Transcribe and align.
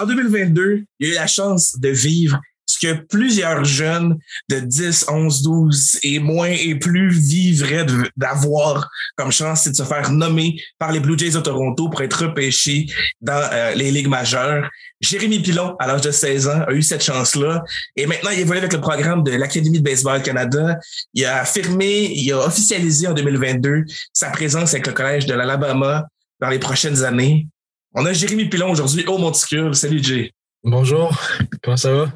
en 0.00 0.06
2022, 0.06 0.84
il 0.98 1.06
a 1.06 1.10
eu 1.10 1.14
la 1.14 1.26
chance 1.26 1.78
de 1.78 1.88
vivre 1.88 2.40
ce 2.70 2.86
que 2.86 2.92
plusieurs 2.92 3.64
jeunes 3.64 4.16
de 4.48 4.60
10, 4.60 5.06
11, 5.08 5.42
12 5.42 5.98
et 6.04 6.18
moins 6.20 6.50
et 6.50 6.76
plus 6.76 7.10
vivraient 7.10 7.86
d'avoir 8.16 8.88
comme 9.16 9.32
chance, 9.32 9.62
c'est 9.62 9.70
de 9.70 9.76
se 9.76 9.82
faire 9.82 10.10
nommer 10.10 10.56
par 10.78 10.92
les 10.92 11.00
Blue 11.00 11.18
Jays 11.18 11.32
de 11.32 11.40
Toronto 11.40 11.88
pour 11.88 12.00
être 12.02 12.26
repêché 12.26 12.86
dans 13.20 13.42
euh, 13.52 13.74
les 13.74 13.90
ligues 13.90 14.08
majeures. 14.08 14.70
Jérémy 15.00 15.40
Pilon, 15.40 15.74
à 15.80 15.86
l'âge 15.86 16.02
de 16.02 16.10
16 16.10 16.48
ans, 16.48 16.62
a 16.68 16.72
eu 16.72 16.82
cette 16.82 17.02
chance-là. 17.02 17.64
Et 17.96 18.06
maintenant, 18.06 18.30
il 18.30 18.40
évolue 18.40 18.58
avec 18.58 18.72
le 18.72 18.80
programme 18.80 19.24
de 19.24 19.32
l'Académie 19.32 19.80
de 19.80 19.84
baseball 19.84 20.22
Canada. 20.22 20.78
Il 21.14 21.24
a 21.24 21.40
affirmé, 21.40 22.12
il 22.14 22.32
a 22.32 22.38
officialisé 22.46 23.08
en 23.08 23.14
2022 23.14 23.84
sa 24.12 24.30
présence 24.30 24.74
avec 24.74 24.86
le 24.86 24.92
Collège 24.92 25.26
de 25.26 25.34
l'Alabama 25.34 26.06
dans 26.40 26.48
les 26.48 26.58
prochaines 26.58 27.02
années. 27.02 27.48
On 27.92 28.06
a 28.06 28.12
Jérémy 28.12 28.48
Pilon 28.48 28.70
aujourd'hui 28.70 29.04
au 29.06 29.18
Monticule. 29.18 29.74
Salut, 29.74 30.02
Jay. 30.02 30.32
Bonjour. 30.62 31.12
Comment 31.60 31.76
ça 31.76 31.92
va? 31.92 32.12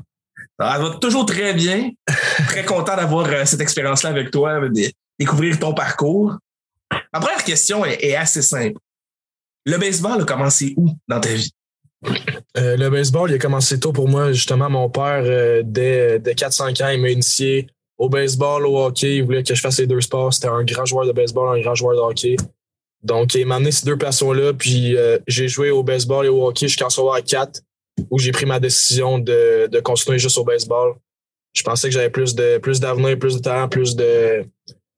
Ça 0.60 0.78
va 0.78 0.90
toujours 1.00 1.26
très 1.26 1.52
bien. 1.52 1.90
très 2.46 2.64
content 2.64 2.94
d'avoir 2.94 3.26
euh, 3.26 3.44
cette 3.44 3.60
expérience-là 3.60 4.10
avec 4.10 4.30
toi, 4.30 4.60
de 4.68 4.92
découvrir 5.18 5.58
ton 5.58 5.74
parcours. 5.74 6.36
Ma 7.12 7.18
première 7.18 7.42
question 7.42 7.84
est, 7.84 8.14
assez 8.14 8.42
simple. 8.42 8.78
Le 9.66 9.76
baseball 9.76 10.22
a 10.22 10.24
commencé 10.24 10.74
où 10.76 10.90
dans 11.08 11.20
ta 11.20 11.34
vie? 11.34 11.50
Euh, 12.56 12.76
le 12.76 12.88
baseball, 12.88 13.32
il 13.32 13.34
a 13.34 13.38
commencé 13.38 13.80
tôt 13.80 13.92
pour 13.92 14.08
moi. 14.08 14.32
Justement, 14.32 14.70
mon 14.70 14.88
père, 14.88 15.24
euh, 15.24 15.62
dès, 15.64 16.20
dès 16.20 16.34
4-5 16.34 16.84
ans, 16.84 16.88
il 16.90 17.00
m'a 17.00 17.10
initié 17.10 17.66
au 17.98 18.08
baseball, 18.08 18.64
au 18.64 18.78
hockey. 18.78 19.16
Il 19.16 19.24
voulait 19.24 19.42
que 19.42 19.56
je 19.56 19.60
fasse 19.60 19.80
les 19.80 19.88
deux 19.88 20.00
sports. 20.02 20.34
C'était 20.34 20.46
un 20.46 20.62
grand 20.62 20.84
joueur 20.84 21.04
de 21.04 21.12
baseball, 21.12 21.58
un 21.58 21.60
grand 21.60 21.74
joueur 21.74 21.96
de 21.96 22.00
hockey. 22.00 22.36
Donc, 23.04 23.34
il 23.34 23.46
m'a 23.46 23.56
amené 23.56 23.70
ces 23.70 23.86
deux 23.86 23.98
passions-là. 23.98 24.52
Puis, 24.54 24.96
j'ai 25.26 25.48
joué 25.48 25.70
au 25.70 25.82
baseball 25.82 26.26
et 26.26 26.28
au 26.28 26.46
hockey 26.46 26.68
jusqu'en 26.68 27.12
à 27.12 27.22
4 27.22 27.60
où 28.10 28.18
j'ai 28.18 28.32
pris 28.32 28.46
ma 28.46 28.60
décision 28.60 29.18
de, 29.18 29.68
de 29.70 29.80
continuer 29.80 30.18
juste 30.18 30.38
au 30.38 30.44
baseball. 30.44 30.94
Je 31.52 31.62
pensais 31.62 31.88
que 31.88 31.94
j'avais 31.94 32.10
plus 32.10 32.34
de 32.34 32.58
plus 32.58 32.80
d'avenir, 32.80 33.18
plus 33.18 33.36
de 33.36 33.40
talent, 33.40 33.68
plus 33.68 33.94
de, 33.94 34.44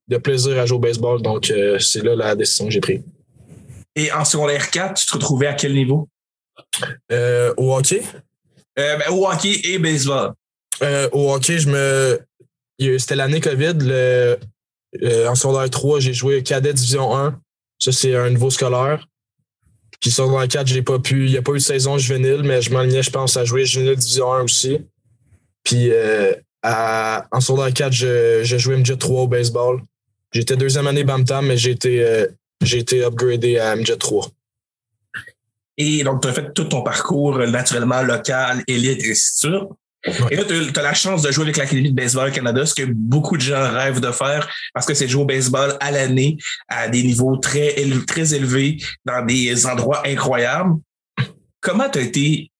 de 0.07 0.17
plaisir 0.17 0.59
à 0.59 0.65
jouer 0.65 0.77
au 0.77 0.81
baseball. 0.81 1.21
Donc, 1.21 1.51
euh, 1.51 1.77
c'est 1.79 2.03
là 2.03 2.15
la 2.15 2.35
décision 2.35 2.65
que 2.65 2.71
j'ai 2.71 2.79
prise. 2.79 3.03
Et 3.95 4.11
en 4.11 4.25
secondaire 4.25 4.69
4, 4.69 4.95
tu 4.95 5.05
te 5.05 5.13
retrouvais 5.13 5.47
à 5.47 5.53
quel 5.53 5.73
niveau? 5.73 6.07
Euh, 7.11 7.53
au 7.57 7.75
hockey? 7.75 8.01
Euh, 8.79 8.97
ben, 8.97 9.11
au 9.11 9.27
hockey 9.27 9.59
et 9.63 9.77
baseball. 9.79 10.33
au 11.11 11.33
hockey, 11.33 11.59
je 11.59 11.69
me. 11.69 12.19
C'était 12.79 13.15
l'année 13.15 13.41
COVID. 13.41 13.73
Le, 13.81 14.37
en 15.27 15.35
secondaire 15.35 15.69
3, 15.69 15.99
j'ai 15.99 16.13
joué 16.13 16.41
cadet 16.43 16.73
division 16.73 17.15
1. 17.15 17.39
Ça, 17.79 17.91
c'est 17.91 18.15
un 18.15 18.29
niveau 18.29 18.49
scolaire. 18.49 19.07
Puis 19.99 20.13
dans 20.17 20.47
4, 20.47 20.67
j'ai 20.67 20.81
pas 20.81 20.99
pu. 20.99 21.25
Il 21.25 21.31
n'y 21.31 21.37
a 21.37 21.41
pas 21.41 21.53
eu 21.53 21.57
de 21.57 21.59
saison 21.59 21.97
juvénile, 21.97 22.43
mais 22.43 22.61
je 22.61 22.71
m'alignais, 22.71 23.03
je 23.03 23.09
pense, 23.09 23.37
à 23.37 23.45
jouer 23.45 23.65
juvénile 23.65 23.95
division 23.95 24.31
1 24.31 24.43
aussi. 24.43 24.79
Puis 25.63 25.89
euh, 25.91 26.33
à, 26.61 27.25
en 27.31 27.41
secondaire 27.41 27.73
4, 27.73 27.93
je, 27.93 28.41
je 28.43 28.57
jouais 28.57 28.77
MJ 28.77 28.97
3 28.97 29.21
au 29.23 29.27
baseball. 29.27 29.81
J'étais 30.31 30.55
deuxième 30.55 30.87
année 30.87 31.03
Bantam, 31.03 31.47
mais 31.47 31.57
j'ai 31.57 31.71
été, 31.71 32.03
euh, 32.03 32.27
j'ai 32.61 32.79
été 32.79 33.03
upgradé 33.03 33.57
à 33.57 33.75
MJ 33.75 33.97
3. 33.97 34.29
Et 35.77 36.03
donc, 36.03 36.21
tu 36.21 36.27
as 36.27 36.33
fait 36.33 36.53
tout 36.53 36.65
ton 36.65 36.81
parcours 36.81 37.37
naturellement 37.37 38.01
local, 38.01 38.63
élite, 38.67 39.03
et 39.03 39.11
ainsi 39.11 39.47
de 39.47 39.59
et 40.05 40.35
là, 40.35 40.43
tu 40.45 40.79
as, 40.79 40.81
la 40.81 40.93
chance 40.93 41.21
de 41.21 41.31
jouer 41.31 41.43
avec 41.43 41.57
l'Académie 41.57 41.91
de 41.91 41.95
baseball 41.95 42.31
Canada, 42.31 42.65
ce 42.65 42.75
que 42.75 42.83
beaucoup 42.83 43.35
de 43.35 43.41
gens 43.41 43.71
rêvent 43.71 43.99
de 43.99 44.11
faire 44.11 44.47
parce 44.73 44.85
que 44.85 44.93
c'est 44.93 45.07
jouer 45.07 45.23
au 45.23 45.25
baseball 45.25 45.75
à 45.79 45.91
l'année 45.91 46.37
à 46.67 46.87
des 46.87 47.03
niveaux 47.03 47.37
très, 47.37 47.75
très 48.05 48.33
élevés 48.33 48.77
dans 49.05 49.25
des 49.25 49.65
endroits 49.65 50.03
incroyables. 50.05 50.75
Comment 51.61 51.89
tu 51.89 51.99
as 51.99 52.03
été 52.03 52.51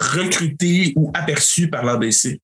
recruté 0.00 0.92
ou 0.96 1.10
aperçu 1.14 1.68
par 1.70 1.84
l'ABC? 1.84 2.40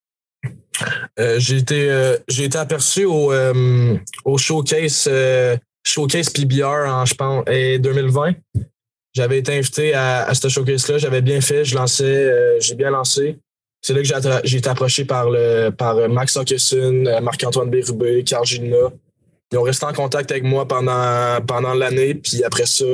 Euh, 1.19 1.37
j'ai 1.39 1.57
été 1.57 1.91
euh, 1.91 2.17
été 2.29 2.59
aperçu 2.59 3.05
au, 3.05 3.33
euh, 3.33 3.97
au 4.25 4.37
showcase 4.37 5.09
showcase 5.83 6.31
PBR 6.31 6.87
en 6.87 7.05
je 7.05 7.15
pense 7.15 7.45
2020. 7.47 8.35
J'avais 9.15 9.39
été 9.39 9.57
invité 9.57 9.95
à, 9.95 10.25
à 10.25 10.35
ce 10.35 10.49
showcase 10.49 10.87
là, 10.89 10.99
j'avais 10.99 11.23
bien 11.23 11.41
fait, 11.41 11.65
je 11.65 11.75
lançais 11.75 12.61
j'ai 12.61 12.75
bien 12.75 12.91
lancé. 12.91 13.39
C'est 13.87 13.95
là 13.95 14.03
que 14.03 14.49
j'ai 14.49 14.59
été 14.59 14.69
approché 14.69 15.05
par, 15.05 15.31
le, 15.31 15.71
par 15.71 16.09
Max 16.09 16.37
Hawkinson, 16.37 17.05
Marc-Antoine 17.23 17.71
Bérubé, 17.71 18.25
Carl 18.25 18.45
Gina. 18.45 18.91
Ils 19.53 19.59
ont 19.59 19.63
resté 19.63 19.87
en 19.87 19.93
contact 19.93 20.29
avec 20.33 20.43
moi 20.43 20.67
pendant, 20.67 21.41
pendant 21.47 21.73
l'année. 21.73 22.17
Puis 22.17 22.43
après 22.43 22.67
ça, 22.67 22.85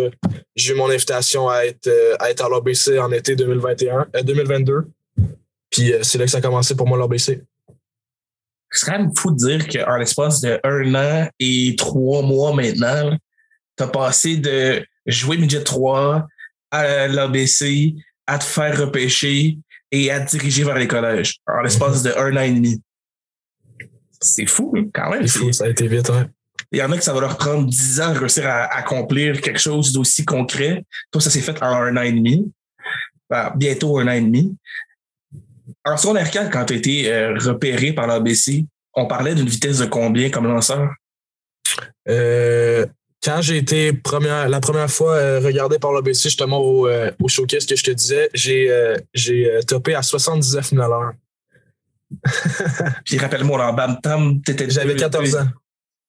j'ai 0.54 0.74
eu 0.74 0.76
mon 0.76 0.90
invitation 0.90 1.48
à 1.48 1.64
être, 1.64 1.90
à 2.20 2.30
être 2.30 2.44
à 2.44 2.48
l'OBC 2.50 2.98
en 2.98 3.10
été 3.10 3.34
2021, 3.34 4.08
2022. 4.22 4.72
Euh, 4.74 4.82
puis 5.70 5.94
euh, 5.94 6.02
c'est 6.02 6.18
là 6.18 6.26
que 6.26 6.30
ça 6.30 6.38
a 6.38 6.40
commencé 6.42 6.76
pour 6.76 6.86
moi 6.86 6.98
l'OBC. 6.98 7.42
C'est 8.70 8.86
quand 8.86 8.98
même 8.98 9.16
fou 9.16 9.30
de 9.30 9.36
dire 9.36 9.68
qu'en 9.68 9.96
l'espace 9.96 10.42
de 10.42 10.60
un 10.62 10.94
an 10.94 11.26
et 11.40 11.74
trois 11.78 12.20
mois 12.20 12.54
maintenant, 12.54 13.16
tu 13.78 13.82
as 13.82 13.86
passé 13.86 14.36
de 14.36 14.84
jouer 15.06 15.38
midget 15.38 15.64
3 15.64 16.28
à 16.70 17.08
l'ABC 17.08 17.94
à 18.26 18.36
te 18.36 18.44
faire 18.44 18.78
repêcher 18.78 19.56
et 19.92 20.10
à 20.10 20.20
diriger 20.20 20.64
vers 20.64 20.78
les 20.78 20.88
collèges 20.88 21.36
en 21.46 21.60
l'espace 21.60 22.02
de 22.02 22.10
un 22.16 22.36
an 22.36 22.40
et 22.40 22.52
demi. 22.52 22.82
C'est 24.20 24.46
fou, 24.46 24.72
hein, 24.76 24.86
quand 24.92 25.10
même. 25.10 25.26
C'est 25.26 25.38
fou, 25.38 25.52
ça 25.52 25.64
a 25.64 25.68
été 25.68 25.86
vite, 25.86 26.08
ouais. 26.08 26.26
Il 26.70 26.78
y 26.78 26.82
en 26.82 26.90
a 26.90 26.96
que 26.96 27.04
ça 27.04 27.12
va 27.12 27.20
leur 27.20 27.36
prendre 27.36 27.66
dix 27.66 28.00
ans 28.00 28.14
de 28.14 28.18
réussir 28.18 28.46
à 28.46 28.64
accomplir 28.74 29.40
quelque 29.42 29.58
chose 29.58 29.92
d'aussi 29.92 30.24
concret. 30.24 30.84
Toi, 31.10 31.20
ça 31.20 31.28
s'est 31.28 31.42
fait 31.42 31.62
en 31.62 31.66
un 31.66 31.96
an 31.98 32.02
et 32.02 32.12
demi. 32.12 32.50
Ben, 33.28 33.52
bientôt 33.54 33.98
un 33.98 34.08
an 34.08 34.12
et 34.12 34.22
demi. 34.22 34.56
En 35.84 35.96
secondaire 35.98 36.30
4, 36.30 36.50
quand 36.50 36.64
tu 36.64 36.72
as 36.72 36.76
été 36.76 37.12
euh, 37.12 37.34
repéré 37.38 37.92
par 37.92 38.06
l'ABC, 38.06 38.64
on 38.94 39.06
parlait 39.06 39.34
d'une 39.34 39.48
vitesse 39.48 39.78
de 39.78 39.86
combien 39.86 40.30
comme 40.30 40.46
lanceur? 40.46 40.94
Euh, 42.08 42.86
quand 43.22 43.40
j'ai 43.40 43.58
été 43.58 43.92
première, 43.92 44.48
la 44.48 44.60
première 44.60 44.90
fois 44.90 45.14
euh, 45.14 45.40
regardé 45.40 45.78
par 45.78 45.92
l'ABC, 45.92 46.24
justement 46.24 46.58
au, 46.58 46.88
euh, 46.88 47.10
au 47.20 47.28
showcase 47.28 47.66
que 47.66 47.76
je 47.76 47.84
te 47.84 47.90
disais, 47.90 48.28
j'ai 48.34 48.70
euh, 48.70 48.96
j'ai 49.14 49.60
topé 49.66 49.94
à 49.94 50.02
79 50.02 50.70
000 50.70 50.82
à 50.82 50.88
l'heure. 50.88 51.12
Puis 53.04 53.18
rappelle-moi, 53.18 53.64
en 53.64 53.72
Bantam, 53.72 54.42
t'étais 54.42 54.68
J'avais 54.68 54.96
14 54.96 55.36
ans. 55.36 55.48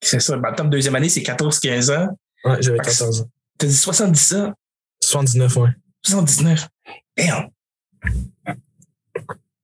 C'est 0.02 0.20
ça, 0.20 0.36
Bantam 0.38 0.70
deuxième 0.70 0.96
année, 0.96 1.10
c'est 1.10 1.22
14-15 1.22 1.96
ans. 1.96 2.18
Ouais, 2.44 2.58
j'avais 2.60 2.80
14 2.80 3.22
ans. 3.22 3.30
T'as 3.58 3.68
dit 3.68 3.76
70 3.76 4.34
ans? 4.36 4.54
79, 5.02 5.56
ouais. 5.58 5.70
79. 6.02 6.68
Damn! 7.18 7.50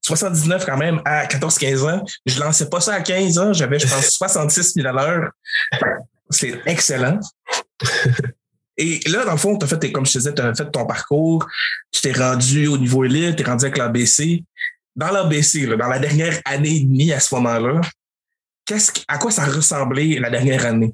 79 0.02 0.66
quand 0.66 0.78
même 0.78 1.02
à 1.04 1.26
14-15 1.26 1.90
ans. 1.90 2.06
Je 2.26 2.40
lançais 2.40 2.70
pas 2.70 2.80
ça 2.80 2.94
à 2.94 3.02
15 3.02 3.38
ans, 3.38 3.54
j'avais, 3.54 3.80
je 3.80 3.88
pense, 3.88 4.10
66 4.18 4.74
000 4.76 4.88
à 4.88 4.92
l'heure. 4.92 5.32
C'est 6.30 6.62
excellent. 6.66 7.20
Et 8.78 9.02
là, 9.10 9.26
dans 9.26 9.34
le 9.34 9.38
fond, 9.38 9.58
tu 9.58 9.66
as 9.66 9.68
fait, 9.68 9.92
comme 9.92 10.06
je 10.06 10.14
te 10.14 10.18
disais, 10.20 10.34
tu 10.34 10.42
as 10.42 10.56
fait 10.56 10.72
ton 10.72 10.86
parcours, 10.86 11.46
tu 11.92 12.02
t'es 12.02 12.14
rendu 12.14 12.68
au 12.68 12.78
niveau 12.78 13.04
élite, 13.04 13.36
tu 13.36 13.44
es 13.44 13.46
rendu 13.46 13.66
avec 13.66 13.78
l'ABC. 13.78 14.44
Dans 14.96 15.12
l'ABC, 15.12 15.66
dans 15.66 15.88
la 15.88 16.00
dernière 16.00 16.40
année 16.46 16.78
et 16.78 16.80
demie 16.82 17.12
à 17.12 17.20
ce 17.20 17.36
moment-là, 17.36 17.82
qu'est-ce, 18.66 18.92
à 19.08 19.18
quoi 19.18 19.32
ça 19.32 19.44
ressemblait 19.44 20.18
la 20.20 20.30
dernière 20.30 20.66
année? 20.66 20.94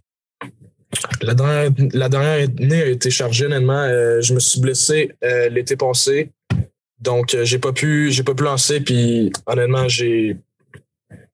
La 1.22 1.36
dernière, 1.36 1.72
la 1.94 2.10
dernière 2.10 2.50
année 2.50 2.82
a 2.82 2.88
été 2.88 3.12
chargée, 3.12 3.46
honnêtement. 3.46 3.84
Euh, 3.84 4.20
je 4.22 4.34
me 4.34 4.40
suis 4.40 4.60
blessé 4.60 5.12
euh, 5.24 5.50
l'été 5.50 5.76
passé. 5.76 6.32
Donc, 7.00 7.36
euh, 7.36 7.46
j'ai 7.46 7.60
pas 7.60 7.72
pu, 7.74 8.12
j'ai 8.12 8.24
pas 8.24 8.34
pu 8.34 8.44
lancer. 8.44 8.80
Puis, 8.80 9.32
honnêtement, 9.46 9.88
j'ai, 9.88 10.38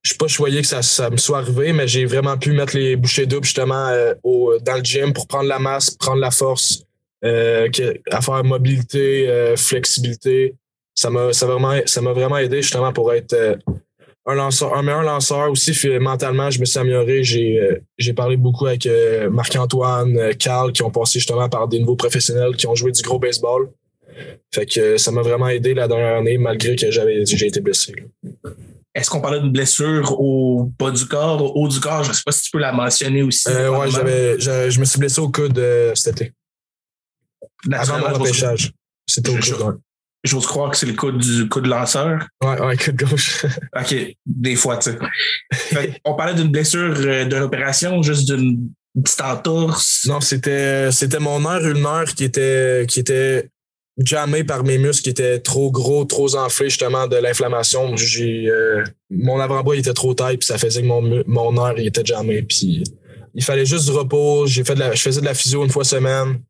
je 0.04 0.16
pas 0.16 0.28
choyé 0.28 0.62
que 0.62 0.68
ça, 0.68 0.82
ça 0.82 1.10
me 1.10 1.18
soit 1.18 1.40
arrivé, 1.40 1.74
mais 1.74 1.88
j'ai 1.88 2.06
vraiment 2.06 2.38
pu 2.38 2.54
mettre 2.54 2.76
les 2.76 2.96
bouchées 2.96 3.26
doubles 3.28 3.46
justement 3.46 3.88
euh, 3.88 4.14
au, 4.24 4.58
dans 4.60 4.76
le 4.76 4.84
gym 4.84 5.14
pour 5.14 5.28
prendre 5.28 5.48
la 5.48 5.60
masse, 5.60 5.92
prendre 5.92 6.20
la 6.20 6.32
force, 6.32 6.84
euh, 7.24 7.70
à 8.10 8.22
faire 8.22 8.44
mobilité, 8.44 9.30
euh, 9.30 9.56
flexibilité. 9.56 10.56
Ça 10.96 11.10
m'a 11.10 11.30
vraiment 11.42 11.80
vraiment 12.14 12.38
aidé 12.38 12.62
justement 12.62 12.92
pour 12.92 13.14
être 13.14 13.60
un 14.26 14.36
lanceur, 14.36 14.76
un 14.76 14.82
meilleur 14.82 15.04
lanceur 15.04 15.50
aussi. 15.50 15.72
Mentalement, 16.00 16.50
je 16.50 16.60
me 16.60 16.66
suis 16.66 16.80
amélioré. 16.80 17.24
J'ai 17.24 17.80
j'ai 17.98 18.14
parlé 18.14 18.36
beaucoup 18.36 18.68
avec 18.68 18.88
Marc-Antoine, 19.32 20.36
Carl, 20.36 20.74
qui 20.74 20.84
ont 20.84 20.92
passé 20.92 21.20
justement 21.20 21.48
par 21.48 21.70
des 21.70 21.80
nouveaux 21.80 21.96
professionnels 21.96 22.56
qui 22.58 22.68
ont 22.68 22.76
joué 22.76 22.92
du 22.92 23.02
gros 23.02 23.20
baseball. 23.20 23.70
Fait 24.54 24.66
que 24.66 24.98
ça 24.98 25.12
m'a 25.12 25.22
vraiment 25.22 25.48
aidé 25.48 25.74
la 25.74 25.88
dernière 25.88 26.18
année, 26.18 26.38
malgré 26.38 26.76
que 26.76 26.92
j'avais 26.92 27.26
j'ai 27.26 27.48
été 27.48 27.62
blessé. 27.62 27.94
Est-ce 28.94 29.10
qu'on 29.10 29.22
parlait 29.22 29.40
d'une 29.40 29.52
blessure 29.52 30.20
au 30.20 30.70
bas 30.78 30.92
du 30.92 31.06
corps, 31.06 31.42
au 31.42 31.62
haut 31.62 31.68
du 31.68 31.80
corps? 31.80 32.04
Je 32.04 32.10
ne 32.10 32.14
sais 32.14 32.24
pas 32.26 32.32
si 32.32 32.44
tu 32.44 32.52
peux 32.52 32.60
la 32.60 32.74
mentionner 32.74 33.24
aussi. 33.24 33.48
Euh, 33.48 33.70
oui, 33.70 33.90
je, 33.90 34.70
je, 34.70 34.80
me 34.80 34.86
suis 34.86 35.00
blessé 35.00 35.22
au 35.22 35.30
coude 35.30 35.58
euh, 35.58 35.96
cet 35.96 36.22
été. 36.22 36.34
Avant 37.72 38.00
mon 38.00 38.14
repêchage. 38.14 38.74
C'était 39.08 39.30
au 39.30 39.36
coude. 39.36 39.80
J'ose 40.24 40.46
croire 40.46 40.70
que 40.70 40.78
c'est 40.78 40.86
le 40.86 40.94
coude 40.94 41.18
du 41.18 41.50
coude 41.50 41.66
lanceur. 41.66 42.28
Ouais, 42.44 42.62
ouais, 42.62 42.78
coude 42.78 42.98
gauche. 42.98 43.46
OK, 43.76 43.96
des 44.26 44.56
fois, 44.56 44.78
tu 44.78 44.92
sais. 44.92 46.02
on 46.06 46.14
parlait 46.14 46.36
d'une 46.36 46.52
blessure, 46.52 46.94
euh, 46.98 47.26
d'une 47.26 47.40
opération, 47.40 48.04
juste 48.04 48.32
d'une 48.32 48.70
petite 49.02 49.22
entorse. 49.22 50.06
Non, 50.06 50.20
c'était, 50.20 50.92
c'était 50.92 51.20
mon 51.20 51.40
nerf 51.40 51.66
ulnaire 51.66 52.14
qui 52.14 52.26
était, 52.26 52.86
qui 52.88 53.00
était 53.00 53.50
jammé 53.98 54.44
par 54.44 54.64
mes 54.64 54.78
muscles 54.78 55.04
qui 55.04 55.10
étaient 55.10 55.40
trop 55.40 55.72
gros, 55.72 56.06
trop 56.06 56.36
enflés 56.36 56.70
justement 56.70 57.08
de 57.08 57.18
l'inflammation. 57.18 57.96
J'ai 57.98 58.48
euh, 58.50 58.84
mon 59.10 59.40
avant-bras 59.40 59.76
était 59.76 59.94
trop 59.94 60.14
taille 60.14 60.38
puis 60.38 60.48
ça 60.48 60.58
faisait 60.58 60.82
que 60.82 60.88
mon 60.88 61.24
mon 61.28 61.76
il 61.76 61.88
était 61.88 62.06
jammé 62.06 62.42
puis 62.42 62.84
il 63.34 63.44
fallait 63.44 63.66
juste 63.66 63.86
du 63.86 63.92
repos. 63.92 64.48
J'ai 64.48 64.64
fait 64.64 64.76
je 64.76 65.02
faisais 65.02 65.22
de 65.22 65.26
la 65.26 65.34
physio 65.34 65.64
une 65.64 65.70
fois 65.70 65.84
semaine. 65.84 66.42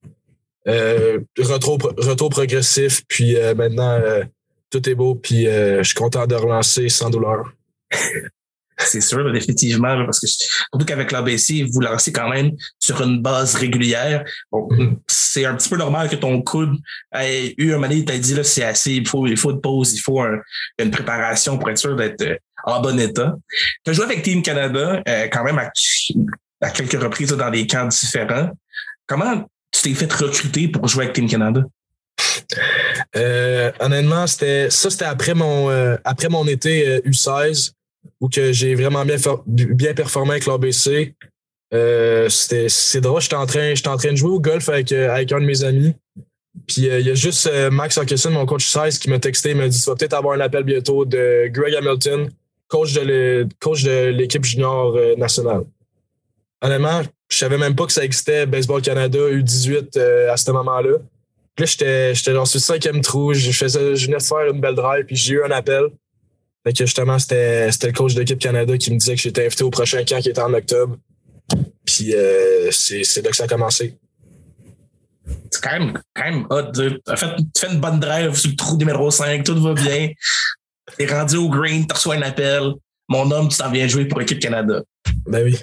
Retour, 0.68 1.80
retour 1.98 2.30
progressif 2.30 3.02
puis 3.08 3.36
euh, 3.36 3.56
maintenant 3.56 3.94
euh, 3.94 4.24
tout 4.70 4.88
est 4.88 4.96
beau 4.96 5.16
puis 5.16 5.46
je 5.46 5.84
suis 5.84 5.96
content 5.96 6.28
de 6.28 6.36
relancer 6.36 6.90
sans 6.90 7.10
douleur. 7.10 7.54
C'est 8.86 9.02
sûr, 9.02 9.32
définitivement, 9.32 10.06
parce 10.06 10.20
que 10.20 10.28
surtout 10.28 10.86
qu'avec 10.86 11.12
l'ABC, 11.12 11.66
vous 11.72 11.82
lancez 11.82 12.12
quand 12.12 12.30
même 12.30 12.52
sur 12.80 13.02
une 13.02 13.22
base 13.22 13.56
régulière. 13.56 14.24
Mm-hmm. 14.52 14.98
c'est 15.08 15.46
un 15.46 15.56
petit 15.56 15.70
peu 15.70 15.78
normal 15.78 16.10
que 16.10 16.16
ton 16.16 16.42
coude 16.42 16.78
ait 17.14 17.54
eu 17.58 17.72
un 17.72 17.76
moment 17.76 17.88
donné, 17.88 18.06
t'a 18.06 18.18
dit 18.18 18.34
là, 18.34 18.44
c'est 18.44 18.64
assez, 18.64 18.94
il 18.94 19.08
faut, 19.08 19.28
il 19.28 19.38
faut 19.38 19.52
une 19.52 19.62
pause, 19.62 19.94
il 19.94 20.00
faut 20.00 20.22
une 20.80 20.92
préparation 20.92 21.58
pour 21.58 21.70
être 21.70 21.78
sûr 21.78 21.96
d'être 21.96 22.22
euh, 22.22 22.36
en 22.66 22.82
bon 22.82 23.00
état. 23.00 23.36
Tu 23.84 23.92
as 23.92 23.94
joué 23.94 24.06
avec 24.06 24.24
Team 24.24 24.42
Canada 24.42 25.02
euh, 25.08 25.28
quand 25.32 25.44
même 25.44 25.60
à, 25.60 26.70
quelques 26.72 27.02
reprises 27.02 27.30
dans 27.32 27.50
des 27.50 27.66
camps 27.68 27.88
différents. 27.88 28.52
Comment 29.08 29.48
tu 29.72 29.82
t'es 29.82 29.94
fait 29.94 30.12
recruter 30.12 30.68
pour 30.68 30.88
jouer 30.88 31.06
avec 31.06 31.16
Team 31.16 31.28
Canada? 31.30 31.62
Euh, 33.16 33.72
honnêtement, 33.80 34.28
c'était 34.28 34.70
ça, 34.70 34.90
c'était 34.90 35.06
après 35.06 35.34
mon 35.34 35.70
après 36.04 36.30
mon 36.30 36.46
été 36.48 37.00
U16 37.00 37.72
où 38.22 38.30
que 38.30 38.54
j'ai 38.54 38.76
vraiment 38.76 39.04
bien, 39.04 39.18
bien 39.48 39.94
performé 39.94 40.32
avec 40.32 40.46
l'ABC. 40.46 41.16
Euh, 41.74 42.30
c'est 42.30 43.02
drôle, 43.02 43.22
j'étais 43.22 43.36
en, 43.36 43.46
train, 43.46 43.74
en 43.88 43.98
train 43.98 44.12
de 44.12 44.18
jouer 44.18 44.30
au 44.30 44.40
golf 44.40 44.70
avec, 44.70 44.92
euh, 44.92 45.10
avec 45.10 45.32
un 45.32 45.42
de 45.42 45.46
mes 45.46 45.64
amis. 45.64 45.94
Puis 46.68 46.90
euh, 46.90 47.00
il 47.00 47.08
y 47.08 47.10
a 47.10 47.16
juste 47.16 47.50
Max 47.72 47.98
Hawkinson, 47.98 48.30
mon 48.30 48.46
coach 48.46 48.68
16, 48.68 49.00
qui 49.00 49.10
m'a 49.10 49.20
texté, 49.20 49.52
il 49.52 49.58
m'a 49.58 49.68
dit 49.68 49.80
Tu 49.80 49.90
vas 49.90 49.96
peut-être 49.96 50.14
avoir 50.14 50.36
un 50.36 50.42
appel 50.42 50.64
bientôt 50.64 51.04
de 51.06 51.48
Greg 51.48 51.74
Hamilton, 51.74 52.30
coach 52.68 52.94
de 52.94 54.10
l'équipe 54.10 54.44
junior 54.44 54.98
nationale. 55.18 55.64
Honnêtement, 56.62 57.02
je 57.30 57.38
savais 57.38 57.58
même 57.58 57.76
pas 57.76 57.88
que 57.88 57.94
ça 57.94 58.04
existait 58.04 58.46
Baseball 58.46 58.82
Canada 58.82 59.18
U18 59.18 59.98
à 60.30 60.38
ce 60.38 60.52
moment-là. 60.52 60.98
Puis 61.56 61.66
là, 61.66 62.14
j'étais 62.14 62.34
dans 62.34 62.46
ce 62.46 62.60
cinquième 62.60 63.02
trou, 63.02 63.34
je, 63.34 63.52
faisais, 63.52 63.96
je 63.96 64.06
venais 64.06 64.18
de 64.18 64.24
faire 64.24 64.54
une 64.54 64.62
belle 64.62 64.76
drive, 64.76 65.06
puis 65.06 65.16
j'ai 65.16 65.36
eu 65.36 65.44
un 65.44 65.52
appel. 65.52 65.86
Fait 66.64 66.74
que 66.74 66.86
justement, 66.86 67.18
c'était 67.18 67.68
le 67.68 67.92
coach 67.92 68.14
d'équipe 68.14 68.40
Canada 68.40 68.78
qui 68.78 68.92
me 68.92 68.98
disait 68.98 69.16
que 69.16 69.22
j'étais 69.22 69.46
invité 69.46 69.64
au 69.64 69.70
prochain 69.70 70.04
camp 70.04 70.20
qui 70.22 70.30
était 70.30 70.42
en 70.42 70.54
octobre. 70.54 70.98
Puis 71.86 72.14
euh, 72.14 72.70
c'est 72.72 73.22
là 73.24 73.30
que 73.30 73.36
ça 73.36 73.46
a 73.46 73.48
commencé. 73.48 73.98
C'est 75.50 75.62
quand 75.62 75.80
même, 75.80 76.00
quand 76.16 76.24
même 76.24 76.46
hot. 76.50 76.72
En 77.08 77.16
fait, 77.16 77.36
tu 77.38 77.62
fais 77.62 77.74
une 77.74 77.80
bonne 77.80 78.00
drive 78.00 78.36
sur 78.36 78.50
le 78.50 78.56
trou 78.56 78.78
numéro 78.78 79.10
5, 79.10 79.44
tout 79.44 79.62
va 79.62 79.74
bien. 79.74 80.10
T'es 80.98 81.06
rendu 81.06 81.38
au 81.38 81.50
green, 81.50 81.88
tu 81.88 81.94
reçois 81.94 82.16
un 82.16 82.22
appel. 82.22 82.74
Mon 83.08 83.30
homme, 83.32 83.50
tu 83.50 83.58
t'en 83.58 83.72
viens 83.72 83.88
jouer 83.88 84.06
pour 84.06 84.20
l'équipe 84.20 84.40
Canada. 84.40 84.84
Ben 85.26 85.44
oui. 85.44 85.58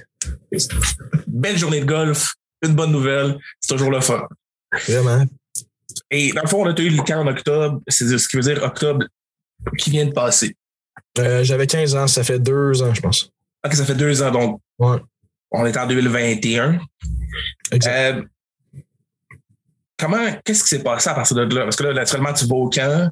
Belle 1.26 1.58
journée 1.58 1.80
de 1.80 1.86
golf, 1.86 2.34
une 2.62 2.74
bonne 2.74 2.92
nouvelle, 2.92 3.38
c'est 3.60 3.74
toujours 3.74 3.90
le 3.90 4.00
fun. 4.00 4.26
Vraiment. 4.86 5.24
Et 6.10 6.32
dans 6.32 6.42
le 6.42 6.48
fond, 6.48 6.62
on 6.62 6.70
a 6.70 6.78
eu 6.78 6.90
le 6.90 7.02
camp 7.02 7.20
en 7.20 7.26
octobre, 7.26 7.80
c'est 7.88 8.06
ce 8.06 8.28
qui 8.28 8.36
veut 8.36 8.42
dire 8.42 8.62
octobre 8.62 9.06
qui 9.78 9.90
vient 9.90 10.06
de 10.06 10.12
passer. 10.12 10.56
Euh, 11.18 11.44
j'avais 11.44 11.66
15 11.66 11.96
ans, 11.96 12.06
ça 12.06 12.24
fait 12.24 12.38
deux 12.38 12.82
ans, 12.82 12.94
je 12.94 13.00
pense. 13.00 13.30
OK, 13.64 13.74
ça 13.74 13.84
fait 13.84 13.94
deux 13.94 14.22
ans, 14.22 14.30
donc. 14.30 14.60
Ouais. 14.78 14.98
On 15.50 15.64
est 15.66 15.76
en 15.76 15.86
2021. 15.86 16.78
Exact. 17.72 18.16
Euh, 18.16 18.22
comment, 19.98 20.24
qu'est-ce 20.44 20.62
qui 20.62 20.68
s'est 20.68 20.82
passé 20.82 21.08
à 21.10 21.14
partir 21.14 21.36
de 21.36 21.54
là? 21.54 21.64
Parce 21.64 21.76
que 21.76 21.84
là, 21.84 21.92
naturellement, 21.92 22.32
tu 22.32 22.46
vas 22.46 22.56
au 22.56 22.68
camp. 22.68 23.10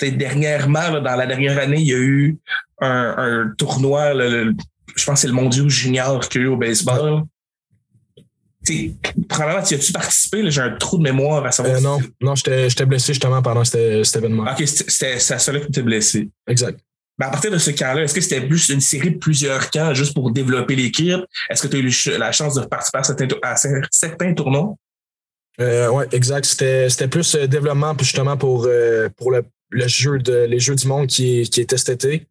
Dernièrement, 0.00 1.00
dans 1.00 1.16
la 1.16 1.26
dernière 1.26 1.58
année, 1.58 1.80
il 1.80 1.86
y 1.86 1.92
a 1.92 1.98
eu 1.98 2.38
un, 2.80 3.52
tournoi, 3.58 4.14
je 4.14 5.04
pense 5.04 5.14
que 5.14 5.20
c'est 5.20 5.26
le 5.26 5.34
Mondial 5.34 5.68
Junior 5.68 6.26
qu'il 6.26 6.40
y 6.40 6.44
a 6.44 6.46
eu 6.46 6.50
au 6.50 6.56
baseball. 6.56 7.12
Ouais. 7.12 7.20
Probablement, 9.28 9.62
tu 9.62 9.74
as-tu 9.74 9.92
participé? 9.92 10.50
J'ai 10.50 10.60
un 10.60 10.76
trou 10.76 10.98
de 10.98 11.02
mémoire 11.02 11.44
à 11.44 11.52
savoir. 11.52 11.76
Euh, 11.76 11.80
non, 11.80 11.98
non 12.20 12.34
j'étais 12.34 12.86
blessé 12.86 13.12
justement 13.12 13.42
pendant 13.42 13.64
cet, 13.64 14.16
événement. 14.16 14.44
OK, 14.44 14.66
c'était 14.66 15.18
ça 15.18 15.38
seule 15.38 15.60
que 15.60 15.64
tu 15.64 15.70
étais 15.70 15.82
blessé. 15.82 16.28
Exact. 16.46 16.80
Ben, 17.20 17.26
à 17.26 17.30
partir 17.30 17.50
de 17.50 17.58
ce 17.58 17.70
camp-là, 17.70 18.04
est-ce 18.04 18.14
que 18.14 18.22
c'était 18.22 18.40
plus 18.40 18.70
une 18.70 18.80
série 18.80 19.10
de 19.10 19.18
plusieurs 19.18 19.70
camps 19.70 19.92
juste 19.92 20.14
pour 20.14 20.30
développer 20.30 20.74
l'équipe? 20.74 21.20
Est-ce 21.50 21.60
que 21.60 21.68
tu 21.68 21.76
as 21.76 21.80
eu 21.80 22.18
la 22.18 22.32
chance 22.32 22.54
de 22.54 22.62
participer 22.64 22.98
à 23.42 23.56
certains, 23.90 24.32
tournois? 24.32 24.74
Euh, 25.60 25.88
oui, 25.88 26.04
exact. 26.12 26.46
C'était 26.46 27.08
plus 27.08 27.34
euh, 27.34 27.46
développement 27.46 27.94
justement 27.98 28.38
pour, 28.38 28.64
euh, 28.64 29.10
le, 29.20 29.86
jeu 29.86 30.16
les 30.16 30.58
Jeux 30.58 30.74
du 30.76 30.86
monde 30.86 31.08
qui, 31.08 31.42
qui 31.50 31.60
était 31.60 31.76
cet 31.76 31.90
été. 31.90 32.26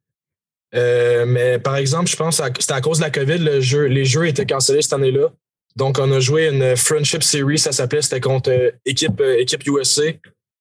mais 0.74 1.60
par 1.60 1.76
exemple, 1.76 2.10
je 2.10 2.16
pense 2.16 2.42
que 2.42 2.60
c'était 2.60 2.74
à 2.74 2.82
cause 2.82 2.98
de 2.98 3.04
la 3.04 3.12
COVID, 3.12 3.38
les 3.38 4.06
jeux 4.06 4.28
étaient 4.28 4.48
cancellés 4.48 4.82
cette 4.82 4.94
année-là. 4.94 5.28
Donc, 5.76 6.00
on 6.00 6.12
a 6.12 6.20
joué 6.20 6.48
une 6.48 6.76
Friendship 6.76 7.22
Series, 7.22 7.60
ça 7.60 7.72
s'appelait, 7.72 8.02
c'était 8.02 8.22
contre 8.22 8.74
équipe, 8.88 9.22
équipe 9.38 9.68
USA. 9.68 10.14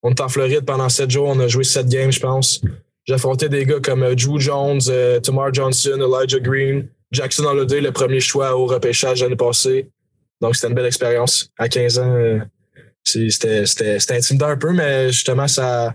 On 0.02 0.10
était 0.10 0.22
en 0.22 0.28
Floride 0.28 0.66
pendant 0.66 0.90
sept 0.90 1.10
jours, 1.10 1.28
on 1.28 1.40
a 1.40 1.48
joué 1.48 1.64
sept 1.64 1.88
games, 1.88 2.12
je 2.12 2.20
pense. 2.20 2.60
J'ai 3.08 3.14
affronté 3.14 3.48
des 3.48 3.64
gars 3.64 3.80
comme 3.80 4.02
euh, 4.02 4.14
Drew 4.14 4.38
Jones, 4.38 4.80
euh, 4.88 5.18
Tamar 5.18 5.52
Johnson, 5.54 5.98
Elijah 5.98 6.40
Green, 6.40 6.90
Jackson 7.10 7.44
Holiday, 7.44 7.80
le 7.80 7.90
premier 7.90 8.20
choix 8.20 8.54
au 8.54 8.66
repêchage 8.66 9.22
l'année 9.22 9.34
passée. 9.34 9.88
Donc, 10.42 10.54
c'était 10.54 10.68
une 10.68 10.74
belle 10.74 10.84
expérience. 10.84 11.50
À 11.56 11.70
15 11.70 11.98
ans, 12.00 12.14
euh, 12.14 12.38
c'était 13.02 13.64
intimidant 14.10 14.48
un 14.48 14.58
peu, 14.58 14.74
mais 14.74 15.10
justement, 15.10 15.48
ça, 15.48 15.94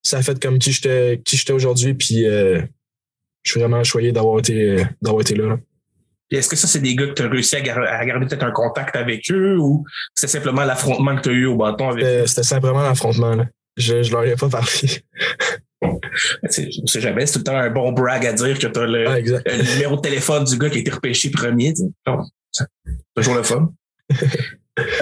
ça 0.00 0.18
a 0.18 0.22
fait 0.22 0.42
comme 0.42 0.58
qui 0.58 0.72
j'étais 0.72 1.52
aujourd'hui. 1.52 1.92
Puis, 1.92 2.24
je 2.24 2.64
suis 3.44 3.60
vraiment 3.60 3.84
choyé 3.84 4.10
d'avoir 4.10 4.38
été, 4.38 4.86
été 5.20 5.34
là. 5.34 5.58
Est-ce 6.30 6.48
que 6.48 6.56
ça, 6.56 6.66
c'est 6.66 6.80
des 6.80 6.96
gars 6.96 7.08
que 7.08 7.12
tu 7.12 7.22
as 7.22 7.28
réussi 7.28 7.56
à, 7.56 7.60
garder 7.60 8.26
peut-être 8.26 8.42
un 8.42 8.52
contact 8.52 8.96
avec 8.96 9.30
eux 9.30 9.58
ou 9.58 9.84
c'est 10.14 10.28
simplement 10.28 10.64
l'affrontement 10.64 11.14
que 11.14 11.20
tu 11.20 11.28
as 11.28 11.32
eu 11.32 11.44
au 11.44 11.56
bâton 11.56 11.90
avec 11.90 12.02
eux? 12.02 12.26
C'était 12.26 12.42
simplement 12.42 12.82
l'affrontement. 12.82 13.36
Je 13.76 13.96
ne 13.96 14.10
leur 14.10 14.24
ai 14.24 14.36
pas 14.36 14.48
parlé. 14.48 15.04
On 15.82 16.86
sait 16.86 17.00
jamais, 17.00 17.26
c'est 17.26 17.34
tout 17.34 17.38
le 17.40 17.44
temps 17.44 17.56
un 17.56 17.70
bon 17.70 17.92
brag 17.92 18.24
à 18.26 18.32
dire 18.32 18.58
que 18.58 18.66
tu 18.66 18.78
as 18.78 18.86
le, 18.86 19.72
numéro 19.74 19.96
de 19.96 20.00
téléphone 20.00 20.44
du 20.44 20.56
gars 20.56 20.70
qui 20.70 20.78
a 20.78 20.80
été 20.80 20.90
repêché 20.90 21.30
premier. 21.30 21.74
C'est 21.74 22.66
toujours 23.16 23.34
le 23.34 23.42
fun. 23.42 23.72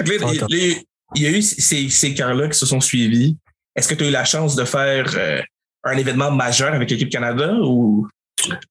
il, 0.05 0.83
y 1.15 1.25
a 1.25 1.29
eu 1.29 1.41
ces, 1.41 1.89
ces 1.89 2.13
camps-là 2.13 2.47
qui 2.47 2.57
se 2.57 2.65
sont 2.65 2.81
suivis. 2.81 3.37
Est-ce 3.75 3.87
que 3.87 3.95
tu 3.95 4.03
as 4.05 4.07
eu 4.07 4.11
la 4.11 4.25
chance 4.25 4.55
de 4.55 4.65
faire 4.65 5.05
euh, 5.15 5.41
un 5.83 5.97
événement 5.97 6.31
majeur 6.31 6.73
avec 6.73 6.89
l'équipe 6.89 7.09
Canada 7.09 7.53
ou? 7.61 8.07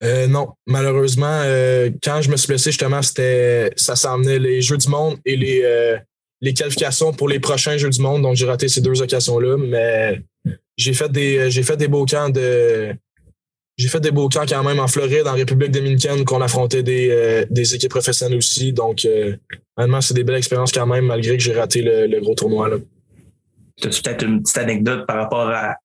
Euh, 0.02 0.26
non, 0.26 0.48
malheureusement, 0.66 1.42
euh, 1.44 1.90
quand 2.02 2.22
je 2.22 2.30
me 2.30 2.36
suis 2.36 2.48
blessé, 2.48 2.70
justement, 2.70 3.02
c'était 3.02 3.70
ça 3.76 3.94
s'emmenait 3.94 4.38
les 4.38 4.62
Jeux 4.62 4.76
du 4.76 4.88
monde 4.88 5.18
et 5.24 5.36
les, 5.36 6.00
les 6.40 6.54
qualifications 6.54 7.12
pour 7.12 7.28
les 7.28 7.40
prochains 7.40 7.76
Jeux 7.76 7.90
du 7.90 8.00
monde. 8.00 8.22
Donc, 8.22 8.36
j'ai 8.36 8.46
raté 8.46 8.68
ces 8.68 8.80
deux 8.80 9.00
occasions-là, 9.02 9.56
mais 9.58 10.22
j'ai 10.76 10.94
fait 10.94 11.10
des 11.10 11.50
j'ai 11.50 11.62
fait 11.62 11.76
des 11.76 11.88
beaux 11.88 12.06
camps 12.06 12.30
de 12.30 12.94
j'ai 13.76 13.88
fait 13.88 14.00
des 14.00 14.10
beaux 14.10 14.28
camps 14.28 14.44
quand 14.46 14.62
même 14.62 14.78
en 14.78 14.88
Floride, 14.88 15.26
en 15.26 15.32
République 15.32 15.70
dominicaine, 15.70 16.24
qu'on 16.26 16.42
affrontait 16.42 16.82
des, 16.82 17.08
euh, 17.10 17.46
des 17.48 17.74
équipes 17.74 17.90
professionnelles 17.90 18.36
aussi. 18.36 18.74
Donc, 18.74 19.06
euh, 19.06 19.36
c'est 20.02 20.12
des 20.12 20.22
belles 20.22 20.36
expériences 20.36 20.72
quand 20.72 20.86
même, 20.86 21.06
malgré 21.06 21.38
que 21.38 21.42
j'ai 21.42 21.54
raté 21.54 21.80
le, 21.80 22.20
gros 22.20 22.34
tournoi. 22.34 22.68
Tu 23.80 23.88
as 23.88 23.90
peut-être 23.90 24.24
une 24.24 24.42
petite 24.42 24.58
anecdote 24.58 25.06
par 25.06 25.16
rapport 25.16 25.48
à 25.48 25.76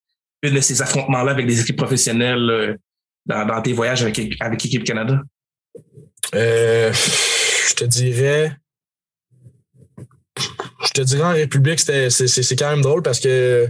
une 0.44 0.56
de 0.56 0.60
ces 0.60 0.82
affrontements-là 0.82 1.32
avec 1.32 1.48
des 1.48 1.62
équipes 1.62 1.78
professionnelles 1.78 2.50
euh, 2.50 2.76
dans, 3.26 3.62
tes 3.62 3.72
voyages 3.72 4.02
avec, 4.04 4.20
avec 4.42 4.66
Équipe 4.66 4.84
Canada? 4.84 5.22
Euh, 6.34 6.92
je 6.92 7.74
te 7.76 7.86
dirais. 7.86 8.58
Je 10.96 11.02
te 11.02 11.06
dirais 11.08 11.24
en 11.24 11.34
République, 11.34 11.80
c'est 11.80 12.56
quand 12.58 12.70
même 12.70 12.82
drôle 12.82 13.02
parce 13.02 13.20
que 13.20 13.70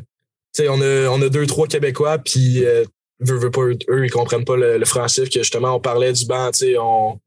on 0.59 0.81
a, 0.81 1.09
on 1.09 1.21
a 1.21 1.29
deux, 1.29 1.45
trois 1.47 1.67
Québécois, 1.67 2.19
puis 2.19 2.63
euh, 2.63 2.85
pas, 3.19 3.61
eux, 3.89 4.05
ils 4.05 4.11
comprennent 4.11 4.45
pas 4.45 4.55
le, 4.55 4.85
français, 4.85 5.23
que 5.27 5.39
justement, 5.39 5.75
on 5.75 5.79
parlait 5.79 6.13
du 6.13 6.25
banc, 6.25 6.51
on. 6.79 7.19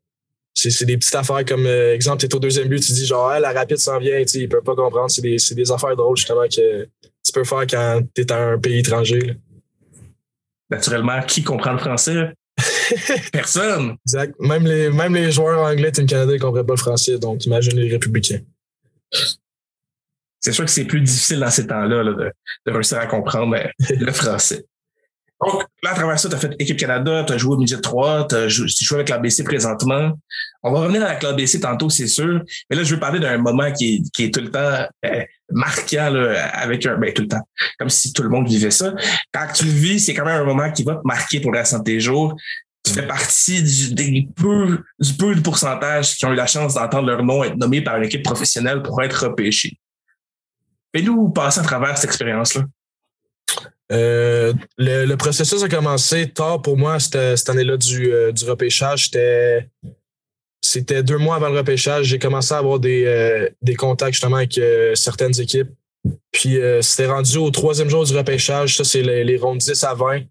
C'est 0.54 0.86
des 0.86 0.96
petites 0.96 1.14
affaires 1.14 1.44
comme, 1.44 1.66
euh, 1.66 1.94
exemple, 1.94 2.18
tu 2.18 2.26
es 2.26 2.34
au 2.34 2.40
deuxième 2.40 2.66
but, 2.66 2.80
tu 2.80 2.92
dis 2.92 3.06
genre, 3.06 3.38
la 3.38 3.52
rapide 3.52 3.76
s'en 3.78 3.98
vient, 3.98 4.24
tu 4.24 4.38
ils 4.38 4.48
peuvent 4.48 4.64
pas 4.64 4.74
comprendre. 4.74 5.08
C'est 5.08 5.22
des, 5.22 5.36
des 5.52 5.70
affaires 5.70 5.94
drôles, 5.94 6.16
justement, 6.16 6.42
que 6.48 6.84
tu 6.84 7.32
peux 7.32 7.44
faire 7.44 7.64
quand 7.68 8.02
tu 8.12 8.22
es 8.22 8.24
dans 8.24 8.54
un 8.54 8.58
pays 8.58 8.80
étranger. 8.80 9.36
Naturellement, 10.68 11.22
qui 11.22 11.44
comprend 11.44 11.72
le 11.72 11.78
français? 11.78 12.32
Personne. 13.32 13.96
Exact. 14.04 14.34
Même 14.40 14.66
les, 14.66 14.90
même 14.90 15.14
les 15.14 15.30
joueurs 15.30 15.60
anglais 15.60 15.92
Team 15.92 16.06
Canada 16.06 16.32
ne 16.32 16.38
comprennent 16.38 16.66
pas 16.66 16.74
le 16.74 16.78
français, 16.78 17.18
donc 17.18 17.44
imagine 17.46 17.78
les 17.78 17.90
républicains 17.92 18.40
c'est 20.40 20.52
sûr 20.52 20.64
que 20.64 20.70
c'est 20.70 20.84
plus 20.84 21.00
difficile 21.00 21.40
dans 21.40 21.50
ces 21.50 21.66
temps-là 21.66 22.04
de, 22.04 22.32
réussir 22.66 22.98
à 22.98 23.06
comprendre 23.06 23.56
le 23.90 24.12
français. 24.12 24.64
Donc, 25.44 25.64
là, 25.84 25.92
à 25.92 25.94
travers 25.94 26.18
ça, 26.18 26.28
tu 26.28 26.34
as 26.34 26.38
fait 26.38 26.54
Équipe 26.58 26.76
Canada, 26.76 27.22
tu 27.24 27.32
as 27.32 27.38
joué 27.38 27.54
au 27.54 27.58
Midget 27.58 27.80
3, 27.80 28.26
tu 28.26 28.34
as 28.34 28.48
joué, 28.48 28.66
avec 28.92 29.08
la 29.08 29.18
BC 29.18 29.44
présentement. 29.44 30.18
On 30.64 30.72
va 30.72 30.80
revenir 30.80 31.04
avec 31.04 31.22
la 31.22 31.32
BC 31.32 31.60
tantôt, 31.60 31.88
c'est 31.90 32.08
sûr. 32.08 32.42
Mais 32.68 32.76
là, 32.76 32.82
je 32.82 32.94
veux 32.94 33.00
parler 33.00 33.20
d'un 33.20 33.38
moment 33.38 33.70
qui 33.70 33.94
est, 33.94 34.10
qui 34.12 34.24
est 34.24 34.34
tout 34.34 34.40
le 34.40 34.50
temps 34.50 34.86
euh, 35.04 35.24
marquant 35.50 36.10
là, 36.10 36.48
avec 36.54 36.84
un. 36.86 36.98
Ben, 36.98 37.12
tout 37.12 37.22
le 37.22 37.28
temps. 37.28 37.46
Comme 37.78 37.88
si 37.88 38.12
tout 38.12 38.24
le 38.24 38.30
monde 38.30 38.48
vivait 38.48 38.72
ça. 38.72 38.92
Quand 39.32 39.46
tu 39.54 39.64
le 39.64 39.70
vis, 39.70 40.00
c'est 40.00 40.14
quand 40.14 40.24
même 40.24 40.40
un 40.42 40.44
moment 40.44 40.72
qui 40.72 40.82
va 40.82 40.96
te 40.96 41.06
marquer 41.06 41.40
pour 41.40 41.52
le 41.52 41.58
restant 41.58 41.78
de 41.78 41.84
tes 41.84 42.00
jours. 42.00 42.36
Tu 42.82 42.92
fais 42.92 43.06
partie 43.06 43.62
du, 43.62 43.94
des 43.94 44.28
peu, 44.34 44.82
du 44.98 45.14
peu 45.14 45.36
de 45.36 45.40
pourcentage 45.40 46.16
qui 46.16 46.24
ont 46.26 46.32
eu 46.32 46.36
la 46.36 46.46
chance 46.46 46.74
d'entendre 46.74 47.06
leur 47.06 47.22
nom 47.22 47.44
être 47.44 47.56
nommé 47.56 47.80
par 47.80 47.96
une 47.96 48.04
équipe 48.04 48.24
professionnelle 48.24 48.82
pour 48.82 49.00
être 49.02 49.26
repêché. 49.26 49.78
Fais-nous 50.98 51.28
passer 51.28 51.60
à 51.60 51.62
travers 51.62 51.96
cette 51.96 52.10
expérience-là. 52.10 52.64
Euh, 53.92 54.52
le, 54.76 55.14
processus 55.14 55.62
a 55.62 55.68
commencé 55.68 56.28
tard 56.28 56.60
pour 56.60 56.76
moi 56.76 56.98
cette, 56.98 57.48
année-là 57.48 57.76
du, 57.76 58.12
euh, 58.12 58.32
du 58.32 58.44
repêchage. 58.44 59.08
C'était 60.60 61.02
deux 61.04 61.18
mois 61.18 61.36
avant 61.36 61.50
le 61.50 61.56
repêchage. 61.56 62.06
J'ai 62.06 62.18
commencé 62.18 62.52
à 62.52 62.58
avoir 62.58 62.80
des, 62.80 63.04
euh, 63.06 63.48
des 63.62 63.76
contacts 63.76 64.14
justement 64.14 64.38
avec 64.38 64.60
certaines 64.94 65.40
équipes. 65.40 65.70
Puis 66.32 66.58
c'était 66.80 67.06
rendu 67.06 67.38
au 67.38 67.50
troisième 67.50 67.88
jour 67.88 68.04
du 68.04 68.16
repêchage. 68.16 68.76
Ça, 68.76 68.82
c'est 68.82 69.02
les, 69.02 69.22
les 69.22 69.36
rondes 69.36 69.58
10 69.58 69.84
à 69.84 69.94
20. 69.94 70.22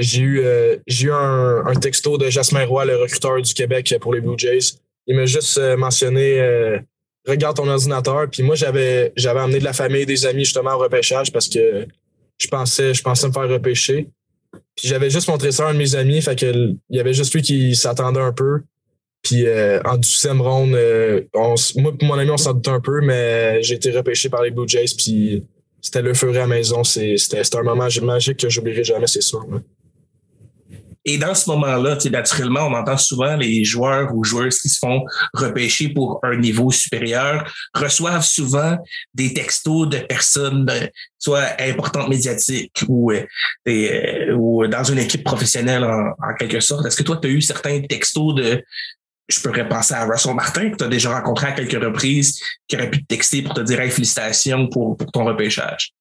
j'ai 0.00 0.20
eu, 0.20 0.42
eu 0.86 1.10
un, 1.10 1.66
un, 1.66 1.74
texto 1.74 2.16
de 2.16 2.30
Jasmin 2.30 2.64
Roy, 2.64 2.86
le 2.86 2.96
recruteur 2.96 3.42
du 3.42 3.52
Québec 3.52 3.94
pour 4.00 4.14
les 4.14 4.22
Blue 4.22 4.38
Jays. 4.38 4.78
Il 5.06 5.16
m'a 5.16 5.26
juste 5.26 5.60
mentionné 5.76 6.80
Regarde 7.26 7.56
ton 7.56 7.68
ordinateur. 7.68 8.28
Puis 8.30 8.42
moi, 8.42 8.54
j'avais 8.54 9.12
j'avais 9.16 9.40
amené 9.40 9.58
de 9.58 9.64
la 9.64 9.72
famille, 9.72 10.06
des 10.06 10.26
amis 10.26 10.44
justement 10.44 10.74
au 10.74 10.78
repêchage 10.78 11.32
parce 11.32 11.48
que 11.48 11.86
je 12.38 12.48
pensais, 12.48 12.94
je 12.94 13.02
pensais 13.02 13.28
me 13.28 13.32
faire 13.32 13.48
repêcher. 13.48 14.08
Puis 14.76 14.88
j'avais 14.88 15.10
juste 15.10 15.28
montré 15.28 15.52
ça 15.52 15.66
à 15.66 15.70
un 15.70 15.74
de 15.74 15.78
mes 15.78 15.94
amis, 15.94 16.20
fait 16.20 16.38
que 16.38 16.74
il 16.90 16.96
y 16.96 17.00
avait 17.00 17.14
juste 17.14 17.32
lui 17.34 17.42
qui 17.42 17.74
s'attendait 17.76 18.20
un 18.20 18.32
peu. 18.32 18.60
Puis 19.22 19.46
euh, 19.46 19.80
en 19.84 19.96
douzième 19.96 20.40
ronde, 20.40 20.74
euh, 20.74 21.22
moi 21.34 21.92
mon 22.02 22.14
ami, 22.14 22.30
on 22.30 22.36
s'en 22.36 22.54
doutait 22.54 22.70
un 22.70 22.80
peu, 22.80 23.00
mais 23.00 23.62
j'ai 23.62 23.76
été 23.76 23.92
repêché 23.92 24.28
par 24.28 24.42
les 24.42 24.50
Blue 24.50 24.66
Jays, 24.66 24.94
puis 24.96 25.44
c'était 25.80 26.02
le 26.02 26.14
feu 26.14 26.30
à 26.30 26.32
la 26.32 26.46
maison. 26.46 26.82
C'était 26.82 27.56
un 27.56 27.62
moment 27.62 27.88
magique 28.02 28.38
que 28.38 28.48
j'oublierai 28.48 28.84
jamais, 28.84 29.06
c'est 29.06 29.22
sûr. 29.22 29.46
Et 31.04 31.18
dans 31.18 31.34
ce 31.34 31.50
moment-là, 31.50 31.96
naturellement, 32.10 32.66
on 32.68 32.74
entend 32.74 32.96
souvent 32.96 33.36
les 33.36 33.64
joueurs 33.64 34.14
ou 34.14 34.22
joueuses 34.22 34.58
qui 34.58 34.68
se 34.68 34.78
font 34.78 35.04
repêcher 35.34 35.88
pour 35.88 36.20
un 36.22 36.36
niveau 36.36 36.70
supérieur 36.70 37.52
reçoivent 37.74 38.24
souvent 38.24 38.78
des 39.14 39.34
textos 39.34 39.88
de 39.88 39.98
personnes, 39.98 40.68
euh, 40.70 40.86
soit 41.18 41.60
importantes 41.60 42.08
médiatiques 42.08 42.84
ou, 42.88 43.12
euh, 43.12 43.24
euh, 43.68 44.32
ou 44.34 44.66
dans 44.66 44.84
une 44.84 44.98
équipe 44.98 45.24
professionnelle 45.24 45.84
en, 45.84 46.34
quelque 46.38 46.60
sorte. 46.60 46.86
Est-ce 46.86 46.96
que 46.96 47.02
toi, 47.02 47.18
tu 47.20 47.28
as 47.28 47.30
eu 47.30 47.40
certains 47.40 47.80
textos 47.80 48.34
de 48.34 48.62
je 49.28 49.40
pourrais 49.40 49.66
penser 49.68 49.94
à 49.94 50.04
Russell 50.04 50.34
Martin, 50.34 50.70
que 50.70 50.76
tu 50.76 50.84
as 50.84 50.88
déjà 50.88 51.14
rencontré 51.14 51.46
à 51.46 51.52
quelques 51.52 51.82
reprises, 51.82 52.38
qui 52.68 52.76
aurait 52.76 52.90
pu 52.90 53.02
te 53.02 53.06
texter 53.06 53.40
pour 53.42 53.54
te 53.54 53.60
dire 53.60 53.78
félicitations 53.90 54.68
pour, 54.68 54.96
pour 54.96 55.10
ton 55.10 55.24
repêchage? 55.24 55.94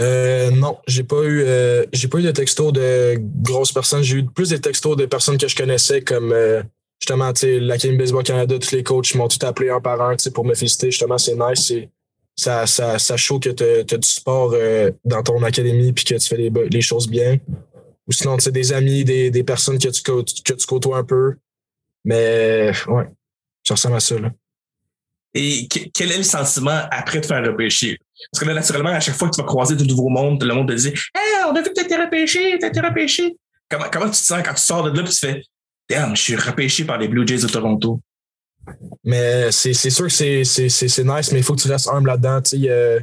Euh, 0.00 0.50
non, 0.50 0.78
j'ai 0.86 1.04
pas 1.04 1.22
eu 1.22 1.42
euh, 1.42 1.84
j'ai 1.92 2.08
pas 2.08 2.18
eu 2.18 2.22
de 2.22 2.30
textos 2.30 2.72
de 2.72 3.16
grosses 3.42 3.72
personnes. 3.72 4.02
J'ai 4.02 4.18
eu 4.18 4.24
plus 4.24 4.50
des 4.50 4.60
textos 4.60 4.96
de 4.96 5.06
personnes 5.06 5.38
que 5.38 5.48
je 5.48 5.56
connaissais 5.56 6.00
comme 6.00 6.32
euh, 6.32 6.62
justement 7.00 7.32
la 7.42 7.76
Game 7.76 7.96
Baseball 7.96 8.22
Canada, 8.22 8.58
tous 8.58 8.72
les 8.72 8.82
coachs 8.82 9.14
m'ont 9.14 9.28
tout 9.28 9.44
appelé 9.44 9.70
un 9.70 9.80
par 9.80 10.00
un 10.00 10.16
pour 10.32 10.44
me 10.44 10.54
féliciter. 10.54 10.90
Justement, 10.90 11.18
c'est 11.18 11.36
nice. 11.36 11.72
Ça, 12.36 12.66
ça, 12.66 12.98
ça 12.98 13.16
show 13.16 13.38
que 13.38 13.50
tu 13.50 13.64
as, 13.64 13.98
du 13.98 14.08
sport 14.08 14.52
euh, 14.54 14.90
dans 15.04 15.22
ton 15.22 15.42
académie 15.42 15.92
puis 15.92 16.04
que 16.04 16.14
tu 16.14 16.26
fais 16.26 16.36
les, 16.36 16.50
les 16.70 16.80
choses 16.80 17.08
bien. 17.08 17.38
Ou 18.06 18.12
sinon, 18.12 18.36
tu 18.38 18.50
des 18.50 18.72
amis, 18.72 19.04
des, 19.04 19.30
des 19.30 19.44
personnes 19.44 19.78
que 19.78 19.88
tu, 19.88 20.02
que 20.02 20.52
tu 20.54 20.66
côtoies 20.66 20.98
un 20.98 21.04
peu. 21.04 21.34
Mais 22.04 22.72
ouais, 22.88 23.04
ça 23.62 23.74
ressemble 23.74 23.96
à 23.96 24.00
ça. 24.00 24.18
Là. 24.18 24.32
Et 25.34 25.68
quel 25.68 26.12
est 26.12 26.16
le 26.16 26.22
sentiment 26.22 26.80
après 26.90 27.20
de 27.20 27.26
faire 27.26 27.44
repêcher? 27.44 27.98
Parce 28.32 28.42
que 28.42 28.48
là, 28.48 28.54
naturellement, 28.54 28.90
à 28.90 29.00
chaque 29.00 29.16
fois 29.16 29.28
que 29.28 29.34
tu 29.34 29.40
vas 29.40 29.46
croiser 29.46 29.76
de 29.76 29.84
nouveaux 29.84 30.08
mondes, 30.08 30.42
le 30.42 30.54
monde 30.54 30.68
te 30.68 30.74
dit 30.74 30.88
Hey, 30.88 31.44
on 31.48 31.54
a 31.54 31.62
vu 31.62 31.70
que 31.74 31.86
tu 31.86 32.00
repêché, 32.00 32.58
tu 32.58 32.80
repêché. 32.80 33.36
Comment, 33.68 33.86
comment 33.92 34.06
tu 34.06 34.12
te 34.12 34.16
sens 34.16 34.42
quand 34.44 34.54
tu 34.54 34.62
sors 34.62 34.82
de 34.82 34.96
là 34.96 35.04
et 35.04 35.08
tu 35.08 35.18
fais 35.18 35.42
Damn, 35.88 36.16
je 36.16 36.22
suis 36.22 36.36
repêché 36.36 36.84
par 36.84 36.98
les 36.98 37.08
Blue 37.08 37.26
Jays 37.26 37.38
de 37.38 37.48
Toronto? 37.48 38.00
Mais 39.04 39.50
c'est 39.50 39.72
sûr 39.72 40.06
que 40.06 40.12
c'est 40.12 41.04
nice, 41.04 41.32
mais 41.32 41.38
il 41.38 41.42
faut 41.42 41.54
que 41.54 41.60
tu 41.60 41.68
restes 41.68 41.88
humble 41.88 42.08
là-dedans. 42.08 42.40
Euh, 42.54 43.00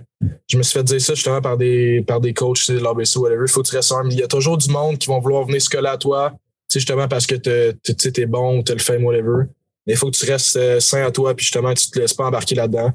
je 0.48 0.58
me 0.58 0.64
suis 0.64 0.74
fait 0.74 0.84
dire 0.84 1.02
ça 1.02 1.14
justement 1.14 1.42
par 1.42 1.58
des, 1.58 2.04
par 2.08 2.22
des 2.22 2.34
coachs 2.34 2.70
de 2.72 2.80
l'ABC 2.80 3.18
ou 3.18 3.24
whatever. 3.24 3.46
Il 3.46 3.52
faut 3.52 3.62
que 3.64 3.68
tu 3.68 3.76
restes 3.76 3.92
humble. 3.92 4.14
Il 4.14 4.20
y 4.20 4.24
a 4.24 4.28
toujours 4.28 4.58
du 4.58 4.70
monde 4.70 4.98
qui 4.98 5.08
vont 5.08 5.20
vouloir 5.20 5.46
venir 5.46 5.62
se 5.62 5.70
coller 5.70 5.90
à 5.90 5.98
toi, 5.98 6.34
justement 6.72 7.08
parce 7.08 7.26
que 7.26 7.36
tu 7.36 8.28
bon 8.28 8.60
ou 8.60 8.64
tu 8.64 8.74
le 8.74 8.80
fais, 8.80 8.98
whatever. 8.98 9.46
Mais 9.86 9.94
il 9.94 9.98
faut 9.98 10.12
que 10.12 10.18
tu 10.18 10.30
restes 10.30 10.58
euh, 10.58 10.80
sain 10.80 11.06
à 11.06 11.12
toi, 11.12 11.34
puis 11.34 11.46
justement, 11.46 11.74
tu 11.74 11.90
te 11.90 12.00
laisses 12.00 12.14
pas 12.14 12.26
embarquer 12.26 12.56
là-dedans. 12.56 12.92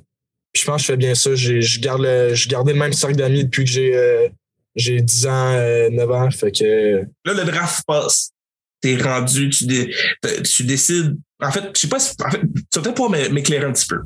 Puis 0.52 0.62
je 0.62 0.66
pense 0.66 0.76
que 0.76 0.82
je 0.82 0.86
fais 0.92 0.96
bien 0.96 1.14
ça. 1.14 1.34
Je 1.34 1.80
garde 1.80 2.02
le, 2.02 2.34
je 2.34 2.48
gardais 2.48 2.72
le 2.72 2.78
même 2.78 2.92
cercle 2.92 3.16
d'amis 3.16 3.44
depuis 3.44 3.64
que 3.64 3.70
j'ai 3.70 3.96
euh, 3.96 4.28
j'ai 4.74 5.00
10 5.00 5.26
ans, 5.26 5.52
9 5.52 5.58
euh, 5.58 6.12
ans. 6.14 6.30
Fait 6.30 6.52
que. 6.52 7.02
Là, 7.24 7.34
le 7.34 7.44
draft 7.44 7.84
passe. 7.86 8.30
T'es 8.80 8.96
rendu, 8.96 9.48
tu, 9.50 9.66
tu 10.42 10.64
décides. 10.64 11.16
En 11.40 11.52
fait, 11.52 11.70
je 11.74 11.80
sais 11.80 11.88
pas 11.88 12.00
si. 12.00 12.14
En 12.24 12.30
fait, 12.30 12.40
tu 12.40 12.78
vas 12.78 12.82
peut-être 12.82 12.94
pouvoir 12.94 13.10
m'éclairer 13.30 13.64
un 13.64 13.72
petit 13.72 13.86
peu. 13.86 13.98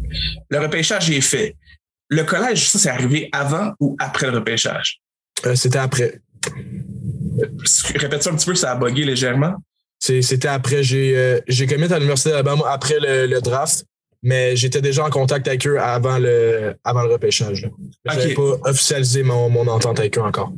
Le 0.51 0.59
repêchage 0.59 1.11
est 1.11 1.21
fait. 1.21 1.57
Le 2.09 2.25
collège, 2.25 2.69
ça, 2.69 2.79
c'est 2.79 2.91
arrivé 2.91 3.29
avant 3.33 3.73
ou 3.81 3.97
après 3.99 4.31
le 4.31 4.39
repêchage? 4.39 5.01
C'était 5.55 5.79
après. 5.79 6.21
Répète 7.95 8.23
ça 8.23 8.31
un 8.31 8.37
petit 8.37 8.47
peu, 8.47 8.55
ça 8.55 8.73
a 8.73 8.77
bugué 8.77 9.05
légèrement. 9.05 9.55
C'était 9.99 10.49
après, 10.49 10.83
j'ai 10.83 11.17
euh, 11.17 11.41
j'ai 11.49 11.67
commis 11.67 11.91
à 11.93 11.99
l'Université 11.99 12.31
d'Alabama 12.31 12.65
après 12.69 12.97
le, 13.01 13.41
draft, 13.41 13.85
mais 14.27 14.57
j'étais 14.57 14.81
déjà 14.81 15.05
en 15.05 15.11
contact 15.11 15.47
avec 15.47 15.65
eux 15.69 15.81
avant 15.81 16.19
le, 16.19 16.75
avant 16.83 17.05
le 17.05 17.13
repêchage. 17.13 17.71
Je 18.05 18.13
n'avais 18.13 18.35
pas 18.35 18.57
officialisé 18.65 19.23
mon, 19.23 19.49
mon 19.49 19.69
entente 19.69 20.01
avec 20.01 20.19
eux 20.19 20.21
encore. 20.21 20.53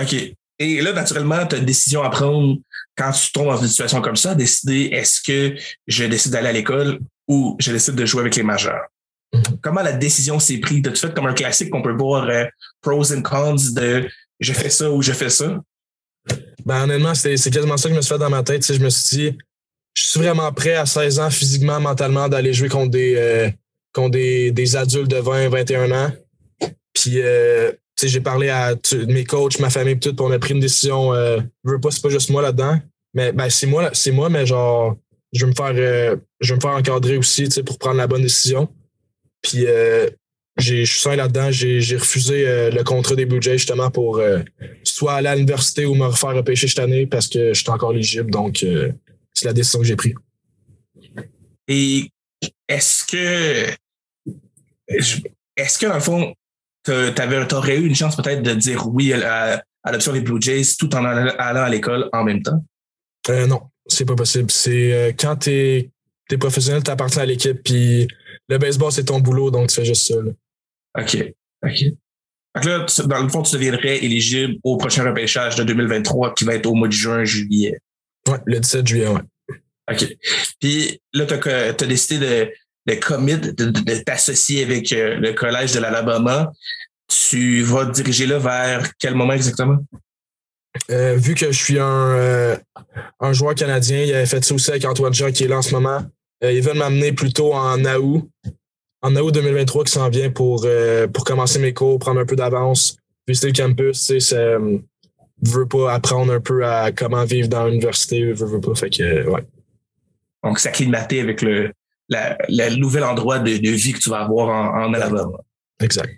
OK. 0.00 0.14
Et 0.60 0.80
là, 0.80 0.92
naturellement, 0.92 1.44
tu 1.44 1.56
as 1.56 1.58
une 1.58 1.64
décision 1.64 2.04
à 2.04 2.10
prendre 2.10 2.58
quand 2.96 3.10
tu 3.10 3.32
tombes 3.32 3.48
dans 3.48 3.60
une 3.60 3.66
situation 3.66 4.00
comme 4.00 4.14
ça, 4.14 4.36
décider 4.36 4.90
est-ce 4.92 5.20
que 5.22 5.56
je 5.88 6.04
décide 6.04 6.30
d'aller 6.30 6.50
à 6.50 6.52
l'école 6.52 7.00
ou 7.26 7.56
je 7.58 7.72
décide 7.72 7.96
de 7.96 8.06
jouer 8.06 8.20
avec 8.20 8.36
les 8.36 8.44
majeurs? 8.44 8.84
Mhm. 9.34 9.58
Comment 9.60 9.82
la 9.82 9.92
décision 9.92 10.38
s'est 10.38 10.58
prise? 10.58 10.86
As-tu 10.86 11.08
fait 11.08 11.12
comme 11.12 11.26
un 11.26 11.34
classique 11.34 11.70
qu'on 11.70 11.82
peut 11.82 11.96
voir 11.96 12.28
euh, 12.28 12.44
pros 12.80 13.12
and 13.12 13.22
cons 13.22 13.56
de 13.72 14.08
je 14.38 14.52
fais 14.52 14.70
ça 14.70 14.88
ou 14.88 15.02
je 15.02 15.12
fais 15.12 15.30
ça? 15.30 15.60
Ben, 16.64 16.84
honnêtement, 16.84 17.16
c'est 17.16 17.34
quasiment 17.50 17.76
ça 17.76 17.88
que 17.88 17.94
je 17.94 17.96
me 17.96 18.02
suis 18.02 18.14
fait 18.14 18.20
dans 18.20 18.30
ma 18.30 18.44
tête. 18.44 18.72
je 18.72 18.78
me 18.80 18.88
suis 18.88 19.16
dit, 19.16 19.38
je 19.94 20.02
suis 20.02 20.20
vraiment 20.20 20.52
prêt 20.52 20.74
à 20.74 20.86
16 20.86 21.20
ans, 21.20 21.30
physiquement, 21.30 21.80
mentalement, 21.80 22.28
d'aller 22.28 22.52
jouer 22.52 22.68
contre 22.68 22.90
des, 22.90 23.14
euh, 23.16 23.50
des, 24.08 24.52
des, 24.52 24.76
adultes 24.76 25.10
de 25.10 25.16
20, 25.16 25.48
21 25.48 25.90
ans. 25.92 26.12
Puis, 26.92 27.20
euh, 27.20 27.72
j'ai 28.02 28.20
parlé 28.20 28.48
à 28.48 28.74
mes 29.08 29.24
coachs, 29.24 29.58
ma 29.58 29.68
famille, 29.68 29.98
tout, 29.98 30.14
puis 30.14 30.24
on 30.26 30.30
a 30.30 30.38
pris 30.38 30.54
une 30.54 30.60
décision. 30.60 31.12
Euh, 31.12 31.40
je 31.64 31.70
veux 31.70 31.80
pas, 31.80 31.90
c'est 31.90 32.02
pas 32.02 32.08
juste 32.08 32.30
moi 32.30 32.42
là-dedans. 32.42 32.78
Mais 33.14 33.32
ben, 33.32 33.50
c'est 33.50 33.66
moi, 33.66 33.90
c'est 33.92 34.12
moi, 34.12 34.28
mais 34.28 34.46
genre, 34.46 34.96
je 35.32 35.44
veux 35.44 35.50
me 35.50 35.54
faire, 35.54 35.72
euh, 35.74 36.16
je 36.40 36.54
me 36.54 36.60
faire 36.60 36.70
encadrer 36.70 37.16
aussi, 37.16 37.48
pour 37.66 37.78
prendre 37.78 37.96
la 37.96 38.06
bonne 38.06 38.22
décision. 38.22 38.68
Puis, 39.42 39.66
je 40.56 40.84
suis 40.84 41.00
sain 41.00 41.16
là-dedans. 41.16 41.50
J'ai 41.50 41.96
refusé 41.96 42.44
le 42.70 42.82
contrat 42.84 43.14
des 43.14 43.24
Blue 43.24 43.40
Jays 43.40 43.58
justement 43.58 43.90
pour 43.90 44.20
soit 44.84 45.14
aller 45.14 45.28
à 45.28 45.34
l'université 45.34 45.86
ou 45.86 45.94
me 45.94 46.06
refaire 46.06 46.34
repêcher 46.34 46.68
cette 46.68 46.78
année 46.78 47.06
parce 47.06 47.28
que 47.28 47.54
je 47.54 47.60
suis 47.60 47.70
encore 47.70 47.92
éligible. 47.92 48.30
Donc, 48.30 48.62
euh, 48.62 48.92
c'est 49.40 49.46
la 49.46 49.54
décision 49.54 49.78
que 49.78 49.86
j'ai 49.86 49.96
prise. 49.96 50.14
Et 51.66 52.10
est-ce 52.68 53.04
que, 53.04 53.74
est-ce 55.56 55.78
que 55.78 55.86
dans 55.86 55.94
le 55.94 56.00
fond, 56.00 56.34
tu 56.84 56.92
aurais 57.54 57.78
eu 57.78 57.86
une 57.86 57.94
chance 57.94 58.16
peut-être 58.16 58.42
de 58.42 58.54
dire 58.54 58.86
oui 58.88 59.12
à, 59.12 59.62
l'option 59.90 60.12
des 60.12 60.20
Blue 60.20 60.40
Jays 60.40 60.76
tout 60.78 60.94
en 60.94 61.04
allant 61.04 61.62
à 61.62 61.68
l'école 61.68 62.08
en 62.12 62.24
même 62.24 62.42
temps? 62.42 62.62
non, 63.28 63.62
c'est 63.86 64.04
pas 64.04 64.14
possible. 64.16 64.50
C'est 64.50 65.16
quand 65.18 65.36
tu 65.36 65.50
es, 65.50 65.90
es, 66.30 66.38
professionnel, 66.38 66.82
tu 66.82 66.90
appartiens 66.90 67.22
à 67.22 67.26
l'équipe, 67.26 67.62
puis 67.62 68.08
le 68.48 68.58
baseball, 68.58 68.92
c'est 68.92 69.04
ton 69.04 69.20
boulot, 69.20 69.50
donc 69.50 69.68
tu 69.68 69.76
fais 69.76 69.84
juste 69.84 70.08
ça. 70.08 70.16
OK. 70.98 71.34
OK. 71.64 71.84
Donc 72.54 72.64
là, 72.64 72.86
dans 73.06 73.22
le 73.22 73.28
fond, 73.28 73.42
tu 73.42 73.54
deviendrais 73.54 74.04
éligible 74.04 74.56
au 74.64 74.76
prochain 74.76 75.04
repêchage 75.04 75.54
de 75.54 75.62
2023 75.62 76.34
qui 76.34 76.44
va 76.44 76.56
être 76.56 76.66
au 76.66 76.74
mois 76.74 76.88
de 76.88 76.92
juin, 76.92 77.24
juillet. 77.24 77.78
Oui, 78.28 78.36
le 78.46 78.60
17 78.60 78.86
juillet, 78.86 79.08
oui. 79.08 79.20
OK. 79.90 80.16
Puis 80.60 81.00
là, 81.12 81.26
tu 81.26 81.48
as, 81.84 81.86
décidé 81.86 82.18
de, 82.18 82.52
de 82.92 83.00
commit, 83.00 83.38
de, 83.38 84.02
t'associer 84.02 84.62
avec 84.62 84.92
euh, 84.92 85.16
le 85.16 85.32
collège 85.32 85.72
de 85.72 85.80
l'Alabama. 85.80 86.52
Tu 87.08 87.62
vas 87.62 87.86
te 87.86 87.92
diriger 87.92 88.26
là 88.26 88.38
vers 88.38 88.92
quel 88.98 89.14
moment 89.14 89.32
exactement? 89.32 89.78
Euh, 90.90 91.16
vu 91.16 91.34
que 91.34 91.50
je 91.50 91.58
suis 91.64 91.80
un, 91.80 92.10
euh, 92.10 92.56
un 93.18 93.32
joueur 93.32 93.56
canadien, 93.56 94.02
il 94.02 94.14
avait 94.14 94.26
fait 94.26 94.44
ça 94.44 94.54
aussi 94.54 94.70
avec 94.70 94.84
Antoine 94.84 95.12
Jean 95.12 95.32
qui 95.32 95.44
est 95.44 95.48
là 95.48 95.58
en 95.58 95.62
ce 95.62 95.74
moment. 95.74 96.04
ils 96.42 96.62
veulent 96.62 96.78
m'amener 96.78 97.12
plutôt 97.12 97.52
en 97.52 97.84
août 97.84 98.30
en 99.02 99.16
août 99.16 99.32
2023 99.32 99.84
qui 99.84 99.92
s'en 99.92 100.08
vient 100.08 100.30
pour, 100.30 100.62
euh, 100.64 101.06
pour 101.06 101.24
commencer 101.24 101.58
mes 101.58 101.72
cours, 101.72 101.98
prendre 101.98 102.20
un 102.20 102.26
peu 102.26 102.36
d'avance, 102.36 102.96
visiter 103.26 103.48
le 103.48 103.52
campus. 103.52 104.12
Veux 105.42 105.66
pas 105.66 105.92
apprendre 105.94 106.32
un 106.32 106.40
peu 106.40 106.64
à 106.66 106.92
comment 106.92 107.24
vivre 107.24 107.48
dans 107.48 107.66
l'université, 107.66 108.32
veux, 108.32 108.46
veux 108.46 108.60
pas. 108.60 108.74
Fait 108.74 108.90
que, 108.90 109.28
ouais. 109.28 109.44
Donc, 110.44 110.58
s'acclimater 110.58 111.20
avec 111.20 111.42
le, 111.42 111.72
la, 112.08 112.36
la 112.48 112.70
nouvel 112.70 113.04
endroit 113.04 113.38
de, 113.38 113.56
de, 113.56 113.70
vie 113.70 113.92
que 113.92 113.98
tu 113.98 114.10
vas 114.10 114.20
avoir 114.20 114.48
en, 114.48 114.86
en 114.86 114.94
Alabama. 114.94 115.38
Exact. 115.80 116.10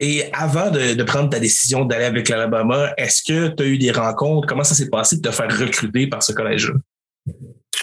Et 0.00 0.24
avant 0.32 0.70
de, 0.70 0.94
de 0.94 1.02
prendre 1.02 1.30
ta 1.30 1.38
décision 1.38 1.84
d'aller 1.84 2.04
avec 2.04 2.28
l'Alabama, 2.28 2.92
est-ce 2.96 3.22
que 3.22 3.48
tu 3.48 3.62
as 3.62 3.66
eu 3.66 3.78
des 3.78 3.90
rencontres? 3.90 4.46
Comment 4.46 4.64
ça 4.64 4.74
s'est 4.74 4.90
passé 4.90 5.16
de 5.16 5.22
te 5.22 5.30
faire 5.30 5.48
recruter 5.58 6.06
par 6.08 6.22
ce 6.22 6.32
collège-là? 6.32 6.74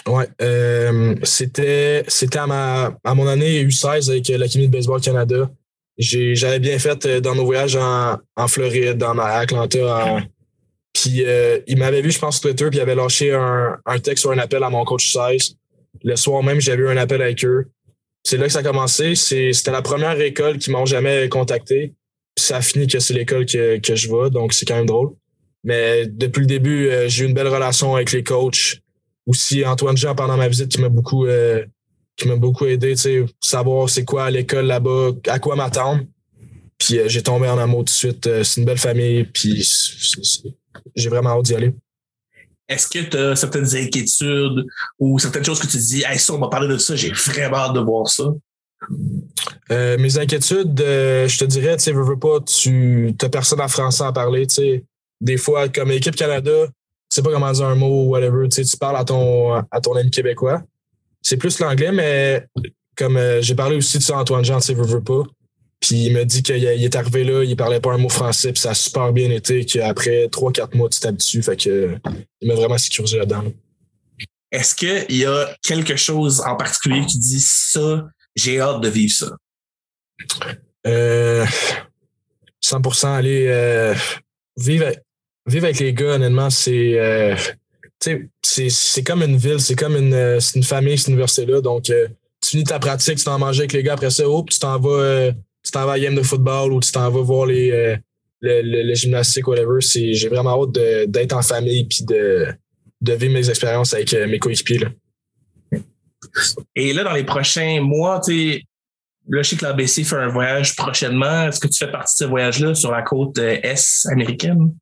Ouais, 0.06 0.28
euh, 0.40 1.14
c'était 1.22 2.04
c'était 2.08 2.38
à 2.38 2.46
ma 2.46 2.98
à 3.04 3.14
mon 3.14 3.26
année 3.26 3.64
U16 3.64 4.10
avec 4.10 4.28
l'Académie 4.28 4.68
de 4.68 4.72
baseball 4.72 5.00
Canada. 5.00 5.50
J'avais 5.98 6.58
bien 6.58 6.78
fait 6.78 7.04
euh, 7.06 7.20
dans 7.20 7.34
nos 7.34 7.44
voyages 7.44 7.76
en, 7.76 8.18
en 8.36 8.48
Floride, 8.48 8.98
dans 8.98 9.18
Atlanta. 9.18 10.06
En, 10.06 10.20
puis 10.92 11.24
euh, 11.24 11.58
il 11.66 11.78
m'avait 11.78 12.02
vu, 12.02 12.10
je 12.10 12.18
pense, 12.18 12.40
sur 12.40 12.50
Twitter, 12.50 12.68
puis 12.68 12.78
il 12.78 12.82
avait 12.82 12.94
lâché 12.94 13.32
un, 13.32 13.78
un 13.86 13.98
texte 13.98 14.24
ou 14.24 14.30
un 14.30 14.38
appel 14.38 14.62
à 14.62 14.70
mon 14.70 14.84
coach 14.84 15.12
16. 15.12 15.56
Le 16.04 16.16
soir 16.16 16.42
même, 16.42 16.60
j'avais 16.60 16.82
eu 16.82 16.88
un 16.88 16.96
appel 16.96 17.22
avec 17.22 17.44
eux. 17.44 17.70
C'est 18.24 18.36
là 18.36 18.46
que 18.46 18.52
ça 18.52 18.60
a 18.60 18.62
commencé. 18.62 19.14
C'était 19.14 19.70
la 19.70 19.82
première 19.82 20.20
école 20.20 20.58
qui 20.58 20.70
m'ont 20.70 20.86
jamais 20.86 21.28
contacté. 21.28 21.94
Puis 22.34 22.44
ça 22.44 22.58
a 22.58 22.62
fini 22.62 22.86
que 22.86 22.98
c'est 22.98 23.14
l'école 23.14 23.46
que, 23.46 23.78
que 23.78 23.94
je 23.94 24.08
vais, 24.08 24.30
donc 24.30 24.52
c'est 24.52 24.66
quand 24.66 24.76
même 24.76 24.86
drôle. 24.86 25.10
Mais 25.64 26.06
depuis 26.06 26.40
le 26.40 26.46
début, 26.46 26.88
euh, 26.88 27.08
j'ai 27.08 27.24
eu 27.24 27.28
une 27.28 27.34
belle 27.34 27.48
relation 27.48 27.94
avec 27.94 28.12
les 28.12 28.22
coachs. 28.22 28.78
Aussi 29.26 29.64
Antoine 29.64 29.96
Jean 29.96 30.14
pendant 30.14 30.36
ma 30.36 30.48
visite 30.48 30.68
qui 30.68 30.80
m'a 30.80 30.88
beaucoup 30.88 31.26
euh, 31.26 31.64
qui 32.16 32.28
m'a 32.28 32.36
beaucoup 32.36 32.66
aidé, 32.66 32.94
tu 32.94 33.02
sais, 33.02 33.24
savoir 33.40 33.88
c'est 33.88 34.04
quoi 34.04 34.30
l'école 34.30 34.66
là-bas, 34.66 35.12
à 35.28 35.38
quoi 35.38 35.56
m'attendre. 35.56 36.02
Puis 36.78 36.98
euh, 36.98 37.08
j'ai 37.08 37.22
tombé 37.22 37.48
en 37.48 37.58
amour 37.58 37.80
tout 37.80 37.84
de 37.84 37.90
suite. 37.90 38.26
Euh, 38.26 38.44
c'est 38.44 38.60
une 38.60 38.66
belle 38.66 38.78
famille, 38.78 39.24
puis 39.24 39.64
j'ai 40.94 41.08
vraiment 41.08 41.30
hâte 41.30 41.44
d'y 41.44 41.54
aller. 41.54 41.74
Est-ce 42.68 42.88
que 42.88 43.00
tu 43.00 43.16
as 43.16 43.36
certaines 43.36 43.76
inquiétudes 43.76 44.66
ou 44.98 45.18
certaines 45.18 45.44
choses 45.44 45.60
que 45.60 45.66
tu 45.66 45.76
dis, 45.76 46.04
hey, 46.06 46.18
ça, 46.18 46.32
on 46.32 46.38
va 46.38 46.48
parler 46.48 46.68
de 46.68 46.78
ça, 46.78 46.96
j'ai 46.96 47.10
vraiment 47.10 47.56
hâte 47.56 47.74
de 47.74 47.80
voir 47.80 48.08
ça? 48.08 48.24
Euh, 49.70 49.98
mes 49.98 50.18
inquiétudes, 50.18 50.80
euh, 50.80 51.28
je 51.28 51.38
te 51.38 51.44
dirais, 51.44 51.76
tu 51.76 51.84
sais, 51.84 51.92
veux, 51.92 52.02
veux 52.02 52.18
pas, 52.18 52.40
tu 52.40 53.14
n'as 53.20 53.28
personne 53.28 53.60
en 53.60 53.68
français 53.68 54.04
à 54.04 54.12
parler, 54.12 54.46
tu 54.46 54.54
sais. 54.54 54.84
Des 55.20 55.36
fois, 55.36 55.68
comme 55.68 55.92
équipe 55.92 56.16
Canada, 56.16 56.66
tu 56.66 56.72
sais 57.10 57.22
pas 57.22 57.30
comment 57.30 57.52
dire 57.52 57.66
un 57.66 57.74
mot 57.74 58.04
ou 58.04 58.08
whatever, 58.10 58.48
tu 58.48 58.56
sais, 58.56 58.68
tu 58.68 58.76
parles 58.76 58.96
à 58.96 59.04
ton, 59.04 59.54
à 59.54 59.80
ton 59.80 59.94
ami 59.94 60.10
québécois. 60.10 60.62
C'est 61.20 61.36
plus 61.36 61.58
l'anglais, 61.60 61.92
mais 61.92 62.46
comme 62.96 63.16
euh, 63.16 63.40
j'ai 63.40 63.54
parlé 63.54 63.76
aussi 63.76 63.98
de 63.98 64.02
ça 64.02 64.18
Antoine 64.18 64.44
Jean, 64.44 64.58
tu 64.58 64.66
sais, 64.66 64.74
veux, 64.74 64.84
veux 64.84 65.02
pas. 65.02 65.22
Puis 65.82 66.06
il 66.06 66.12
m'a 66.12 66.24
dit 66.24 66.42
qu'il 66.42 66.64
est 66.64 66.96
arrivé 66.96 67.24
là, 67.24 67.42
il 67.42 67.56
parlait 67.56 67.80
pas 67.80 67.92
un 67.92 67.98
mot 67.98 68.08
français, 68.08 68.52
puis 68.52 68.62
ça 68.62 68.70
a 68.70 68.74
super 68.74 69.12
bien 69.12 69.30
été, 69.30 69.66
qu'après 69.66 70.28
3-4 70.28 70.76
mois, 70.76 70.88
tu 70.88 71.00
t'habitues. 71.00 71.42
Fait 71.42 71.56
que 71.56 71.98
il 72.40 72.48
m'a 72.48 72.54
vraiment 72.54 72.78
sécurisé 72.78 73.18
là-dedans. 73.18 73.44
Est-ce 74.52 74.74
qu'il 74.76 75.16
y 75.16 75.26
a 75.26 75.54
quelque 75.62 75.96
chose 75.96 76.40
en 76.40 76.56
particulier 76.56 77.04
qui 77.04 77.18
dit 77.18 77.40
ça, 77.40 78.06
j'ai 78.36 78.60
hâte 78.60 78.80
de 78.80 78.88
vivre 78.88 79.12
ça? 79.12 79.36
Euh, 80.86 81.44
100% 82.62 83.06
aller 83.08 83.46
euh, 83.48 83.94
vivre, 84.56 84.86
vivre 85.46 85.64
avec 85.64 85.80
les 85.80 85.92
gars, 85.92 86.14
honnêtement, 86.14 86.48
c'est 86.50 86.98
euh, 86.98 87.36
c'est 88.42 89.02
comme 89.04 89.22
une 89.22 89.36
ville, 89.36 89.60
c'est 89.60 89.74
comme 89.74 89.96
une, 89.96 90.38
une 90.54 90.62
famille, 90.62 90.96
cette 90.96 91.08
université-là. 91.08 91.60
Donc, 91.60 91.90
euh, 91.90 92.06
tu 92.40 92.50
finis 92.50 92.64
ta 92.64 92.78
pratique, 92.78 93.18
tu 93.18 93.24
t'en 93.24 93.38
manges 93.38 93.58
avec 93.58 93.72
les 93.72 93.82
gars 93.82 93.94
après 93.94 94.10
ça, 94.10 94.28
hop, 94.28 94.50
tu 94.50 94.58
t'en 94.58 94.78
vas, 94.78 94.90
euh, 94.90 95.32
tu 95.62 95.70
t'en 95.70 95.86
vas 95.86 95.92
à 95.92 95.98
game 95.98 96.14
de 96.14 96.22
football 96.22 96.72
ou 96.72 96.80
tu 96.80 96.92
t'en 96.92 97.10
vas 97.10 97.20
voir 97.22 97.46
les, 97.46 97.70
euh, 97.70 97.96
le, 98.40 98.62
le, 98.62 98.82
le, 98.82 98.94
gymnastique, 98.94 99.46
whatever. 99.46 99.80
J'ai 99.80 100.28
vraiment 100.28 100.62
hâte 100.62 100.72
d'être 101.08 101.32
en 101.32 101.42
famille 101.42 101.84
puis 101.84 102.04
de, 102.04 102.48
de 103.00 103.12
vivre 103.12 103.32
mes 103.32 103.48
expériences 103.48 103.94
avec 103.94 104.12
mes 104.12 104.38
coéquipiers. 104.38 104.86
Et 106.74 106.92
là, 106.92 107.04
dans 107.04 107.12
les 107.12 107.24
prochains 107.24 107.80
mois, 107.80 108.20
tu 108.20 108.52
sais, 108.52 108.62
là, 109.28 109.42
je 109.42 109.50
sais 109.50 109.56
que 109.56 109.64
l'ABC 109.64 110.04
fait 110.04 110.16
un 110.16 110.28
voyage 110.28 110.76
prochainement. 110.76 111.48
Est-ce 111.48 111.60
que 111.60 111.68
tu 111.68 111.78
fais 111.84 111.90
partie 111.90 112.14
de 112.22 112.26
ce 112.26 112.30
voyage-là 112.30 112.74
sur 112.74 112.90
la 112.90 113.02
côte 113.02 113.38
est 113.38 114.06
américaine? 114.10 114.72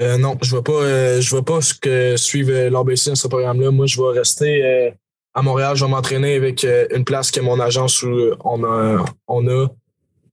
Euh, 0.00 0.16
non, 0.16 0.36
je 0.42 0.52
ne 0.52 0.58
vais 0.58 0.62
pas, 0.62 0.72
euh, 0.72 1.20
je 1.20 1.34
vais 1.34 1.42
pas 1.42 1.58
que 1.80 2.16
suivre 2.16 2.68
l'ABC 2.68 3.08
dans 3.08 3.14
ce 3.16 3.26
programme-là. 3.26 3.70
Moi, 3.70 3.86
je 3.86 4.00
vais 4.00 4.18
rester 4.18 4.64
euh, 4.64 4.90
à 5.34 5.42
Montréal. 5.42 5.76
Je 5.76 5.84
vais 5.84 5.90
m'entraîner 5.90 6.34
avec 6.36 6.64
euh, 6.64 6.86
une 6.94 7.04
place 7.04 7.30
que 7.30 7.40
mon 7.40 7.58
agence 7.58 8.04
on 8.04 8.64
a, 8.64 9.04
on 9.26 9.48
a. 9.48 9.68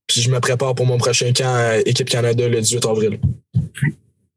Puis 0.06 0.22
je 0.22 0.30
me 0.30 0.40
prépare 0.40 0.74
pour 0.74 0.86
mon 0.86 0.98
prochain 0.98 1.32
camp 1.32 1.80
Équipe 1.84 2.08
Canada 2.08 2.48
le 2.48 2.60
18 2.60 2.86
avril. 2.86 3.20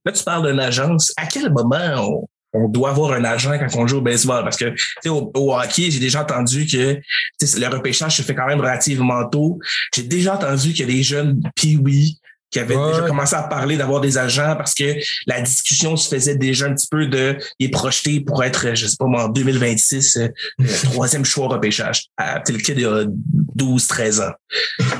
Là, 0.06 0.12
tu 0.12 0.24
parles 0.24 0.50
d'une 0.50 0.60
agence. 0.60 1.14
À 1.18 1.26
quel 1.26 1.52
moment 1.52 1.78
on, 1.98 2.28
on, 2.54 2.70
doit 2.70 2.90
avoir 2.92 3.14
un 3.14 3.24
agent 3.24 3.58
quand 3.60 3.80
on 3.80 3.88
joue 3.88 3.98
au 3.98 4.02
baseball? 4.02 4.44
Parce 4.44 4.58
que 4.58 4.74
au, 5.08 5.32
au 5.36 5.54
hockey, 5.54 5.92
j'ai 5.92 6.00
déjà 6.00 6.22
entendu 6.22 6.66
que 6.66 7.00
le 7.42 7.68
repêchage 7.68 8.18
se 8.18 8.22
fait 8.22 8.34
quand 8.34 8.48
même 8.48 8.60
relativement 8.60 9.28
tôt. 9.30 9.60
J'ai 9.94 10.04
déjà 10.04 10.36
entendu 10.36 10.74
que 10.74 10.84
les 10.84 11.04
jeunes 11.04 11.42
pee 11.56 12.19
qui 12.52 12.60
avait 12.60 12.76
ouais. 12.76 12.92
déjà 12.92 13.08
commencé 13.08 13.36
à 13.36 13.44
parler 13.44 13.78
d'avoir 13.78 14.02
des 14.02 14.18
agents 14.18 14.56
parce 14.58 14.74
que 14.74 14.96
la 15.28 15.42
discussion 15.42 15.96
se 15.96 16.10
faisait 16.10 16.36
déjà 16.36 16.66
un 16.66 16.74
petit 16.74 16.88
peu 16.90 17.06
de 17.06 17.38
il 17.60 17.68
est 17.68 17.72
projeté 17.72 18.20
pour 18.22 18.44
être, 18.44 18.76
je 18.76 18.88
sais 18.88 18.96
pas 18.98 19.06
moi, 19.06 19.26
en 19.26 19.30
2026, 19.30 20.18
euh, 20.18 20.28
troisième 20.84 21.26
choix 21.26 21.48
repêchage. 21.48 22.06
T'es 22.46 22.54
le 22.54 22.60
kid 22.60 22.78
il 22.78 22.82
y 22.82 22.86
a 22.86 23.06
12, 23.08 23.88
13 23.88 24.22
ans. 24.22 24.32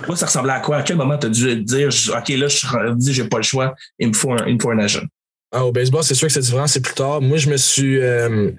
Toi, 0.04 0.16
ça 0.16 0.26
ressemblait 0.28 0.54
à 0.54 0.60
quoi? 0.60 0.78
À 0.78 0.84
quel 0.84 0.98
moment 0.98 1.18
tu 1.18 1.28
as 1.28 1.30
dû 1.30 1.64
dire 1.64 1.90
OK, 2.16 2.30
là, 2.30 2.48
je 2.48 2.94
dis 2.96 3.14
j'ai 3.14 3.26
pas 3.26 3.38
le 3.38 3.44
choix, 3.44 3.74
il 3.98 4.10
me 4.10 4.14
faut 4.14 4.32
un, 4.32 4.46
il 4.48 4.56
me 4.56 4.60
faut 4.60 4.72
un 4.72 4.80
agent? 4.80 5.04
Ah, 5.52 5.66
au 5.66 5.72
baseball, 5.72 6.04
c'est 6.04 6.14
sûr 6.14 6.28
que 6.28 6.34
c'est 6.34 6.42
différent, 6.42 6.68
c'est 6.68 6.82
plus 6.82 6.94
tard. 6.94 7.22
Moi, 7.22 7.38
je 7.38 7.50
me 7.50 7.58
suis 7.58 8.00
euh, 8.00 8.52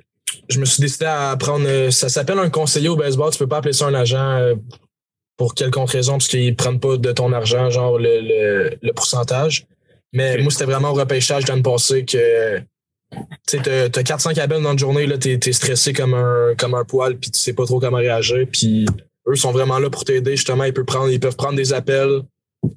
je 0.48 0.58
me 0.58 0.64
suis 0.64 0.80
décidé 0.80 1.06
à 1.06 1.36
prendre 1.38 1.90
ça 1.90 2.08
s'appelle 2.08 2.38
un 2.38 2.50
conseiller 2.50 2.88
au 2.88 2.96
baseball, 2.96 3.30
tu 3.30 3.38
peux 3.38 3.46
pas 3.46 3.58
appeler 3.58 3.72
ça 3.72 3.86
un 3.86 3.94
agent 3.94 4.18
euh, 4.18 4.54
pour 5.40 5.54
quelconque 5.54 5.92
raison, 5.92 6.18
parce 6.18 6.28
qu'ils 6.28 6.54
prennent 6.54 6.80
pas 6.80 6.98
de 6.98 7.12
ton 7.12 7.32
argent, 7.32 7.70
genre 7.70 7.98
le, 7.98 8.20
le, 8.20 8.70
le 8.82 8.92
pourcentage. 8.92 9.64
Mais 10.12 10.34
okay. 10.34 10.42
moi, 10.42 10.52
c'était 10.52 10.66
vraiment 10.66 10.90
au 10.90 10.92
repêchage 10.92 11.48
l'année 11.48 11.62
passée 11.62 12.04
que 12.04 12.58
tu 13.48 13.58
sais, 13.58 13.88
t'as 13.88 14.02
400 14.02 14.32
appels 14.36 14.62
dans 14.62 14.72
une 14.72 14.78
journée, 14.78 15.08
t'es 15.18 15.40
es 15.42 15.52
stressé 15.52 15.94
comme 15.94 16.12
un, 16.12 16.54
comme 16.58 16.74
un 16.74 16.84
poil, 16.84 17.16
puis 17.16 17.30
tu 17.30 17.40
sais 17.40 17.54
pas 17.54 17.64
trop 17.64 17.80
comment 17.80 17.96
réagir. 17.96 18.46
Puis 18.52 18.84
eux 19.26 19.34
sont 19.34 19.50
vraiment 19.50 19.78
là 19.78 19.88
pour 19.88 20.04
t'aider. 20.04 20.36
Justement, 20.36 20.64
ils 20.64 20.74
peuvent 20.74 20.84
prendre, 20.84 21.10
ils 21.10 21.18
peuvent 21.18 21.36
prendre 21.36 21.56
des 21.56 21.72
appels 21.72 22.20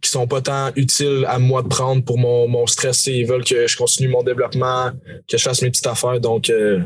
qui 0.02 0.10
sont 0.10 0.26
pas 0.26 0.40
tant 0.40 0.72
utiles 0.78 1.26
à 1.28 1.40
moi 1.40 1.64
de 1.64 1.68
prendre 1.68 2.02
pour 2.06 2.18
mon, 2.18 2.48
mon 2.48 2.66
stress. 2.66 3.08
Ils 3.08 3.28
veulent 3.28 3.44
que 3.44 3.68
je 3.68 3.76
continue 3.76 4.08
mon 4.08 4.24
développement, 4.24 4.92
que 5.28 5.38
je 5.38 5.44
fasse 5.44 5.62
mes 5.64 5.70
petites 5.70 5.88
affaires. 5.88 6.22
Donc, 6.22 6.50
euh, 6.50 6.80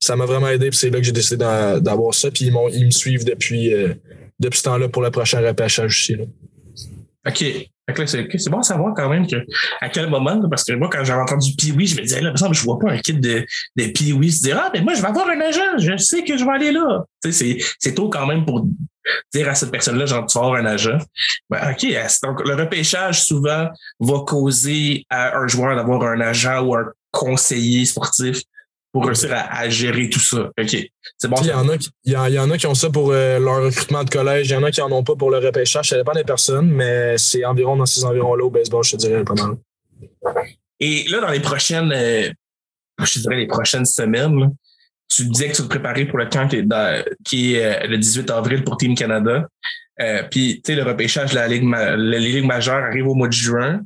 ça 0.00 0.16
m'a 0.16 0.24
vraiment 0.24 0.48
aidé. 0.48 0.70
Puis 0.70 0.78
c'est 0.78 0.88
là 0.88 1.00
que 1.00 1.04
j'ai 1.04 1.12
décidé 1.12 1.36
d'avoir 1.36 2.14
ça. 2.14 2.30
Puis 2.30 2.46
ils, 2.46 2.54
ils 2.72 2.86
me 2.86 2.90
suivent 2.90 3.26
depuis, 3.26 3.74
euh, 3.74 3.92
depuis 4.38 4.58
ce 4.58 4.64
temps-là 4.64 4.88
pour 4.88 5.02
le 5.02 5.10
prochain 5.10 5.40
repêchage 5.40 5.90
aussi. 5.90 6.16
Là. 6.16 6.24
OK. 7.26 7.44
C'est 8.06 8.50
bon 8.50 8.58
à 8.58 8.62
savoir 8.62 8.92
quand 8.94 9.08
même 9.08 9.26
que 9.26 9.36
à 9.80 9.88
quel 9.88 10.10
moment, 10.10 10.46
parce 10.50 10.64
que 10.64 10.74
moi, 10.74 10.90
quand 10.92 11.04
j'avais 11.04 11.22
entendu 11.22 11.54
Pee-Wee, 11.56 11.86
je 11.86 11.96
me 11.96 12.02
disais, 12.02 12.20
là, 12.20 12.34
je 12.34 12.62
vois 12.62 12.78
pas 12.78 12.90
un 12.90 12.98
kit 12.98 13.14
de, 13.14 13.46
de 13.76 13.84
Pee-Wee 13.86 14.30
se 14.30 14.42
dire 14.42 14.60
Ah, 14.62 14.70
mais 14.74 14.82
moi, 14.82 14.92
je 14.92 15.00
vais 15.00 15.08
avoir 15.08 15.26
un 15.28 15.40
agent, 15.40 15.78
je 15.78 15.96
sais 15.96 16.22
que 16.22 16.36
je 16.36 16.44
vais 16.44 16.50
aller 16.50 16.72
là. 16.72 17.04
C'est 17.30 17.94
tôt 17.94 18.10
quand 18.10 18.26
même 18.26 18.44
pour 18.44 18.66
dire 19.32 19.48
à 19.48 19.54
cette 19.54 19.70
personne-là, 19.70 20.04
genre, 20.04 20.26
tu 20.26 20.38
vas 20.38 20.44
avoir 20.44 20.60
un 20.60 20.66
agent. 20.66 20.98
Ben, 21.48 21.72
OK, 21.72 21.86
donc 22.22 22.46
le 22.46 22.54
repêchage, 22.56 23.22
souvent, 23.24 23.68
va 24.00 24.18
causer 24.26 25.06
à 25.08 25.38
un 25.38 25.46
joueur 25.46 25.74
d'avoir 25.74 26.02
un 26.02 26.20
agent 26.20 26.60
ou 26.60 26.74
un 26.74 26.84
conseiller 27.10 27.86
sportif 27.86 28.42
pour 28.92 29.04
réussir 29.04 29.32
à, 29.32 29.58
à, 29.58 29.68
gérer 29.68 30.08
tout 30.08 30.20
ça. 30.20 30.50
OK. 30.58 30.76
C'est 31.18 31.28
bon. 31.28 31.36
Il 31.42 31.48
y, 31.48 31.52
en 31.52 31.68
a 31.68 31.76
qui, 31.76 31.90
il, 32.04 32.12
y, 32.12 32.16
en, 32.16 32.26
il 32.26 32.34
y 32.34 32.38
en 32.38 32.50
a 32.50 32.56
qui 32.56 32.66
ont 32.66 32.74
ça 32.74 32.90
pour 32.90 33.10
euh, 33.12 33.38
leur 33.38 33.62
recrutement 33.64 34.04
de 34.04 34.10
collège. 34.10 34.48
Il 34.48 34.52
y 34.52 34.56
en 34.56 34.62
a 34.62 34.70
qui 34.70 34.80
en 34.80 34.90
ont 34.90 35.04
pas 35.04 35.14
pour 35.14 35.30
le 35.30 35.38
repêchage. 35.38 35.90
Ça 35.90 35.96
dépend 35.96 36.12
des 36.12 36.24
personnes, 36.24 36.70
mais 36.70 37.18
c'est 37.18 37.44
environ 37.44 37.76
dans 37.76 37.86
ces 37.86 38.04
environs-là 38.04 38.44
au 38.44 38.50
baseball, 38.50 38.82
je 38.84 38.92
te 38.92 38.96
dirais 38.96 39.24
pas 39.24 39.34
mal. 39.34 39.56
Et 40.80 41.04
là, 41.08 41.20
dans 41.20 41.30
les 41.30 41.40
prochaines, 41.40 41.92
euh, 41.92 42.30
je 43.02 43.20
dirais 43.20 43.36
les 43.36 43.46
prochaines 43.46 43.84
semaines, 43.84 44.38
là, 44.38 44.46
tu 45.08 45.24
disais 45.24 45.48
que 45.48 45.56
tu 45.56 45.62
te 45.62 45.68
préparais 45.68 46.04
pour 46.04 46.18
le 46.18 46.26
camp 46.26 46.48
qui 46.48 46.56
est, 46.56 46.62
dans, 46.62 47.02
qui 47.24 47.54
est 47.54 47.84
euh, 47.84 47.86
le 47.86 47.98
18 47.98 48.30
avril 48.30 48.62
pour 48.64 48.76
Team 48.76 48.94
Canada. 48.94 49.46
Puis, 50.30 50.62
tu 50.62 50.72
sais, 50.72 50.76
le 50.76 50.84
repêchage 50.84 51.30
de 51.30 51.34
la 51.34 51.48
Ligue, 51.48 51.68
la 51.68 51.96
Ligue 51.96 52.44
majeure 52.44 52.84
arrive 52.84 53.08
au 53.08 53.14
mois 53.14 53.26
de 53.26 53.32
juin. 53.32 53.80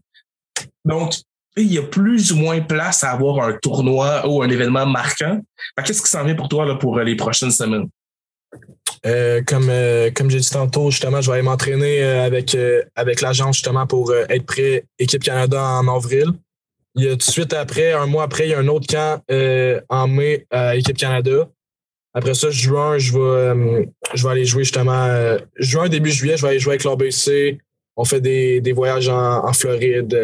Donc, 0.84 1.14
il 1.56 1.72
y 1.72 1.78
a 1.78 1.82
plus 1.82 2.32
ou 2.32 2.36
moins 2.36 2.60
place 2.60 3.04
à 3.04 3.10
avoir 3.10 3.46
un 3.46 3.52
tournoi 3.60 4.26
ou 4.28 4.42
un 4.42 4.48
événement 4.48 4.86
marquant. 4.86 5.40
Qu'est-ce 5.84 6.02
qui 6.02 6.10
s'en 6.10 6.24
vient 6.24 6.34
pour 6.34 6.48
toi 6.48 6.64
là, 6.64 6.76
pour 6.76 6.98
les 7.00 7.16
prochaines 7.16 7.50
semaines? 7.50 7.88
Euh, 9.04 9.42
comme 9.44 9.68
euh, 9.68 10.10
comme 10.14 10.30
j'ai 10.30 10.38
dit 10.38 10.50
tantôt, 10.50 10.90
justement, 10.90 11.20
je 11.20 11.28
vais 11.28 11.38
aller 11.38 11.42
m'entraîner 11.42 12.02
euh, 12.04 12.24
avec, 12.24 12.56
avec 12.94 13.20
l'agence 13.20 13.56
justement 13.56 13.86
pour 13.86 14.14
être 14.14 14.46
prêt 14.46 14.84
Équipe 14.98 15.22
Canada 15.22 15.60
en 15.60 15.88
avril. 15.88 16.32
Il 16.94 17.04
y 17.04 17.08
a 17.08 17.12
tout 17.12 17.16
de 17.16 17.22
suite 17.22 17.52
après, 17.52 17.92
un 17.92 18.06
mois 18.06 18.24
après, 18.24 18.46
il 18.46 18.50
y 18.50 18.54
a 18.54 18.58
un 18.58 18.68
autre 18.68 18.86
camp 18.86 19.22
en 19.88 20.08
mai 20.08 20.46
à 20.50 20.76
Équipe 20.76 20.98
Canada. 20.98 21.48
Après 22.14 22.34
ça, 22.34 22.50
juin, 22.50 22.98
je 22.98 23.12
vais, 23.12 23.88
je 24.12 24.22
vais 24.22 24.30
aller 24.30 24.44
jouer 24.44 24.64
justement. 24.64 25.38
juin, 25.56 25.88
début 25.88 26.10
juillet, 26.10 26.36
je 26.36 26.42
vais 26.42 26.48
aller 26.50 26.58
jouer 26.60 26.74
avec 26.74 26.84
l'ABC. 26.84 27.58
On 27.96 28.04
fait 28.04 28.20
des, 28.20 28.60
des 28.60 28.72
voyages 28.72 29.08
en 29.08 29.52
Floride 29.54 30.14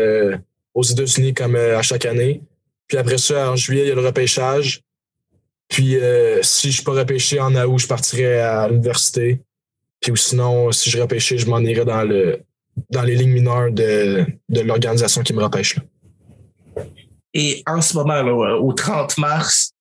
aux 0.75 0.83
États-Unis 0.83 1.35
comme 1.35 1.57
à 1.57 1.83
chaque 1.83 2.07
année. 2.07 2.41
Puis 2.87 2.97
après 2.97 3.19
ça, 3.19 3.51
en 3.51 3.57
juillet, 3.57 3.85
il 3.85 3.89
y 3.89 3.93
a 3.93 3.95
le 3.95 4.07
repêchage. 4.07 4.83
Puis 5.69 5.97
euh, 5.97 6.41
si 6.43 6.73
je 6.73 6.83
pas 6.83 6.93
repêché 6.93 7.41
en 7.41 7.55
août, 7.55 7.79
je 7.79 7.87
partirai 7.87 8.41
à 8.41 8.69
l'université. 8.69 9.41
Puis 10.01 10.13
sinon, 10.17 10.73
si 10.73 10.91
je 10.91 10.99
repêchais, 10.99 11.37
je 11.39 11.47
m'en 11.47 11.61
irais 11.61 11.85
dans 11.85 12.03
le 12.03 12.41
dans 12.91 13.03
les 13.03 13.17
lignes 13.17 13.33
mineures 13.33 13.73
de, 13.73 14.25
de 14.49 14.61
l'organisation 14.61 15.23
qui 15.23 15.33
me 15.33 15.43
repêche. 15.43 15.77
Et 17.35 17.63
en 17.67 17.81
ce 17.81 17.97
moment, 17.97 18.23
là, 18.23 18.57
au 18.57 18.73
30 18.73 19.19
mars, 19.19 19.73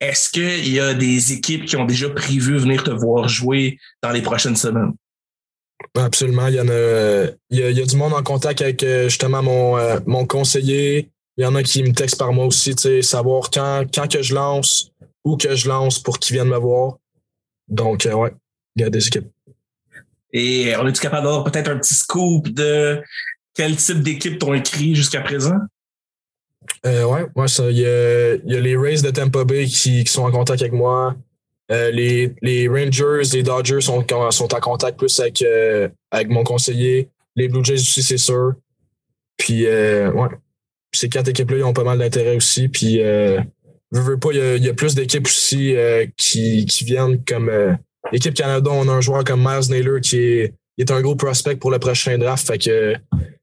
est-ce 0.00 0.30
qu'il 0.30 0.68
y 0.72 0.80
a 0.80 0.94
des 0.94 1.32
équipes 1.32 1.64
qui 1.66 1.76
ont 1.76 1.84
déjà 1.84 2.08
prévu 2.10 2.58
venir 2.58 2.82
te 2.82 2.90
voir 2.90 3.28
jouer 3.28 3.78
dans 4.02 4.10
les 4.10 4.22
prochaines 4.22 4.56
semaines? 4.56 4.92
Absolument. 5.94 6.48
Il 6.48 6.54
y 6.54 6.60
en 6.60 6.68
a, 6.68 7.26
il 7.50 7.58
y 7.58 7.82
a, 7.82 7.86
du 7.86 7.96
monde 7.96 8.12
en 8.12 8.22
contact 8.22 8.60
avec 8.62 8.82
euh, 8.82 9.08
justement 9.08 9.42
mon, 9.42 9.78
euh, 9.78 9.98
mon 10.06 10.26
conseiller. 10.26 11.10
Il 11.36 11.44
y 11.44 11.46
en 11.46 11.54
a 11.54 11.62
qui 11.62 11.82
me 11.82 11.92
textent 11.92 12.18
par 12.18 12.32
moi 12.32 12.46
aussi, 12.46 12.74
tu 12.74 12.82
sais, 12.82 13.02
savoir 13.02 13.50
quand, 13.50 13.84
quand 13.94 14.10
que 14.10 14.22
je 14.22 14.34
lance, 14.34 14.90
où 15.24 15.36
que 15.36 15.54
je 15.54 15.68
lance 15.68 15.98
pour 15.98 16.18
qu'ils 16.18 16.34
viennent 16.34 16.48
me 16.48 16.56
voir. 16.56 16.96
Donc, 17.68 18.06
euh, 18.06 18.14
ouais, 18.14 18.32
il 18.74 18.82
y 18.82 18.84
a 18.84 18.90
des 18.90 19.06
équipes. 19.06 19.28
Et 20.32 20.74
on 20.78 20.86
est-tu 20.86 21.00
capable 21.00 21.24
d'avoir 21.24 21.44
peut-être 21.44 21.68
un 21.68 21.78
petit 21.78 21.94
scoop 21.94 22.48
de 22.48 23.02
quel 23.54 23.76
type 23.76 24.02
d'équipe 24.02 24.38
t'ont 24.38 24.54
écrit 24.54 24.94
jusqu'à 24.94 25.20
présent? 25.20 25.56
Euh, 26.84 27.04
ouais, 27.04 27.26
ouais, 27.34 27.48
ça. 27.48 27.70
Il 27.70 27.78
y 27.78 27.86
a, 27.86 28.34
y 28.34 28.56
a, 28.56 28.60
les 28.60 28.76
Rays 28.76 29.02
de 29.02 29.10
Tampa 29.10 29.44
Bay 29.44 29.66
qui, 29.66 30.04
qui 30.04 30.12
sont 30.12 30.24
en 30.24 30.30
contact 30.30 30.62
avec 30.62 30.72
moi. 30.72 31.16
Euh, 31.72 31.90
les, 31.90 32.32
les, 32.42 32.68
Rangers, 32.68 33.22
les 33.32 33.42
Dodgers 33.42 33.80
sont, 33.80 34.04
sont 34.30 34.54
en 34.54 34.60
contact 34.60 34.98
plus 34.98 35.18
avec, 35.18 35.42
euh, 35.42 35.88
avec 36.10 36.28
mon 36.28 36.44
conseiller. 36.44 37.08
Les 37.34 37.48
Blue 37.48 37.64
Jays 37.64 37.74
aussi, 37.74 38.02
c'est 38.02 38.18
sûr. 38.18 38.52
Puis, 39.36 39.66
euh, 39.66 40.10
ouais. 40.12 40.28
Ces 40.94 41.08
quatre 41.08 41.28
équipes-là, 41.28 41.58
ils 41.58 41.64
ont 41.64 41.72
pas 41.72 41.84
mal 41.84 41.98
d'intérêt 41.98 42.36
aussi. 42.36 42.68
Puis, 42.68 43.02
euh, 43.02 43.40
je 43.92 44.00
veux 44.00 44.18
pas, 44.18 44.30
il 44.32 44.38
y 44.38 44.40
a, 44.40 44.56
y 44.56 44.68
a 44.68 44.74
plus 44.74 44.94
d'équipes 44.94 45.26
aussi 45.26 45.74
qui, 46.16 46.64
qui 46.66 46.84
viennent 46.84 47.22
comme 47.24 47.50
l'équipe 48.12 48.34
Canada. 48.34 48.70
On 48.72 48.88
a 48.88 48.92
un 48.92 49.00
joueur 49.00 49.24
comme 49.24 49.40
Miles 49.40 49.70
Naylor 49.70 50.00
qui 50.00 50.18
est, 50.18 50.54
est 50.78 50.90
un 50.90 51.00
gros 51.02 51.16
prospect 51.16 51.56
pour 51.56 51.70
le 51.70 51.78
prochain 51.78 52.16
draft. 52.16 52.46
Fait 52.46 52.58
que 52.58 52.94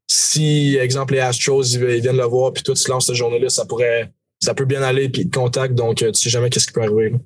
si, 0.07 0.77
exemple, 0.79 1.13
les 1.13 1.19
Astros, 1.19 1.63
ils, 1.63 2.01
viennent 2.01 2.17
le 2.17 2.23
voir, 2.23 2.53
puis 2.53 2.63
toi, 2.63 2.73
tu 2.73 2.89
lances 2.89 3.07
cette 3.07 3.15
journée-là, 3.15 3.49
ça 3.49 3.65
pourrait, 3.65 4.11
ça 4.39 4.53
peut 4.53 4.65
bien 4.65 4.81
aller, 4.81 5.09
puis 5.09 5.23
ils 5.23 5.29
te 5.29 5.37
contactent. 5.37 5.75
Donc, 5.75 5.97
tu 5.97 6.13
sais 6.13 6.29
jamais 6.29 6.49
qu'est-ce 6.49 6.67
qui 6.67 6.73
peut 6.73 6.81
arriver. 6.81 7.11
Là. 7.11 7.17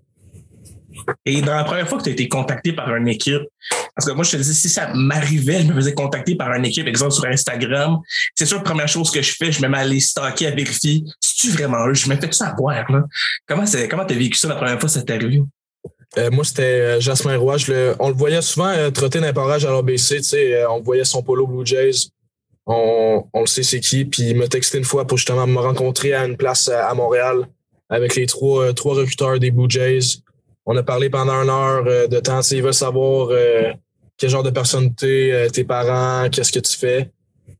Et 1.25 1.41
dans 1.41 1.55
la 1.55 1.63
première 1.63 1.87
fois 1.87 1.97
que 1.97 2.03
tu 2.03 2.09
as 2.09 2.13
été 2.13 2.27
contacté 2.27 2.73
par 2.73 2.93
une 2.95 3.07
équipe, 3.07 3.43
parce 3.95 4.07
que 4.07 4.13
moi, 4.13 4.23
je 4.23 4.31
te 4.31 4.37
dis, 4.37 4.53
si 4.53 4.69
ça 4.69 4.93
m'arrivait, 4.93 5.61
je 5.61 5.67
me 5.67 5.73
faisais 5.73 5.93
contacter 5.93 6.35
par 6.35 6.53
une 6.53 6.65
équipe, 6.65 6.87
exemple 6.87 7.11
sur 7.11 7.25
Instagram, 7.25 7.97
c'est 8.35 8.45
sûr, 8.45 8.61
première 8.63 8.87
chose 8.87 9.11
que 9.11 9.21
je 9.21 9.35
fais, 9.35 9.51
je 9.51 9.61
me 9.61 9.67
mets 9.67 9.77
à 9.77 9.81
aller 9.81 9.99
stalker, 9.99 10.47
à 10.47 10.51
vérifier, 10.51 11.03
si 11.19 11.35
tu 11.35 11.49
vraiment 11.49 11.87
eux, 11.87 11.93
je 11.93 12.09
me 12.09 12.15
fais 12.15 12.27
tout 12.27 12.33
ça 12.33 12.49
à 12.49 12.53
boire, 12.53 12.91
là? 12.91 13.03
Comment 13.47 13.65
c'est, 13.65 13.87
comment 13.87 14.05
t'as 14.05 14.15
vécu 14.15 14.37
ça 14.37 14.47
la 14.47 14.55
première 14.55 14.79
fois, 14.79 14.89
cette 14.89 15.09
arrivé? 15.09 15.41
Euh, 16.17 16.31
moi, 16.31 16.43
c'était 16.43 16.63
euh, 16.63 16.99
Jasmin 16.99 17.37
Roy. 17.37 17.57
on 17.99 18.09
le 18.09 18.15
voyait 18.15 18.41
souvent 18.41 18.69
euh, 18.69 18.89
trotter 18.89 19.19
dans 19.19 19.27
les 19.27 19.33
parages 19.33 19.65
à 19.65 19.71
l'ABC. 19.71 20.21
On 20.69 20.81
voyait 20.81 21.03
son 21.03 21.21
polo 21.21 21.45
Blue 21.45 21.65
Jays. 21.65 22.09
On, 22.65 23.23
le 23.33 23.45
sait 23.45 23.63
c'est 23.63 23.79
qui. 23.79 24.05
Puis 24.05 24.29
il 24.29 24.37
m'a 24.37 24.47
texté 24.47 24.77
une 24.77 24.83
fois 24.83 25.05
pour 25.05 25.17
justement 25.17 25.47
me 25.47 25.59
rencontrer 25.59 26.13
à 26.13 26.25
une 26.25 26.37
place 26.37 26.69
à, 26.69 26.93
Montréal 26.93 27.47
avec 27.89 28.15
les 28.15 28.25
trois 28.25 28.67
recruteurs 28.67 29.39
des 29.39 29.51
Blue 29.51 29.69
Jays. 29.69 30.19
On 30.69 30.75
a 30.75 30.83
parlé 30.83 31.09
pendant 31.09 31.41
une 31.41 31.49
heure 31.49 31.85
euh, 31.87 32.07
de 32.07 32.19
temps. 32.19 32.41
Ils 32.51 32.61
veulent 32.61 32.73
savoir 32.73 33.29
euh, 33.31 33.71
quel 34.17 34.29
genre 34.29 34.43
de 34.43 34.49
personne 34.49 34.93
tu 34.93 35.29
es, 35.29 35.49
tes 35.49 35.63
parents, 35.63 36.29
qu'est-ce 36.29 36.51
que 36.51 36.59
tu 36.59 36.77
fais. 36.77 37.09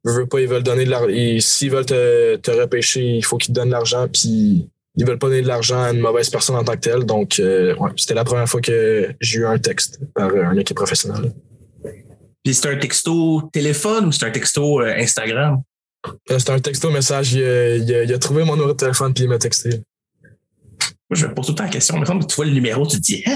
Je 0.06 0.12
veux 0.12 0.28
pas, 0.28 0.42
ils 0.42 0.48
veulent 0.48 0.64
donner 0.64 0.84
de 0.84 0.90
l'argent. 0.90 1.14
S'ils 1.40 1.72
veulent 1.72 1.86
te, 1.86 2.36
te 2.36 2.52
repêcher, 2.52 3.02
il 3.02 3.24
faut 3.24 3.38
qu'ils 3.38 3.54
te 3.54 3.60
donnent 3.60 3.70
de 3.70 3.74
l'argent. 3.74 4.08
Puis 4.12 4.70
ils 4.98 5.06
veulent 5.06 5.18
pas 5.18 5.30
donner 5.30 5.42
de 5.42 5.48
l'argent 5.48 5.82
à 5.82 5.92
une 5.92 6.02
mauvaise 6.02 6.30
personne 6.30 6.58
en 6.58 6.66
tant 6.66 6.74
que 6.74 6.80
telle. 6.80 7.06
Donc, 7.06 7.40
euh, 7.40 7.74
ouais, 7.78 7.92
c'était 7.96 8.14
la 8.14 8.26
première 8.26 8.48
fois 8.50 8.60
que 8.60 9.10
j'ai 9.22 9.40
eu 9.40 9.46
un 9.46 9.58
texte 9.58 10.02
par 10.14 10.30
un 10.36 10.58
équipe 10.58 10.76
professionnelle. 10.76 11.32
Puis 12.44 12.56
c'est 12.56 12.68
un 12.68 12.78
texto 12.78 13.42
téléphone 13.54 14.06
ou 14.06 14.12
c'est 14.12 14.26
un 14.26 14.32
texto 14.32 14.82
Instagram? 14.82 15.62
c'est 16.28 16.50
un 16.50 16.60
texto 16.60 16.90
message. 16.90 17.34
Il 17.34 17.86
il 17.88 18.14
a, 18.14 18.20
trouvé 18.20 18.44
mon 18.44 18.54
numéro 18.54 18.74
de 18.74 18.78
téléphone 18.78 19.14
puis 19.14 19.24
il 19.24 19.30
m'a 19.30 19.38
texté. 19.38 19.82
Moi, 21.10 21.18
je 21.18 21.26
me 21.26 21.34
pose 21.34 21.46
tout 21.46 21.52
le 21.54 21.58
temps 21.58 21.64
la 21.64 21.70
question. 21.70 21.98
Mais 21.98 22.06
tu 22.06 22.36
vois 22.36 22.46
le 22.46 22.52
numéro, 22.52 22.86
tu 22.86 22.98
te 22.98 23.02
dis, 23.02 23.24
hein? 23.26 23.36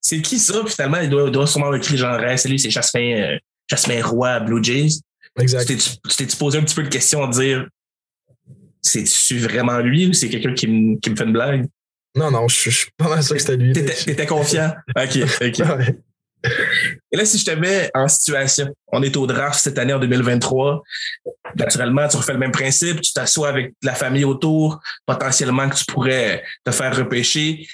c'est 0.00 0.22
qui 0.22 0.38
ça? 0.38 0.60
Puis 0.64 0.74
finalement, 0.74 0.98
il 0.98 1.10
doit, 1.10 1.30
doit 1.30 1.46
sûrement 1.46 1.74
écrire 1.74 1.98
genre, 1.98 2.38
salut, 2.38 2.58
c'est 2.58 2.70
Jasmin, 2.70 3.16
euh, 3.16 3.38
Jasmin 3.68 4.04
Roy, 4.04 4.40
Blue 4.40 4.62
Jays. 4.62 5.00
Exact. 5.38 5.66
Tu 5.66 6.16
t'es 6.16 6.36
posé 6.38 6.58
un 6.58 6.62
petit 6.62 6.74
peu 6.74 6.84
de 6.84 6.88
question 6.88 7.24
à 7.24 7.28
dire, 7.28 7.66
c'est-tu 8.80 9.38
vraiment 9.38 9.78
lui 9.78 10.06
ou 10.06 10.12
c'est 10.12 10.28
quelqu'un 10.28 10.54
qui, 10.54 10.68
me, 10.68 10.98
qui 11.00 11.10
me 11.10 11.16
fait 11.16 11.24
une 11.24 11.32
blague? 11.32 11.66
Non, 12.16 12.30
non, 12.30 12.46
je, 12.46 12.70
suis 12.70 12.90
pas 12.96 13.08
mal 13.08 13.24
sûr 13.24 13.34
que 13.34 13.40
c'était 13.40 13.56
lui. 13.56 13.72
T'étais 13.72 14.26
confiant? 14.26 14.72
OK, 14.96 15.18
OK. 15.42 15.58
ouais. 15.58 15.98
Et 17.10 17.16
là, 17.16 17.24
si 17.24 17.38
je 17.38 17.44
te 17.44 17.50
mets 17.52 17.90
en 17.94 18.08
situation, 18.08 18.74
on 18.88 19.02
est 19.02 19.16
au 19.16 19.26
draft 19.26 19.58
cette 19.58 19.78
année 19.78 19.92
en 19.92 19.98
2023, 19.98 20.82
naturellement, 21.56 22.06
tu 22.08 22.16
refais 22.16 22.32
le 22.32 22.38
même 22.38 22.52
principe, 22.52 23.00
tu 23.00 23.12
t'assois 23.12 23.48
avec 23.48 23.72
la 23.82 23.94
famille 23.94 24.24
autour, 24.24 24.80
potentiellement 25.06 25.68
que 25.68 25.76
tu 25.76 25.84
pourrais 25.86 26.42
te 26.64 26.70
faire 26.70 26.94
repêcher. 26.96 27.66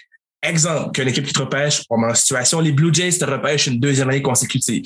Exemple, 0.43 0.93
qu'une 0.93 1.09
équipe 1.09 1.27
qui 1.27 1.33
te 1.33 1.41
repêche, 1.41 1.83
on 1.91 1.99
met 1.99 2.11
en 2.11 2.15
situation, 2.15 2.61
les 2.61 2.73
Blue 2.73 2.93
Jays 2.95 3.19
te 3.19 3.25
repêchent 3.25 3.67
une 3.67 3.81
deuxième 3.81 4.09
année 4.09 4.23
consécutive. 4.23 4.85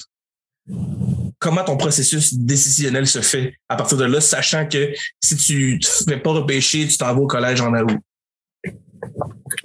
Comment 1.39 1.63
ton 1.63 1.77
processus 1.77 2.35
décisionnel 2.35 3.07
se 3.07 3.21
fait 3.21 3.55
à 3.69 3.77
partir 3.77 3.99
de 3.99 4.05
là, 4.05 4.21
sachant 4.21 4.67
que 4.67 4.95
si 5.23 5.37
tu 5.37 5.79
ne 5.79 6.13
fais 6.13 6.19
pas 6.19 6.31
repêcher, 6.31 6.89
tu 6.89 6.97
t'en 6.97 7.15
vas 7.15 7.21
au 7.21 7.27
collège 7.27 7.61
en 7.61 7.73
août? 7.75 7.99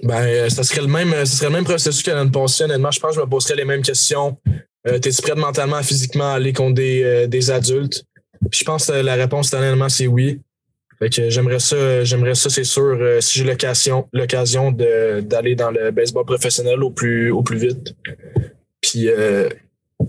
Ben, 0.02 0.22
euh, 0.22 0.48
ça 0.48 0.62
serait 0.62 0.82
le 0.82 0.86
même, 0.86 1.10
ça 1.10 1.26
serait 1.26 1.48
le 1.48 1.54
même 1.54 1.64
processus 1.64 2.02
que 2.02 2.10
l'année 2.10 2.30
passée. 2.30 2.64
Honnêtement, 2.64 2.90
je 2.90 3.00
pense 3.00 3.10
que 3.10 3.16
je 3.16 3.24
me 3.24 3.30
poserais 3.30 3.56
les 3.56 3.64
mêmes 3.64 3.82
questions. 3.82 4.36
Euh, 4.86 4.98
T'es-tu 4.98 5.22
prêt 5.22 5.34
mentalement, 5.34 5.82
physiquement 5.82 6.32
à 6.32 6.34
aller 6.34 6.52
contre 6.52 6.74
des, 6.74 7.02
euh, 7.02 7.26
des 7.26 7.50
adultes? 7.50 8.04
Je 8.50 8.64
pense 8.64 8.86
que 8.86 8.92
la 8.92 9.14
réponse, 9.14 9.52
honnêtement, 9.52 9.88
c'est 9.88 10.06
oui. 10.06 10.40
J'aimerais 11.10 11.60
ça, 11.60 12.04
j'aimerais 12.04 12.34
ça, 12.34 12.50
c'est 12.50 12.64
sûr, 12.64 12.98
euh, 13.00 13.20
si 13.20 13.38
j'ai 13.38 13.44
l'occasion, 13.44 14.06
d'aller 14.72 15.54
dans 15.54 15.70
le 15.70 15.90
baseball 15.90 16.26
professionnel 16.26 16.82
au 16.82 16.90
plus, 16.90 17.30
au 17.30 17.42
plus 17.42 17.56
vite. 17.56 17.94
Puis 18.82 19.08
euh, 19.08 19.48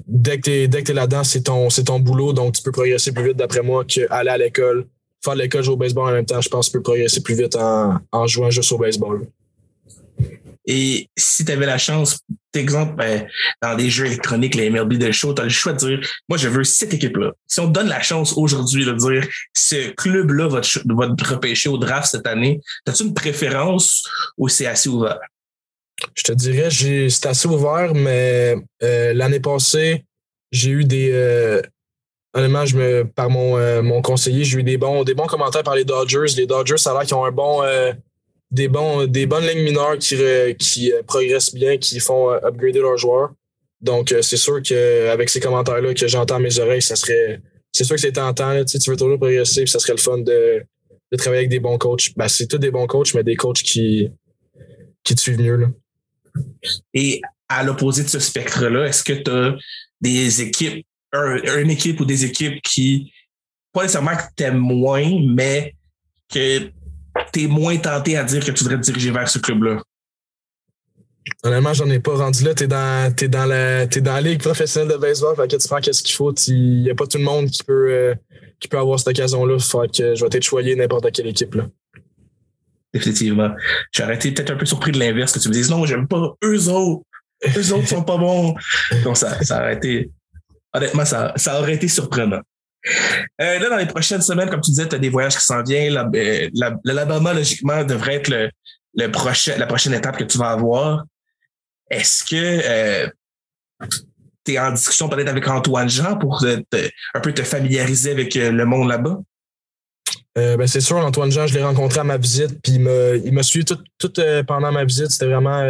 dès 0.05 0.37
que 0.37 0.67
t'es, 0.67 0.83
t'es 0.83 0.93
là-dedans, 0.93 1.23
c'est 1.23 1.43
ton, 1.43 1.69
c'est 1.69 1.85
ton 1.85 1.99
boulot, 1.99 2.33
donc 2.33 2.55
tu 2.55 2.61
peux 2.61 2.73
progresser 2.73 3.13
plus 3.13 3.23
vite 3.23 3.37
d'après 3.37 3.61
moi 3.61 3.85
qu'aller 3.85 4.29
à 4.29 4.37
l'école 4.37 4.85
faire 5.23 5.35
l'école, 5.35 5.63
jouer 5.63 5.73
au 5.73 5.77
baseball 5.77 6.09
en 6.09 6.13
même 6.13 6.25
temps, 6.25 6.41
je 6.41 6.49
pense 6.49 6.67
que 6.67 6.71
tu 6.71 6.77
peux 6.77 6.83
progresser 6.83 7.21
plus 7.21 7.35
vite 7.35 7.55
en, 7.55 7.99
en 8.11 8.27
jouant 8.27 8.49
juste 8.49 8.71
au 8.71 8.77
baseball. 8.77 9.27
Et 10.65 11.09
si 11.17 11.43
tu 11.43 11.51
avais 11.51 11.65
la 11.65 11.77
chance, 11.77 12.19
exemple, 12.53 12.95
ben, 12.95 13.27
dans 13.61 13.75
des 13.75 13.89
jeux 13.89 14.05
électroniques, 14.05 14.55
les 14.55 14.69
MLB 14.69 14.93
de 14.93 15.11
show, 15.11 15.33
tu 15.33 15.41
as 15.41 15.45
le 15.45 15.49
choix 15.49 15.73
de 15.73 15.77
dire, 15.77 15.99
moi, 16.29 16.37
je 16.37 16.47
veux 16.49 16.63
cette 16.63 16.93
équipe-là. 16.93 17.31
Si 17.47 17.59
on 17.59 17.67
te 17.67 17.71
donne 17.71 17.87
la 17.87 18.01
chance 18.01 18.33
aujourd'hui 18.37 18.85
de 18.85 18.91
dire, 18.93 19.27
ce 19.53 19.91
club-là 19.91 20.47
va 20.47 20.61
te, 20.61 20.79
va 20.93 21.09
te 21.15 21.23
repêcher 21.23 21.69
au 21.69 21.77
draft 21.77 22.09
cette 22.11 22.27
année, 22.27 22.61
as-tu 22.85 23.03
une 23.03 23.13
préférence 23.13 24.03
ou 24.37 24.49
c'est 24.49 24.67
assez 24.67 24.89
ouvert? 24.89 25.19
Je 26.15 26.23
te 26.23 26.31
dirais, 26.31 26.69
c'est 26.71 27.25
assez 27.25 27.47
ouvert, 27.47 27.93
mais 27.93 28.55
euh, 28.83 29.13
l'année 29.13 29.39
passée, 29.39 30.05
j'ai 30.51 30.71
eu 30.71 30.83
des, 30.83 31.11
euh, 31.13 31.61
honnêtement, 32.33 32.65
je 32.65 32.77
me, 32.77 33.03
par 33.05 33.29
mon, 33.29 33.57
euh, 33.57 33.81
mon 33.81 34.01
conseiller, 34.01 34.43
j'ai 34.43 34.59
eu 34.59 34.63
des 34.63 34.77
bons, 34.77 35.03
des 35.03 35.13
bons 35.13 35.27
commentaires 35.27 35.63
par 35.63 35.75
les 35.75 35.85
Dodgers. 35.85 36.33
Les 36.37 36.45
Dodgers, 36.45 36.77
ça 36.77 36.91
a 36.91 36.93
l'air 36.93 37.03
qu'ils 37.03 37.15
ont 37.15 37.25
un 37.25 37.31
bon, 37.31 37.63
euh, 37.63 37.93
des, 38.49 38.67
bons, 38.67 39.05
des 39.05 39.25
bonnes 39.25 39.45
lignes 39.45 39.63
mineures 39.63 39.97
qui, 39.97 40.15
qui 40.59 40.91
euh, 40.91 41.03
progressent 41.03 41.53
bien, 41.53 41.77
qui 41.77 41.99
font 41.99 42.29
upgrader 42.31 42.79
leurs 42.79 42.97
joueurs. 42.97 43.31
Donc, 43.81 44.13
c'est 44.21 44.37
sûr 44.37 44.61
qu'avec 44.61 45.29
ces 45.29 45.39
commentaires-là 45.39 45.95
que 45.95 46.07
j'entends 46.07 46.39
mes 46.39 46.59
oreilles, 46.59 46.83
ça 46.83 46.95
serait. 46.95 47.41
C'est 47.71 47.83
sûr 47.83 47.95
que 47.95 48.01
c'est 48.01 48.11
tentant. 48.11 48.53
Là, 48.53 48.63
tu 48.63 48.77
veux 48.91 48.95
toujours 48.95 49.17
progresser, 49.17 49.63
puis 49.63 49.71
ça 49.71 49.79
serait 49.79 49.93
le 49.93 49.99
fun 49.99 50.19
de, 50.19 50.61
de 51.11 51.17
travailler 51.17 51.39
avec 51.39 51.49
des 51.49 51.59
bons 51.59 51.79
coachs. 51.79 52.11
Ben, 52.15 52.27
c'est 52.27 52.45
tous 52.45 52.59
des 52.59 52.69
bons 52.69 52.85
coachs, 52.85 53.13
mais 53.15 53.23
des 53.23 53.35
coachs 53.35 53.63
qui, 53.63 54.07
qui 55.03 55.15
te 55.15 55.21
suivent 55.21 55.41
mieux. 55.41 55.55
Là. 55.55 55.67
Et 56.93 57.21
à 57.49 57.63
l'opposé 57.63 58.03
de 58.03 58.09
ce 58.09 58.19
spectre-là, 58.19 58.85
est-ce 58.85 59.03
que 59.03 59.13
tu 59.13 59.31
as 59.31 59.55
des 59.99 60.41
équipes 60.41 60.85
une 61.13 61.69
équipe 61.69 61.99
ou 61.99 62.05
des 62.05 62.25
équipes 62.25 62.61
qui, 62.61 63.11
pas 63.73 63.81
nécessairement 63.81 64.15
que 64.15 64.23
t'aimes 64.35 64.57
moins, 64.57 65.07
mais 65.27 65.75
que 66.31 66.71
t'es 67.31 67.47
moins 67.47 67.77
tenté 67.77 68.17
à 68.17 68.23
dire 68.23 68.43
que 68.43 68.51
tu 68.51 68.63
devrais 68.63 68.79
te 68.79 68.85
diriger 68.85 69.11
vers 69.11 69.29
ce 69.29 69.39
club-là? 69.39 69.81
Honnêtement, 71.43 71.73
j'en 71.73 71.89
ai 71.89 71.99
pas 71.99 72.15
rendu 72.15 72.43
là. 72.43 72.53
T'es 72.53 72.67
dans, 72.67 73.13
es 73.15 73.27
dans 73.27 73.45
la, 73.45 73.83
es 73.83 73.87
dans 74.01 74.13
la 74.13 74.21
ligue 74.21 74.41
professionnelle 74.41 74.91
de 74.91 74.97
baseball. 74.97 75.35
Fait 75.35 75.47
que 75.47 75.55
tu 75.55 75.67
prends 75.67 75.79
qu'est-ce 75.79 76.01
qu'il 76.03 76.15
faut. 76.15 76.33
Il 76.47 76.83
n'y 76.83 76.89
a 76.89 76.95
pas 76.95 77.05
tout 77.05 77.17
le 77.17 77.23
monde 77.23 77.49
qui 77.49 77.63
peut, 77.63 77.91
euh, 77.91 78.15
qui 78.59 78.67
peut 78.67 78.77
avoir 78.77 78.99
cette 78.99 79.09
occasion-là. 79.09 79.59
Fait 79.59 79.91
que 79.91 80.15
je 80.15 80.25
vais 80.25 80.37
être 80.37 80.43
choyé 80.43 80.75
n'importe 80.75 81.11
quelle 81.11 81.27
équipe, 81.27 81.55
là. 81.55 81.67
Effectivement. 82.93 83.51
J'aurais 83.91 84.15
été 84.15 84.31
peut-être 84.31 84.51
un 84.51 84.55
peu 84.57 84.65
surpris 84.65 84.91
de 84.91 84.99
l'inverse 84.99 85.31
que 85.31 85.39
tu 85.39 85.47
me 85.47 85.53
dises 85.53 85.69
non, 85.69 85.85
j'aime 85.85 86.07
pas 86.07 86.35
eux 86.43 86.69
autres. 86.69 87.03
Eux 87.57 87.73
autres 87.73 87.87
sont 87.87 88.03
pas 88.03 88.17
bons. 88.17 88.55
Donc, 89.03 89.17
ça, 89.17 89.41
ça 89.43 89.61
aurait 89.61 89.75
été, 89.75 90.11
honnêtement, 90.73 91.05
ça, 91.05 91.59
aurait 91.59 91.75
été 91.75 91.87
surprenant. 91.87 92.41
Euh, 93.39 93.59
là, 93.59 93.69
dans 93.69 93.77
les 93.77 93.85
prochaines 93.85 94.21
semaines, 94.21 94.49
comme 94.49 94.61
tu 94.61 94.71
disais, 94.71 94.87
tu 94.87 94.95
as 94.95 94.99
des 94.99 95.09
voyages 95.09 95.37
qui 95.37 95.43
s'en 95.43 95.61
viennent. 95.61 95.97
Euh, 96.15 96.49
L'Alabama, 96.83 97.33
logiquement, 97.33 97.83
devrait 97.83 98.15
être 98.15 98.29
le, 98.93 99.11
prochain, 99.11 99.57
la 99.57 99.67
prochaine 99.67 99.93
étape 99.93 100.17
que 100.17 100.23
tu 100.23 100.37
vas 100.37 100.49
avoir. 100.49 101.05
Est-ce 101.89 102.23
que 102.23 102.35
euh, 102.35 103.07
tu 104.45 104.53
es 104.53 104.59
en 104.59 104.71
discussion 104.71 105.09
peut-être 105.09 105.27
avec 105.27 105.47
Antoine 105.47 105.89
Jean 105.89 106.17
pour 106.17 106.43
un 106.43 107.19
peu 107.19 107.33
te 107.33 107.43
familiariser 107.43 108.11
avec 108.11 108.35
le 108.35 108.65
monde 108.65 108.89
là-bas? 108.89 109.19
ben 110.33 110.65
c'est 110.65 110.79
sûr, 110.79 110.95
Antoine 110.95 111.29
Jean, 111.29 111.45
je 111.45 111.53
l'ai 111.53 111.63
rencontré 111.63 111.99
à 111.99 112.05
ma 112.05 112.15
visite, 112.15 112.61
puis 112.63 112.75
il 112.75 113.33
m'a 113.33 113.43
suivi 113.43 113.65
tout, 113.65 114.13
pendant 114.47 114.71
ma 114.71 114.85
visite. 114.85 115.11
C'était 115.11 115.25
vraiment, 115.25 115.61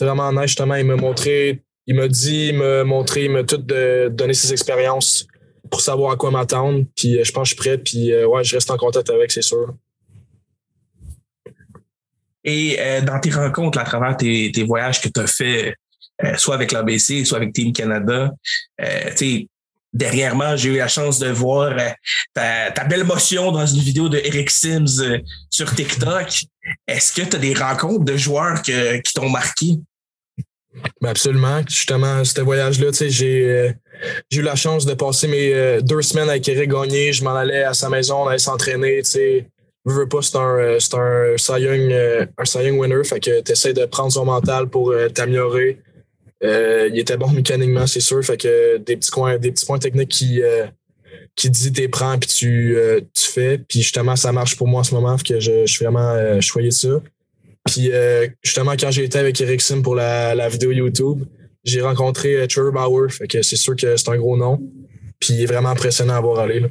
vraiment 0.00 0.32
nice, 0.32 0.46
justement. 0.46 0.74
Il 0.76 0.86
m'a 0.86 0.96
montré, 0.96 1.62
il 1.86 1.96
m'a 1.96 2.08
dit, 2.08 2.48
il 2.48 2.58
m'a 2.58 2.84
montré, 2.84 3.24
il 3.24 3.30
m'a 3.30 3.44
tout 3.44 3.58
donné 3.58 4.34
ses 4.34 4.52
expériences 4.52 5.26
pour 5.70 5.80
savoir 5.80 6.12
à 6.12 6.16
quoi 6.16 6.30
m'attendre. 6.30 6.84
Puis 6.96 7.18
euh, 7.18 7.24
je 7.24 7.32
pense 7.32 7.50
que 7.50 7.56
je 7.56 7.62
suis 7.62 7.70
prêt. 7.70 7.78
Puis 7.78 8.12
euh, 8.12 8.26
ouais, 8.26 8.44
je 8.44 8.54
reste 8.54 8.70
en 8.70 8.76
contact 8.76 9.10
avec, 9.10 9.32
c'est 9.32 9.42
sûr. 9.42 9.74
Et 12.44 12.76
euh, 12.78 13.00
dans 13.00 13.18
tes 13.20 13.30
rencontres 13.30 13.78
à 13.78 13.84
travers 13.84 14.16
tes, 14.16 14.52
voyages 14.66 15.00
que 15.00 15.08
tu 15.08 15.20
as 15.20 15.26
fait, 15.26 15.74
soit 16.36 16.54
avec 16.54 16.72
l'ABC, 16.72 17.24
soit 17.24 17.38
avec 17.38 17.52
Team 17.52 17.72
Canada, 17.72 18.30
tu 19.16 19.48
derrière 19.92 20.34
moi, 20.34 20.56
j'ai 20.56 20.70
eu 20.70 20.76
la 20.76 20.88
chance 20.88 21.18
de 21.18 21.28
voir 21.28 21.74
ta, 22.34 22.84
belle 22.84 23.04
motion 23.04 23.50
dans 23.50 23.66
une 23.66 23.80
vidéo 23.80 24.08
de 24.08 24.18
Eric 24.18 24.50
Sims 24.50 25.00
sur 25.50 25.74
TikTok. 25.74 26.44
Est-ce 26.86 27.12
que 27.12 27.22
tu 27.26 27.36
as 27.36 27.38
des 27.38 27.54
rencontres 27.54 28.04
de 28.04 28.16
joueurs 28.16 28.60
qui 28.62 29.12
t'ont 29.14 29.30
marqué? 29.30 29.78
Ben 31.00 31.10
absolument. 31.10 31.60
Justement, 31.68 32.24
ce 32.24 32.40
voyage-là, 32.40 32.88
j'ai 32.92 33.48
euh, 33.48 33.72
j'ai 34.30 34.40
eu 34.40 34.42
la 34.42 34.56
chance 34.56 34.86
de 34.86 34.94
passer 34.94 35.28
mes 35.28 35.54
euh, 35.54 35.80
deux 35.80 36.02
semaines 36.02 36.28
avec 36.28 36.48
Eric 36.48 36.70
Gagné. 36.70 37.12
Je 37.12 37.22
m'en 37.22 37.34
allais 37.34 37.62
à 37.62 37.74
sa 37.74 37.88
maison, 37.88 38.22
on 38.22 38.28
allait 38.28 38.38
s'entraîner. 38.38 39.02
Je 39.86 39.92
veux 39.92 40.08
pas, 40.08 40.22
c'est 40.22 40.36
un, 40.36 40.58
euh, 40.58 40.78
c'est 41.36 41.52
un 41.52 41.58
Young, 41.58 41.92
un 41.92 42.78
winner. 42.78 43.04
Fait 43.04 43.20
que 43.20 43.40
tu 43.42 43.52
essaies 43.52 43.74
de 43.74 43.84
prendre 43.84 44.10
son 44.10 44.24
mental 44.24 44.68
pour 44.68 44.94
t'améliorer. 45.14 45.78
il 46.42 46.98
était 46.98 47.16
bon 47.16 47.30
mécaniquement, 47.30 47.86
c'est 47.86 48.00
sûr. 48.00 48.24
Fait 48.24 48.36
que 48.36 48.78
des 48.78 48.96
petits 48.96 49.10
coins, 49.10 49.38
des 49.38 49.52
petits 49.52 49.66
points 49.66 49.78
techniques 49.78 50.10
qui, 50.10 50.42
qui 51.36 51.50
dit 51.50 51.72
t'es 51.72 51.88
prends 51.88 52.18
puis 52.18 52.28
tu, 52.28 52.76
tu 53.14 53.30
fais. 53.30 53.58
Puis 53.58 53.82
justement, 53.82 54.16
ça 54.16 54.32
marche 54.32 54.56
pour 54.56 54.66
moi 54.66 54.80
en 54.80 54.84
ce 54.84 54.94
moment. 54.94 55.16
Fait 55.18 55.34
que 55.34 55.40
je, 55.40 55.66
je 55.66 55.72
suis 55.72 55.84
vraiment 55.84 56.40
choyé 56.40 56.70
de 56.70 56.74
ça. 56.74 57.00
Puis 57.64 57.90
euh, 57.90 58.28
justement, 58.42 58.72
quand 58.72 58.90
j'ai 58.90 59.04
été 59.04 59.18
avec 59.18 59.40
Eric 59.40 59.60
Sim 59.60 59.82
pour 59.82 59.94
la, 59.94 60.34
la 60.34 60.48
vidéo 60.48 60.70
YouTube, 60.72 61.24
j'ai 61.64 61.80
rencontré 61.80 62.36
euh, 62.36 62.46
Trevor 62.46 62.72
Bauer. 62.72 63.10
Fait 63.10 63.26
que 63.26 63.42
c'est 63.42 63.56
sûr 63.56 63.74
que 63.74 63.96
c'est 63.96 64.08
un 64.08 64.16
gros 64.16 64.36
nom. 64.36 64.60
Puis 65.18 65.34
il 65.34 65.42
est 65.42 65.46
vraiment 65.46 65.70
impressionnant 65.70 66.14
à 66.14 66.20
voir 66.20 66.40
aller. 66.40 66.60
Là. 66.60 66.68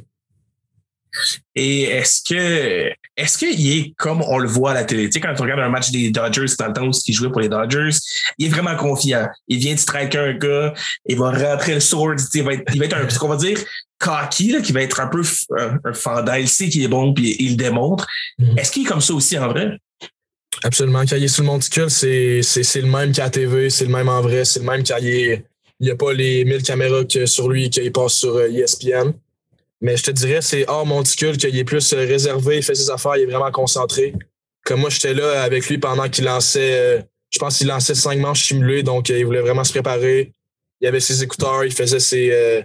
Et 1.54 1.82
est-ce 1.82 2.22
que 2.28 2.90
est-ce 3.16 3.38
qu'il 3.38 3.72
est 3.72 3.94
comme 3.96 4.22
on 4.22 4.38
le 4.38 4.48
voit 4.48 4.72
à 4.72 4.74
la 4.74 4.84
télé? 4.84 5.06
Tu 5.06 5.12
sais, 5.12 5.20
quand 5.20 5.34
tu 5.34 5.42
regardes 5.42 5.60
un 5.60 5.68
match 5.68 5.90
des 5.90 6.10
Dodgers 6.10 6.46
dans 6.58 6.66
le 6.66 6.72
temps 6.72 6.86
où 6.86 6.90
il 7.06 7.14
jouait 7.14 7.30
pour 7.30 7.40
les 7.40 7.48
Dodgers, 7.48 7.96
il 8.38 8.46
est 8.46 8.48
vraiment 8.48 8.74
confiant. 8.74 9.28
Il 9.46 9.58
vient 9.58 9.74
de 9.74 9.78
striker 9.78 10.18
un 10.18 10.32
gars, 10.34 10.74
il 11.06 11.16
va 11.16 11.30
rentrer 11.30 11.74
le 11.74 11.80
sword, 11.80 12.16
il 12.34 12.42
va 12.42 12.54
être, 12.54 12.64
il 12.74 12.80
va 12.80 12.86
être 12.86 12.96
un, 12.96 13.08
ce 13.08 13.18
qu'on 13.18 13.28
va 13.28 13.36
dire, 13.36 13.58
cocky, 13.98 14.50
là, 14.50 14.60
qui 14.60 14.72
va 14.72 14.82
être 14.82 14.98
un 14.98 15.06
peu 15.06 15.22
un, 15.56 15.78
un 15.84 16.38
Il 16.38 16.48
sait 16.48 16.68
qu'il 16.68 16.82
est 16.82 16.88
bon 16.88 17.14
puis 17.14 17.36
il 17.38 17.50
le 17.50 17.56
démontre. 17.56 18.06
Mm. 18.38 18.58
Est-ce 18.58 18.72
qu'il 18.72 18.82
est 18.82 18.88
comme 18.88 19.00
ça 19.00 19.14
aussi 19.14 19.38
en 19.38 19.48
vrai? 19.48 19.78
Absolument. 20.64 21.04
Quand 21.06 21.16
il 21.16 21.24
est 21.24 21.28
sur 21.28 21.42
le 21.42 21.48
monticule, 21.48 21.90
c'est, 21.90 22.40
c'est, 22.42 22.80
le 22.80 22.86
même 22.86 23.12
qu'à 23.12 23.28
TV, 23.28 23.68
c'est 23.68 23.84
le 23.84 23.92
même 23.92 24.08
en 24.08 24.22
vrai, 24.22 24.46
c'est 24.46 24.60
le 24.60 24.64
même 24.64 24.82
quand 24.82 24.96
il 24.98 25.42
n'y 25.78 25.90
a 25.90 25.94
pas 25.94 26.14
les 26.14 26.42
1000 26.46 26.62
caméras 26.62 27.04
que 27.04 27.26
sur 27.26 27.50
lui 27.50 27.68
qu'il 27.68 27.92
passe 27.92 28.14
sur 28.14 28.40
ESPN. 28.40 28.88
Euh, 28.88 29.04
e 29.10 29.12
Mais 29.82 29.98
je 29.98 30.04
te 30.04 30.10
dirais, 30.10 30.40
c'est 30.40 30.66
hors 30.66 30.86
monticule 30.86 31.36
qu'il 31.36 31.54
est 31.54 31.64
plus 31.64 31.92
euh, 31.92 31.98
réservé, 31.98 32.56
il 32.56 32.62
fait 32.62 32.74
ses 32.74 32.88
affaires, 32.88 33.16
il 33.18 33.24
est 33.24 33.26
vraiment 33.26 33.50
concentré. 33.50 34.14
Comme 34.64 34.80
moi, 34.80 34.88
j'étais 34.88 35.12
là 35.12 35.42
avec 35.42 35.68
lui 35.68 35.76
pendant 35.76 36.08
qu'il 36.08 36.24
lançait, 36.24 36.78
euh, 36.78 37.02
je 37.30 37.38
pense 37.38 37.58
qu'il 37.58 37.66
lançait 37.66 37.94
cinq 37.94 38.18
manches 38.18 38.46
simulées, 38.46 38.82
donc 38.82 39.10
il 39.10 39.26
voulait 39.26 39.42
vraiment 39.42 39.64
se 39.64 39.72
préparer. 39.72 40.32
Il 40.80 40.88
avait 40.88 41.00
ses 41.00 41.22
écouteurs, 41.22 41.66
il 41.66 41.74
faisait 41.74 42.00
ses, 42.00 42.64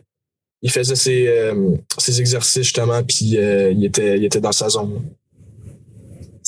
il 0.62 0.72
faisait 0.72 0.96
ses, 0.96 1.52
ses 1.98 2.20
exercices 2.20 2.64
justement, 2.64 3.04
puis 3.04 3.32
il, 3.32 3.86
était, 3.86 4.18
il 4.18 4.24
était 4.24 4.40
dans 4.40 4.52
sa 4.52 4.70
zone. 4.70 5.02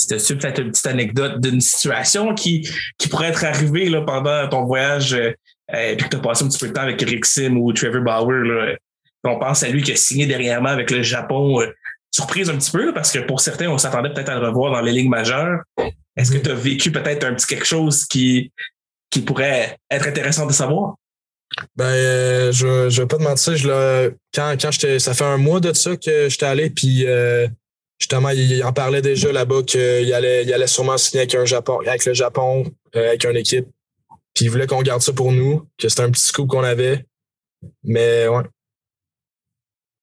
C'était 0.02 0.36
peut-être 0.36 0.62
une 0.62 0.72
petite 0.72 0.88
anecdote 0.88 1.40
d'une 1.40 1.62
situation 1.62 2.34
qui, 2.34 2.68
qui 2.98 3.08
pourrait 3.08 3.28
être 3.28 3.44
arrivée 3.46 3.90
là, 3.90 4.02
pendant 4.02 4.48
ton 4.50 4.66
voyage 4.66 5.14
euh, 5.14 5.32
euh 5.74 5.96
puis 5.96 6.06
que 6.06 6.10
tu 6.10 6.18
as 6.18 6.20
passé 6.20 6.44
un 6.44 6.48
petit 6.48 6.60
peu 6.60 6.68
de 6.68 6.74
temps 6.74 6.82
avec 6.82 7.02
Rick 7.02 7.26
Sim 7.26 7.56
ou 7.56 7.72
Trevor 7.74 8.02
Bauer. 8.02 8.44
Là. 8.44 8.76
On 9.24 9.40
pense 9.40 9.64
à 9.64 9.70
lui 9.70 9.84
qui 9.84 9.92
a 9.92 9.96
signé 9.96 10.26
derrière 10.26 10.62
moi 10.62 10.72
avec 10.72 10.92
le 10.92 11.02
Japon. 11.04 11.62
Euh, 11.62 11.68
surprise 12.14 12.50
un 12.50 12.58
petit 12.58 12.72
peu, 12.72 12.94
parce 12.94 13.12
que 13.12 13.20
pour 13.20 13.40
certains, 13.40 13.70
on 13.70 13.78
s'attendait 13.78 14.10
peut-être 14.14 14.30
à 14.30 14.40
le 14.40 14.48
revoir 14.48 14.74
dans 14.74 14.82
les 14.82 14.92
lignes 14.92 15.10
majeures. 15.10 15.62
Est-ce 16.18 16.32
que 16.32 16.38
tu 16.38 16.52
as 16.52 16.56
vécu 16.56 16.92
peut-être 16.92 17.24
un 17.24 17.34
petit 17.34 17.48
quelque 17.48 17.66
chose 17.66 18.06
qui, 18.06 18.52
qui 19.10 19.22
pourrait 19.22 19.78
être 19.90 20.08
intéressant 20.08 20.46
de 20.46 20.52
savoir? 20.52 20.96
Ben, 21.76 21.86
euh, 21.86 22.52
je, 22.52 22.90
je 22.90 23.02
vais 23.02 23.08
pas 23.08 23.18
te 23.18 23.24
mentir, 23.24 23.56
je, 23.56 24.12
quand, 24.34 24.56
quand 24.62 24.72
ça 24.72 25.14
fait 25.14 25.24
un 25.24 25.38
mois 25.38 25.60
de 25.60 25.74
ça 25.74 25.96
que 25.96 26.28
j'étais 26.28 26.46
allé, 26.46 26.70
puis 26.70 27.06
justement, 28.02 28.30
il 28.30 28.64
en 28.64 28.74
parlait 28.74 29.02
déjà 29.02 29.32
là-bas 29.32 29.62
qu'il 29.64 30.14
allait, 30.14 30.44
il 30.44 30.52
allait 30.52 30.68
sûrement 30.68 30.98
signer 30.98 31.22
avec, 31.22 31.36
un 31.36 31.46
Japon, 31.46 31.80
avec 31.86 32.04
le 32.06 32.14
Japon, 32.14 32.66
euh, 32.96 33.10
avec 33.10 33.24
une 33.24 33.38
équipe. 33.38 33.68
Puis 34.34 34.46
il 34.46 34.50
voulait 34.50 34.68
qu'on 34.68 34.82
garde 34.82 35.02
ça 35.02 35.14
pour 35.14 35.32
nous, 35.32 35.68
que 35.78 35.88
c'était 35.88 36.02
un 36.02 36.10
petit 36.10 36.24
scoop 36.26 36.50
qu'on 36.50 36.64
avait. 36.64 37.06
Mais 37.84 38.28
ouais. 38.28 38.44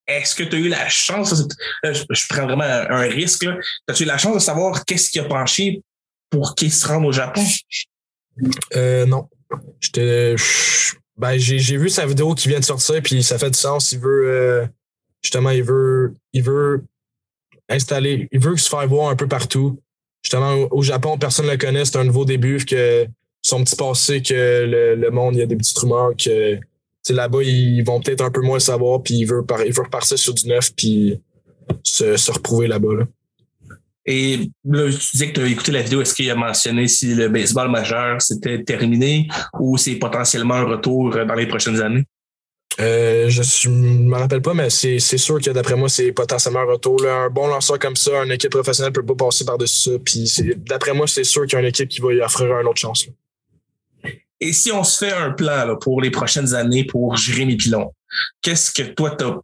Est-ce 0.07 0.35
que 0.37 0.45
tu 0.45 0.57
as 0.57 0.59
eu 0.59 0.69
la 0.69 0.89
chance, 0.89 1.35
je, 1.83 2.27
prends 2.31 2.47
vraiment 2.47 2.65
un, 2.65 3.03
risque, 3.03 3.47
as-tu 3.89 4.05
eu 4.05 4.07
la 4.07 4.17
chance 4.17 4.35
de 4.35 4.41
savoir 4.41 4.85
qu'est-ce 4.85 5.11
qui 5.11 5.19
a 5.19 5.25
penché 5.25 5.83
pour 6.31 6.55
qu'il 6.55 6.73
se 6.73 6.87
rende 6.87 7.05
au 7.05 7.13
Japon? 7.13 7.45
Euh, 8.77 9.05
non. 9.07 9.29
J'étais. 9.81 10.37
Ben, 11.17 11.37
j'ai 11.37 11.77
vu 11.77 11.91
sa 11.91 12.07
vidéo 12.07 12.35
qui 12.35 12.49
vient 12.49 12.61
de 12.61 12.65
sortir, 12.65 13.03
puis 13.03 13.23
ça 13.23 13.39
fait 13.39 13.51
du 13.51 13.59
sens. 13.59 13.93
Il 13.93 13.99
veut. 13.99 14.31
Euh, 14.31 14.67
justement, 15.21 15.51
il 15.51 15.65
veut. 15.65 16.15
Il 16.33 16.43
veut 16.43 16.85
installé. 17.69 18.29
Il 18.33 18.41
veut 18.41 18.57
se 18.57 18.69
faire 18.69 18.87
voir 18.87 19.11
un 19.11 19.17
peu 19.17 19.27
partout. 19.27 19.79
Justement, 20.23 20.67
au 20.71 20.83
Japon, 20.83 21.19
personne 21.19 21.47
ne 21.47 21.53
le 21.53 21.57
connaît. 21.57 21.85
C'est 21.85 21.99
un 21.99 22.05
nouveau 22.05 22.25
début. 22.25 22.65
Que 22.65 23.07
son 23.43 23.63
petit 23.63 23.77
passé, 23.77 24.23
que 24.23 24.97
le, 24.97 25.11
monde, 25.11 25.37
il 25.37 25.39
y 25.39 25.43
a 25.43 25.47
des 25.47 25.57
petites 25.57 25.79
rumeurs 25.79 26.13
que 26.17 26.59
là-bas, 27.11 27.43
ils 27.43 27.83
vont 27.83 28.01
peut-être 28.01 28.23
un 28.23 28.31
peu 28.31 28.43
moins 28.43 28.57
le 28.57 28.61
savoir. 28.61 29.03
Puis 29.03 29.15
il 29.15 29.25
veut, 29.25 29.45
il 29.65 29.73
veut 29.73 29.83
repartir 29.83 30.19
sur 30.19 30.35
du 30.35 30.47
neuf 30.49 30.75
puis 30.75 31.21
se, 31.83 32.17
se 32.17 32.33
reprouver 32.33 32.67
là-bas. 32.67 33.07
Et 34.11 34.51
là, 34.65 34.91
tu 34.91 35.11
disais 35.13 35.29
que 35.29 35.35
tu 35.35 35.41
as 35.43 35.49
écouté 35.49 35.71
la 35.71 35.83
vidéo. 35.83 36.01
Est-ce 36.01 36.15
qu'il 36.15 36.31
a 36.31 36.35
mentionné 36.35 36.89
si 36.89 37.15
le 37.15 37.29
baseball 37.29 37.71
majeur 37.71 38.23
c'était 38.23 38.63
terminé 38.63 39.29
ou 39.61 39.77
c'est 39.77 39.97
potentiellement 39.97 40.55
un 40.55 40.65
retour 40.65 41.11
dans 41.11 41.35
les 41.35 41.47
prochaines 41.47 41.81
années? 41.83 42.05
Euh, 42.81 43.29
je 43.29 43.69
ne 43.69 44.09
me 44.09 44.17
rappelle 44.17 44.41
pas, 44.41 44.55
mais 44.55 44.71
c'est 44.71 44.99
sûr 44.99 45.41
que 45.41 45.51
d'après 45.51 45.75
moi, 45.75 45.89
c'est 45.89 46.13
potentiellement 46.13 46.61
un 46.61 46.73
retour. 46.73 47.05
Un 47.05 47.29
bon 47.29 47.49
lanceur 47.49 47.79
comme 47.79 47.97
ça, 47.97 48.23
une 48.23 48.33
équipe 48.33 48.53
professionnelle 48.53 48.93
ne 48.93 49.01
peut 49.01 49.15
pas 49.15 49.27
passer 49.27 49.45
par-dessus 49.45 49.91
ça. 49.91 49.99
Puis 50.05 50.55
d'après 50.57 50.95
moi, 50.95 51.07
c'est 51.07 51.25
sûr 51.25 51.43
qu'il 51.47 51.55
y 51.55 51.57
a 51.57 51.61
une 51.61 51.67
équipe 51.67 51.89
qui 51.89 52.01
va 52.01 52.13
y 52.13 52.21
offrir 52.21 52.57
une 52.59 52.67
autre 52.69 52.81
chance. 52.81 53.07
Et 54.41 54.53
si 54.53 54.71
on 54.71 54.85
se 54.85 55.05
fait 55.05 55.13
un 55.13 55.33
plan 55.33 55.77
pour 55.81 56.01
les 56.01 56.11
prochaines 56.11 56.55
années 56.55 56.85
pour 56.85 57.17
Jérémy 57.17 57.57
Pilon, 57.57 57.93
qu'est-ce 58.41 58.71
que 58.71 58.83
toi, 58.83 59.17
tu 59.19 59.25
as 59.25 59.37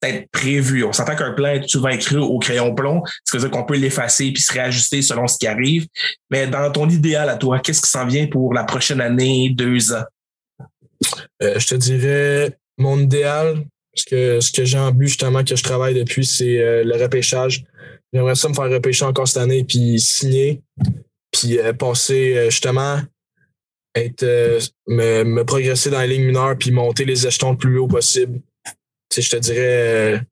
peut-être 0.00 0.30
prévu? 0.30 0.82
On 0.82 0.94
s'entend 0.94 1.14
qu'un 1.14 1.32
plan 1.32 1.48
est 1.48 1.68
souvent 1.68 1.90
écrit 1.90 2.16
au 2.16 2.38
crayon 2.38 2.74
plomb, 2.74 3.02
c'est-à-dire 3.24 3.50
qu'on 3.50 3.64
peut 3.64 3.76
l'effacer 3.76 4.32
puis 4.32 4.42
se 4.42 4.52
réajuster 4.54 5.02
selon 5.02 5.26
ce 5.26 5.36
qui 5.36 5.46
arrive. 5.46 5.86
Mais 6.30 6.46
dans 6.46 6.72
ton 6.72 6.88
idéal 6.88 7.28
à 7.28 7.36
toi, 7.36 7.58
qu'est-ce 7.58 7.82
qui 7.82 7.90
s'en 7.90 8.06
vient 8.06 8.26
pour 8.28 8.54
la 8.54 8.64
prochaine 8.64 9.02
année, 9.02 9.50
deux 9.54 9.92
ans? 9.92 10.04
Euh, 11.42 11.58
je 11.58 11.66
te 11.66 11.74
dirais 11.74 12.58
mon 12.80 12.98
idéal, 12.98 13.64
ce 13.94 14.04
que, 14.04 14.40
ce 14.40 14.50
que 14.50 14.64
j'ai 14.64 14.78
en 14.78 14.90
but 14.90 15.08
justement 15.08 15.44
que 15.44 15.54
je 15.54 15.62
travaille 15.62 15.94
depuis, 15.94 16.24
c'est 16.24 16.58
euh, 16.58 16.82
le 16.84 16.96
repêchage. 16.96 17.64
J'aimerais 18.12 18.34
ça 18.34 18.48
me 18.48 18.54
faire 18.54 18.70
repêcher 18.70 19.04
encore 19.04 19.28
cette 19.28 19.42
année, 19.42 19.64
puis 19.64 20.00
signer, 20.00 20.62
puis 21.30 21.58
euh, 21.58 21.72
passer 21.72 22.36
euh, 22.36 22.50
justement, 22.50 23.00
être, 23.94 24.24
me, 24.86 25.24
me, 25.24 25.44
progresser 25.44 25.90
dans 25.90 26.00
les 26.00 26.08
lignes 26.08 26.26
mineures, 26.26 26.56
puis 26.56 26.70
monter 26.70 27.04
les 27.04 27.26
échelons 27.26 27.52
le 27.52 27.58
plus 27.58 27.78
haut 27.78 27.88
possible. 27.88 28.40
Tu 29.10 29.22
je 29.22 29.30
te 29.30 29.36
dirais 29.36 30.22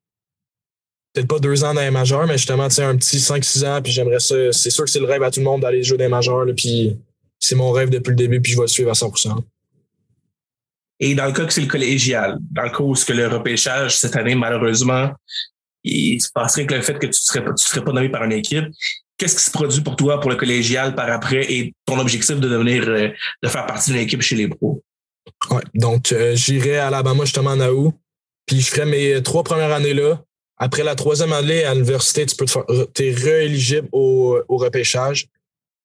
peut-être 1.12 1.28
pas 1.28 1.40
deux 1.40 1.64
ans 1.64 1.74
dans 1.74 1.80
les 1.80 1.90
majeurs, 1.90 2.26
mais 2.26 2.38
justement, 2.38 2.64
un 2.64 2.96
petit 2.96 3.18
5-6 3.18 3.66
ans, 3.66 3.82
puis 3.82 3.92
j'aimerais 3.92 4.20
ça. 4.20 4.52
C'est 4.52 4.70
sûr 4.70 4.84
que 4.84 4.90
c'est 4.90 5.00
le 5.00 5.06
rêve 5.06 5.22
à 5.22 5.30
tout 5.30 5.40
le 5.40 5.44
monde 5.44 5.62
d'aller 5.62 5.82
jouer 5.82 5.98
dans 5.98 6.04
les 6.04 6.10
majeurs, 6.10 6.46
puis 6.56 6.96
c'est 7.40 7.56
mon 7.56 7.72
rêve 7.72 7.90
depuis 7.90 8.10
le 8.10 8.16
début, 8.16 8.40
puis 8.40 8.52
je 8.52 8.56
vais 8.56 8.62
le 8.62 8.68
suivre 8.68 8.90
à 8.90 8.94
100 8.94 9.12
et 11.00 11.14
dans 11.14 11.26
le 11.26 11.32
cas 11.32 11.44
que 11.44 11.52
c'est 11.52 11.60
le 11.60 11.68
collégial, 11.68 12.38
dans 12.50 12.62
le 12.62 12.70
cas 12.70 12.82
où 12.82 12.94
que 12.94 13.12
le 13.12 13.28
repêchage 13.28 13.96
cette 13.98 14.16
année, 14.16 14.34
malheureusement, 14.34 15.10
il 15.84 16.20
se 16.20 16.28
passerait 16.32 16.66
que 16.66 16.74
le 16.74 16.82
fait 16.82 16.94
que 16.94 17.06
tu 17.06 17.08
ne 17.08 17.12
serais, 17.12 17.44
serais 17.56 17.84
pas 17.84 17.92
nommé 17.92 18.08
par 18.08 18.24
une 18.24 18.32
équipe, 18.32 18.66
qu'est-ce 19.16 19.36
qui 19.36 19.44
se 19.44 19.50
produit 19.50 19.80
pour 19.80 19.96
toi 19.96 20.20
pour 20.20 20.30
le 20.30 20.36
collégial 20.36 20.94
par 20.94 21.10
après 21.10 21.50
et 21.52 21.74
ton 21.86 21.98
objectif 21.98 22.40
de 22.40 22.48
devenir, 22.48 22.88
euh, 22.88 23.08
de 23.42 23.48
faire 23.48 23.66
partie 23.66 23.92
d'une 23.92 24.00
équipe 24.00 24.22
chez 24.22 24.36
les 24.36 24.48
pros? 24.48 24.82
Ouais, 25.50 25.62
donc 25.74 26.12
euh, 26.12 26.34
j'irai 26.34 26.78
à 26.78 26.88
Alabama 26.88 27.24
justement 27.24 27.50
en 27.50 27.60
août. 27.60 27.94
Puis 28.46 28.60
je 28.60 28.70
ferais 28.70 28.86
mes 28.86 29.22
trois 29.22 29.44
premières 29.44 29.72
années 29.72 29.94
là. 29.94 30.22
Après 30.56 30.82
la 30.82 30.96
troisième 30.96 31.32
année 31.32 31.62
à 31.64 31.74
l'université, 31.74 32.26
tu 32.26 32.34
peux 32.34 32.46
te 32.46 33.02
es 33.02 33.12
rééligible 33.12 33.88
au, 33.92 34.40
au 34.48 34.56
repêchage. 34.56 35.28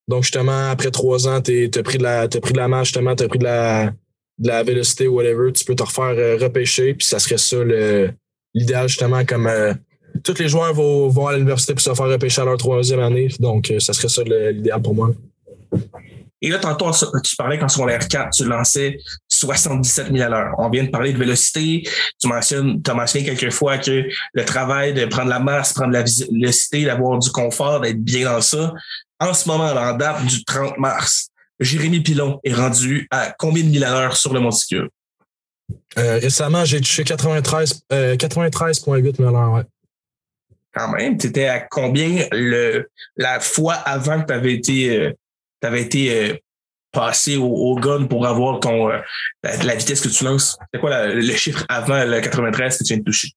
Donc, 0.07 0.23
justement, 0.23 0.71
après 0.71 0.89
trois 0.89 1.27
ans, 1.27 1.41
tu 1.41 1.69
as 1.73 1.83
pris 1.83 1.97
de 1.97 2.03
la, 2.03 2.27
t'as 2.27 2.39
pris 2.39 2.53
de 2.53 2.57
la 2.57 2.67
marche, 2.67 2.87
justement, 2.87 3.15
tu 3.15 3.23
as 3.23 3.27
pris 3.27 3.39
de 3.39 3.43
la, 3.43 3.93
de 4.37 4.47
la 4.47 4.63
vélocité 4.63 5.07
ou 5.07 5.15
whatever. 5.15 5.51
Tu 5.51 5.65
peux 5.65 5.75
te 5.75 5.83
refaire 5.83 6.15
euh, 6.17 6.37
repêcher, 6.39 6.93
puis 6.93 7.05
ça 7.05 7.19
serait 7.19 7.37
ça 7.37 7.57
l'idéal, 8.53 8.87
justement, 8.87 9.23
comme 9.25 9.47
euh, 9.47 9.73
tous 10.23 10.37
les 10.39 10.47
joueurs 10.47 10.73
vont, 10.73 11.07
vont 11.09 11.27
à 11.27 11.33
l'université 11.33 11.73
pour 11.73 11.81
se 11.81 11.93
faire 11.93 12.05
repêcher 12.07 12.41
à 12.41 12.45
leur 12.45 12.57
troisième 12.57 12.99
année. 12.99 13.29
Donc, 13.39 13.71
euh, 13.71 13.79
ça 13.79 13.93
serait 13.93 14.09
ça 14.09 14.23
l'idéal 14.23 14.81
pour 14.81 14.95
moi. 14.95 15.11
Et 16.43 16.49
là, 16.49 16.59
tantôt, 16.59 16.91
tu 17.23 17.37
parlais 17.37 17.57
qu'en 17.57 17.69
secondaire 17.69 18.05
4, 18.05 18.31
tu 18.31 18.43
lançais 18.43 18.97
77 19.29 20.11
000 20.11 20.21
à 20.21 20.27
l'heure. 20.27 20.53
On 20.57 20.69
vient 20.69 20.83
de 20.83 20.89
parler 20.89 21.13
de 21.13 21.17
vélocité. 21.17 21.83
Tu 22.19 22.27
mentionnes, 22.27 22.81
as 22.85 22.93
mentionné 22.93 23.25
quelques 23.25 23.53
fois 23.53 23.77
que 23.77 24.03
le 24.33 24.45
travail 24.45 24.93
de 24.93 25.05
prendre 25.05 25.29
la 25.29 25.39
masse, 25.39 25.71
prendre 25.71 25.93
la 25.93 26.03
vélocité, 26.03 26.83
d'avoir 26.83 27.17
du 27.17 27.31
confort, 27.31 27.79
d'être 27.79 28.03
bien 28.03 28.25
dans 28.25 28.41
ça. 28.41 28.73
En 29.21 29.33
ce 29.33 29.47
moment, 29.47 29.71
en 29.71 29.93
date 29.95 30.25
du 30.25 30.43
30 30.43 30.77
mars, 30.79 31.29
Jérémy 31.59 32.01
Pilon 32.01 32.39
est 32.43 32.53
rendu 32.53 33.07
à 33.11 33.33
combien 33.37 33.63
de 33.63 33.69
mille 33.69 33.83
à 33.83 33.91
l'heure 33.91 34.17
sur 34.17 34.33
le 34.33 34.39
monticule? 34.39 34.89
Euh, 35.97 36.19
récemment, 36.19 36.65
j'ai 36.65 36.81
touché 36.81 37.03
93, 37.03 37.83
93,8 37.89 39.15
000 39.17 39.29
à 39.29 39.31
l'heure, 39.31 39.53
ouais. 39.53 39.63
Quand 40.73 40.89
même, 40.89 41.17
tu 41.17 41.27
étais 41.27 41.45
à 41.45 41.59
combien 41.59 42.27
le, 42.31 42.89
la 43.15 43.39
fois 43.39 43.75
avant 43.75 44.21
que 44.21 44.27
tu 44.27 44.33
avais 44.33 44.53
été, 44.53 44.97
euh, 44.97 45.13
avais 45.61 45.83
été 45.83 46.31
euh, 46.31 46.35
passé 46.91 47.37
au, 47.37 47.75
gun 47.75 48.05
pour 48.05 48.25
avoir 48.25 48.59
ton, 48.59 48.89
euh, 48.89 48.99
la, 49.43 49.75
vitesse 49.75 50.01
que 50.01 50.09
tu 50.09 50.23
lances? 50.23 50.57
C'est 50.73 50.79
quoi 50.79 51.07
le 51.07 51.35
chiffre 51.35 51.63
avant 51.69 52.03
le 52.03 52.19
93 52.19 52.79
que 52.79 52.83
tu 52.83 52.93
viens 52.93 52.97
de 52.97 53.03
toucher? 53.03 53.29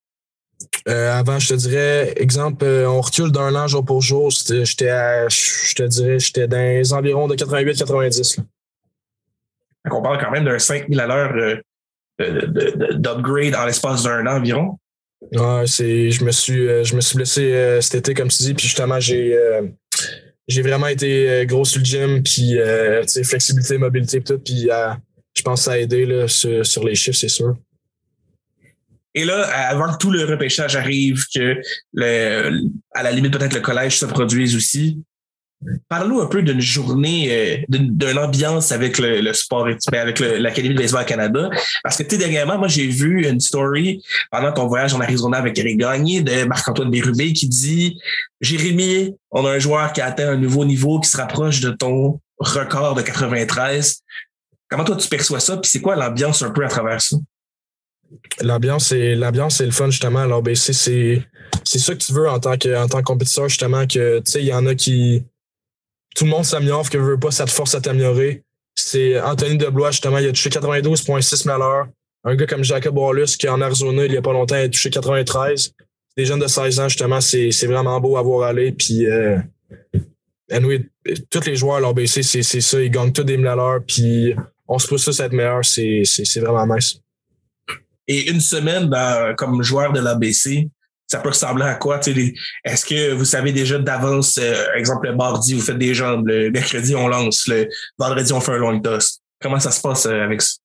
Euh, 0.88 1.12
avant, 1.12 1.38
je 1.40 1.48
te 1.48 1.54
dirais, 1.54 2.14
exemple, 2.16 2.64
euh, 2.64 2.88
on 2.88 3.00
recule 3.00 3.32
d'un 3.32 3.54
an 3.56 3.66
jour 3.66 3.84
pour 3.84 4.02
jour. 4.02 4.30
J'étais 4.30 4.88
à, 4.88 5.28
je 5.28 5.74
te 5.74 5.82
dirais, 5.82 6.20
j'étais 6.20 6.46
dans 6.46 6.58
les 6.58 6.92
environs 6.92 7.26
de 7.26 7.34
88-90. 7.34 8.38
On 9.90 10.02
parle 10.02 10.22
quand 10.22 10.30
même 10.30 10.44
d'un 10.44 10.58
5000 10.58 11.00
à 11.00 11.06
l'heure 11.06 11.60
euh, 12.20 12.92
d'upgrade 12.94 13.54
en 13.56 13.66
l'espace 13.66 14.04
d'un 14.04 14.26
an 14.26 14.36
environ. 14.36 14.78
Ouais, 15.32 15.64
c'est, 15.66 16.10
je 16.10 16.24
me 16.24 16.30
suis, 16.30 16.84
je 16.84 16.94
me 16.94 17.00
suis 17.00 17.16
blessé 17.16 17.78
cet 17.80 17.96
été, 17.96 18.14
comme 18.14 18.28
tu 18.28 18.42
dis, 18.42 18.54
puis 18.54 18.66
justement, 18.66 19.00
j'ai, 19.00 19.36
j'ai 20.46 20.62
vraiment 20.62 20.86
été 20.86 21.44
gros 21.46 21.64
sur 21.64 21.80
le 21.80 21.84
gym, 21.84 22.22
puis, 22.22 22.58
flexibilité, 23.24 23.78
mobilité, 23.78 24.20
tout, 24.20 24.38
puis 24.38 24.68
je 25.34 25.42
pense 25.42 25.60
que 25.60 25.64
ça 25.64 25.72
a 25.72 25.78
aidé 25.78 26.04
là, 26.04 26.28
sur 26.28 26.84
les 26.84 26.94
chiffres, 26.94 27.18
c'est 27.18 27.28
sûr. 27.28 27.56
Et 29.16 29.24
là, 29.24 29.44
avant 29.70 29.92
que 29.92 29.98
tout 29.98 30.10
le 30.10 30.24
repêchage 30.24 30.76
arrive, 30.76 31.24
que 31.34 31.56
le, 31.94 32.60
à 32.94 33.02
la 33.02 33.10
limite 33.10 33.32
peut-être 33.32 33.54
le 33.54 33.60
collège 33.60 33.98
se 33.98 34.04
produise 34.04 34.54
aussi, 34.54 35.02
parle-nous 35.88 36.20
un 36.20 36.26
peu 36.26 36.42
d'une 36.42 36.60
journée, 36.60 37.28
euh, 37.30 37.56
d'une 37.70 38.18
ambiance 38.18 38.72
avec 38.72 38.98
le, 38.98 39.32
sport, 39.32 39.66
ben, 39.90 40.00
avec 40.00 40.20
l'Académie 40.20 40.74
de 40.74 40.80
baseball 40.80 41.06
Canada. 41.06 41.48
Parce 41.82 41.96
que, 41.96 42.02
tu 42.02 42.18
dernièrement, 42.18 42.58
moi, 42.58 42.68
j'ai 42.68 42.86
vu 42.86 43.26
une 43.26 43.40
story 43.40 44.02
pendant 44.30 44.52
ton 44.52 44.66
voyage 44.66 44.92
en 44.92 45.00
Arizona 45.00 45.38
avec 45.38 45.58
Eric 45.58 45.78
Gagné 45.78 46.20
de 46.20 46.44
Marc-Antoine 46.44 46.90
Bérubé 46.90 47.32
qui 47.32 47.48
dit 47.48 47.98
Jérémy, 48.42 49.16
on 49.30 49.46
a 49.46 49.52
un 49.52 49.58
joueur 49.58 49.94
qui 49.94 50.02
a 50.02 50.06
atteint 50.06 50.28
un 50.28 50.36
nouveau 50.36 50.66
niveau 50.66 51.00
qui 51.00 51.08
se 51.08 51.16
rapproche 51.16 51.60
de 51.60 51.70
ton 51.70 52.20
record 52.38 52.94
de 52.94 53.00
93. 53.00 54.02
Comment 54.68 54.84
toi 54.84 54.96
tu 54.96 55.08
perçois 55.08 55.40
ça? 55.40 55.56
Puis 55.56 55.70
c'est 55.70 55.80
quoi 55.80 55.96
l'ambiance 55.96 56.42
un 56.42 56.50
peu 56.50 56.64
à 56.66 56.68
travers 56.68 57.00
ça? 57.00 57.16
L'ambiance 58.40 58.92
et 58.92 59.14
l'ambiance 59.14 59.60
le 59.60 59.70
fun 59.70 59.90
justement 59.90 60.20
à 60.20 60.26
l'ABC, 60.26 60.72
c'est 60.72 61.22
c'est 61.64 61.78
ça 61.78 61.94
que 61.94 61.98
tu 61.98 62.12
veux 62.12 62.28
en 62.28 62.38
tant 62.38 62.56
que 62.56 62.76
en 62.76 62.88
tant 62.88 63.02
compétiteur 63.02 63.48
justement 63.48 63.86
que 63.86 64.18
tu 64.18 64.30
sais 64.30 64.40
il 64.40 64.46
y 64.46 64.52
en 64.52 64.66
a 64.66 64.74
qui 64.74 65.24
tout 66.14 66.24
le 66.24 66.30
monde 66.30 66.44
s'améliore 66.44 66.88
que 66.88 66.98
veut 66.98 67.18
pas 67.18 67.30
ça 67.30 67.44
te 67.44 67.50
force 67.50 67.74
à 67.74 67.80
t'améliorer. 67.80 68.42
C'est 68.74 69.18
Anthony 69.20 69.56
Deblois 69.56 69.90
justement, 69.90 70.18
il 70.18 70.26
a 70.26 70.32
touché 70.32 70.50
92.6 70.50 71.48
à 71.48 71.58
l'heure. 71.58 71.88
Un 72.24 72.34
gars 72.34 72.46
comme 72.46 72.64
Jacob 72.64 72.96
Wallace 72.96 73.36
qui 73.36 73.46
est 73.46 73.50
en 73.50 73.60
Arizona 73.60 74.04
il 74.04 74.12
y 74.12 74.16
a 74.16 74.22
pas 74.22 74.32
longtemps 74.32 74.56
il 74.56 74.62
a 74.62 74.68
touché 74.68 74.90
93. 74.90 75.72
Des 76.16 76.24
jeunes 76.24 76.40
de 76.40 76.46
16 76.46 76.80
ans 76.80 76.88
justement, 76.88 77.20
c'est 77.20 77.50
c'est 77.52 77.66
vraiment 77.66 78.00
beau 78.00 78.16
à 78.16 78.22
voir 78.22 78.48
aller 78.48 78.72
puis 78.72 79.06
euh, 79.06 79.38
anyway, 80.50 80.88
tous 81.30 81.44
les 81.46 81.56
joueurs 81.56 81.76
à 81.76 81.80
l'ABC, 81.80 82.22
c'est 82.22 82.42
c'est 82.42 82.60
ça, 82.60 82.80
ils 82.82 82.90
gagnent 82.90 83.12
tous 83.12 83.24
des 83.24 83.36
mille 83.36 83.54
puis 83.86 84.34
on 84.68 84.78
se 84.78 84.88
pousse 84.88 85.04
tous 85.04 85.20
à 85.20 85.26
être 85.26 85.32
meilleur, 85.32 85.64
c'est 85.64 86.02
c'est 86.04 86.40
vraiment 86.40 86.74
nice. 86.74 87.00
Et 88.08 88.30
une 88.30 88.40
semaine 88.40 88.88
ben, 88.88 89.34
comme 89.36 89.62
joueur 89.62 89.92
de 89.92 90.00
l'ABC, 90.00 90.68
ça 91.06 91.20
peut 91.20 91.28
ressembler 91.28 91.64
à 91.64 91.74
quoi? 91.74 92.00
Est-ce 92.64 92.84
que 92.84 93.12
vous 93.12 93.24
savez 93.24 93.52
déjà 93.52 93.78
d'avance, 93.78 94.38
euh, 94.38 94.66
exemple, 94.74 95.06
le 95.06 95.14
mardi, 95.14 95.54
vous 95.54 95.60
faites 95.60 95.78
des 95.78 95.94
jambes, 95.94 96.26
le 96.26 96.50
mercredi, 96.50 96.94
on 96.96 97.08
lance, 97.08 97.46
le 97.46 97.68
vendredi, 97.98 98.32
on 98.32 98.40
fait 98.40 98.52
un 98.52 98.58
long 98.58 98.80
toss. 98.80 99.20
Comment 99.40 99.60
ça 99.60 99.70
se 99.70 99.80
passe 99.80 100.06
euh, 100.06 100.24
avec 100.24 100.42
ça? 100.42 100.56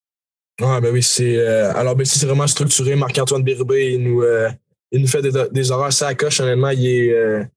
Ah, 0.61 0.79
ben 0.81 0.91
oui, 0.91 1.03
c'est. 1.03 1.37
Euh, 1.37 1.73
alors, 1.75 1.95
ben, 1.95 2.05
c'est 2.05 2.25
vraiment 2.25 2.47
structuré. 2.47 2.95
Marc-Antoine 2.95 3.43
Bérubé, 3.43 3.93
il 3.93 4.03
nous, 4.03 4.21
euh, 4.23 4.49
il 4.91 5.01
nous 5.01 5.07
fait 5.07 5.21
des, 5.21 5.31
des 5.51 5.71
horaires 5.71 5.93
ça 5.93 6.13
coche. 6.15 6.39
Honnêtement, 6.39 6.69
il 6.69 6.85
est. 6.85 7.47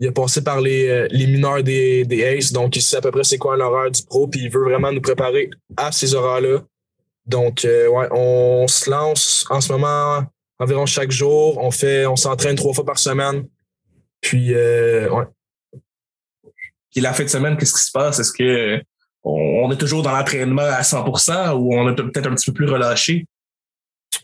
il 0.00 0.08
a 0.08 0.12
passé 0.12 0.42
par 0.42 0.60
les, 0.60 1.06
les 1.10 1.26
mineurs 1.26 1.62
des, 1.62 2.04
des 2.04 2.24
Aces, 2.24 2.52
donc 2.52 2.74
il 2.76 2.82
sait 2.82 2.96
à 2.96 3.00
peu 3.00 3.10
près 3.10 3.24
c'est 3.24 3.38
quoi 3.38 3.54
un 3.54 3.60
horaire 3.60 3.90
du 3.90 4.02
pro, 4.02 4.26
puis 4.26 4.40
il 4.42 4.50
veut 4.50 4.64
vraiment 4.64 4.90
nous 4.90 5.00
préparer 5.00 5.50
à 5.76 5.92
ces 5.92 6.14
horaires-là. 6.14 6.62
Donc, 7.26 7.64
euh, 7.64 7.88
ouais, 7.88 8.08
on 8.10 8.66
se 8.68 8.90
lance 8.90 9.46
en 9.50 9.60
ce 9.60 9.72
moment 9.72 10.24
environ 10.58 10.86
chaque 10.86 11.10
jour. 11.10 11.58
On 11.58 11.70
fait, 11.70 12.06
on 12.06 12.16
s'entraîne 12.16 12.56
trois 12.56 12.74
fois 12.74 12.84
par 12.84 12.98
semaine. 12.98 13.46
Puis, 14.20 14.54
euh, 14.54 15.08
ouais. 15.10 15.24
Puis 16.92 17.00
la 17.00 17.12
fin 17.12 17.24
de 17.24 17.28
semaine, 17.28 17.56
qu'est-ce 17.56 17.74
qui 17.74 17.80
se 17.80 17.90
passe? 17.90 18.18
Est-ce 18.20 18.32
que 18.32 18.82
on 19.26 19.70
est 19.72 19.78
toujours 19.78 20.02
dans 20.02 20.12
l'entraînement 20.12 20.62
à 20.62 20.82
100% 20.82 21.54
ou 21.54 21.74
on 21.74 21.90
est 21.90 21.96
peut-être 21.96 22.26
un 22.26 22.34
petit 22.34 22.50
peu 22.50 22.52
plus 22.52 22.70
relâché? 22.70 23.26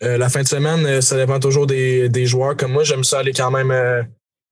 Euh, 0.02 0.18
la 0.18 0.28
fin 0.28 0.42
de 0.42 0.46
semaine, 0.46 1.00
ça 1.00 1.16
dépend 1.16 1.40
toujours 1.40 1.66
des, 1.66 2.08
des 2.10 2.26
joueurs. 2.26 2.56
Comme 2.56 2.72
moi, 2.72 2.84
j'aime 2.84 3.02
ça 3.02 3.20
aller 3.20 3.32
quand 3.32 3.50
même 3.50 3.72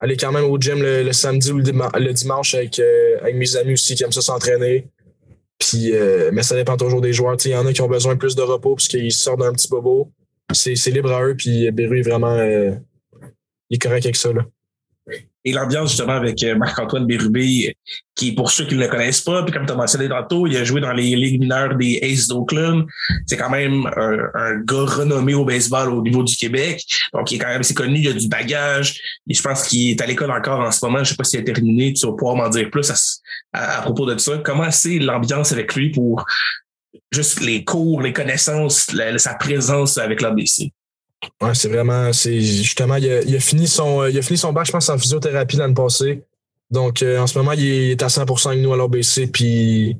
aller 0.00 0.16
quand 0.16 0.32
même 0.32 0.44
au 0.44 0.58
gym 0.58 0.80
le, 0.80 1.12
samedi 1.12 1.52
ou 1.52 1.58
le, 1.58 2.12
dimanche 2.12 2.54
avec, 2.54 2.80
avec 3.20 3.36
mes 3.36 3.56
amis 3.56 3.74
aussi 3.74 3.94
qui 3.94 4.04
aiment 4.04 4.12
ça 4.12 4.22
s'entraîner. 4.22 4.88
Puis, 5.58 5.92
euh, 5.92 6.30
mais 6.32 6.42
ça 6.42 6.54
dépend 6.54 6.76
toujours 6.76 7.00
des 7.00 7.12
joueurs. 7.12 7.36
Il 7.44 7.50
y 7.50 7.56
en 7.56 7.66
a 7.66 7.72
qui 7.72 7.82
ont 7.82 7.88
besoin 7.88 8.16
plus 8.16 8.36
de 8.36 8.42
repos 8.42 8.74
parce 8.74 8.88
qu'ils 8.88 9.12
sortent 9.12 9.40
d'un 9.40 9.52
petit 9.52 9.68
bobo. 9.68 10.12
C'est 10.52 10.74
libre 10.90 11.12
à 11.12 11.22
eux. 11.24 11.34
Puis 11.36 11.70
Beru 11.72 11.98
est 11.98 12.02
vraiment 12.02 12.34
euh, 12.34 12.72
il 13.70 13.76
est 13.76 13.78
correct 13.78 14.04
avec 14.04 14.16
ça. 14.16 14.32
Là. 14.32 14.46
Et 15.48 15.52
l'ambiance, 15.52 15.92
justement, 15.92 16.12
avec 16.12 16.42
euh, 16.42 16.56
Marc-Antoine 16.56 17.06
Bérubé, 17.06 17.74
qui, 18.14 18.32
pour 18.32 18.50
ceux 18.50 18.66
qui 18.66 18.74
ne 18.74 18.80
le 18.80 18.88
connaissent 18.88 19.22
pas, 19.22 19.42
puis 19.42 19.50
comme 19.50 19.64
tu 19.64 19.72
as 19.72 19.76
mentionné 19.76 20.06
tantôt, 20.06 20.46
il 20.46 20.54
a 20.58 20.62
joué 20.62 20.82
dans 20.82 20.92
les 20.92 21.16
ligues 21.16 21.40
mineures 21.40 21.74
des 21.74 21.98
Aces 22.02 22.28
d'Oakland. 22.28 22.84
C'est 23.24 23.38
quand 23.38 23.48
même 23.48 23.86
un, 23.96 24.60
gars 24.60 24.84
renommé 24.84 25.32
au 25.32 25.46
baseball 25.46 25.88
au 25.88 26.02
niveau 26.02 26.22
du 26.22 26.36
Québec. 26.36 26.84
Donc, 27.14 27.32
il 27.32 27.36
est 27.36 27.38
quand 27.38 27.48
même 27.48 27.60
assez 27.60 27.72
connu, 27.72 27.98
il 27.98 28.08
a 28.08 28.12
du 28.12 28.28
bagage. 28.28 29.00
Et 29.26 29.32
je 29.32 29.40
pense 29.40 29.66
qu'il 29.66 29.88
est 29.92 30.00
à 30.02 30.06
l'école 30.06 30.30
encore 30.32 30.60
en 30.60 30.70
ce 30.70 30.84
moment. 30.84 31.02
Je 31.02 31.10
sais 31.10 31.16
pas 31.16 31.24
s'il 31.24 31.40
a 31.40 31.44
terminé. 31.44 31.94
Tu 31.94 32.06
vas 32.06 32.12
pouvoir 32.12 32.36
m'en 32.36 32.50
dire 32.50 32.68
plus 32.70 32.92
à, 33.54 33.80
propos 33.80 34.04
de 34.04 34.18
ça. 34.18 34.36
Comment 34.44 34.70
c'est 34.70 34.98
l'ambiance 34.98 35.52
avec 35.52 35.74
lui 35.74 35.92
pour 35.92 36.26
juste 37.10 37.40
les 37.40 37.64
cours, 37.64 38.02
les 38.02 38.12
connaissances, 38.12 38.90
sa 39.16 39.34
présence 39.34 39.96
avec 39.96 40.20
l'ABC? 40.20 40.72
Ouais, 41.40 41.54
c'est 41.54 41.68
vraiment, 41.68 42.12
c'est 42.12 42.40
justement, 42.40 42.96
il 42.96 43.34
a, 43.34 43.40
fini 43.40 43.66
son, 43.66 44.06
il 44.06 44.16
a 44.16 44.22
fini 44.22 44.38
son 44.38 44.52
bac, 44.52 44.66
je 44.66 44.72
pense, 44.72 44.88
en 44.88 44.98
physiothérapie 44.98 45.56
l'année 45.56 45.74
passée. 45.74 46.22
Donc, 46.70 47.02
euh, 47.02 47.18
en 47.18 47.26
ce 47.26 47.38
moment, 47.38 47.52
il 47.52 47.64
est, 47.64 48.02
à 48.02 48.08
100% 48.08 48.48
avec 48.48 48.60
nous 48.60 48.72
à 48.72 48.76
l'OBC, 48.76 49.26
puis 49.32 49.96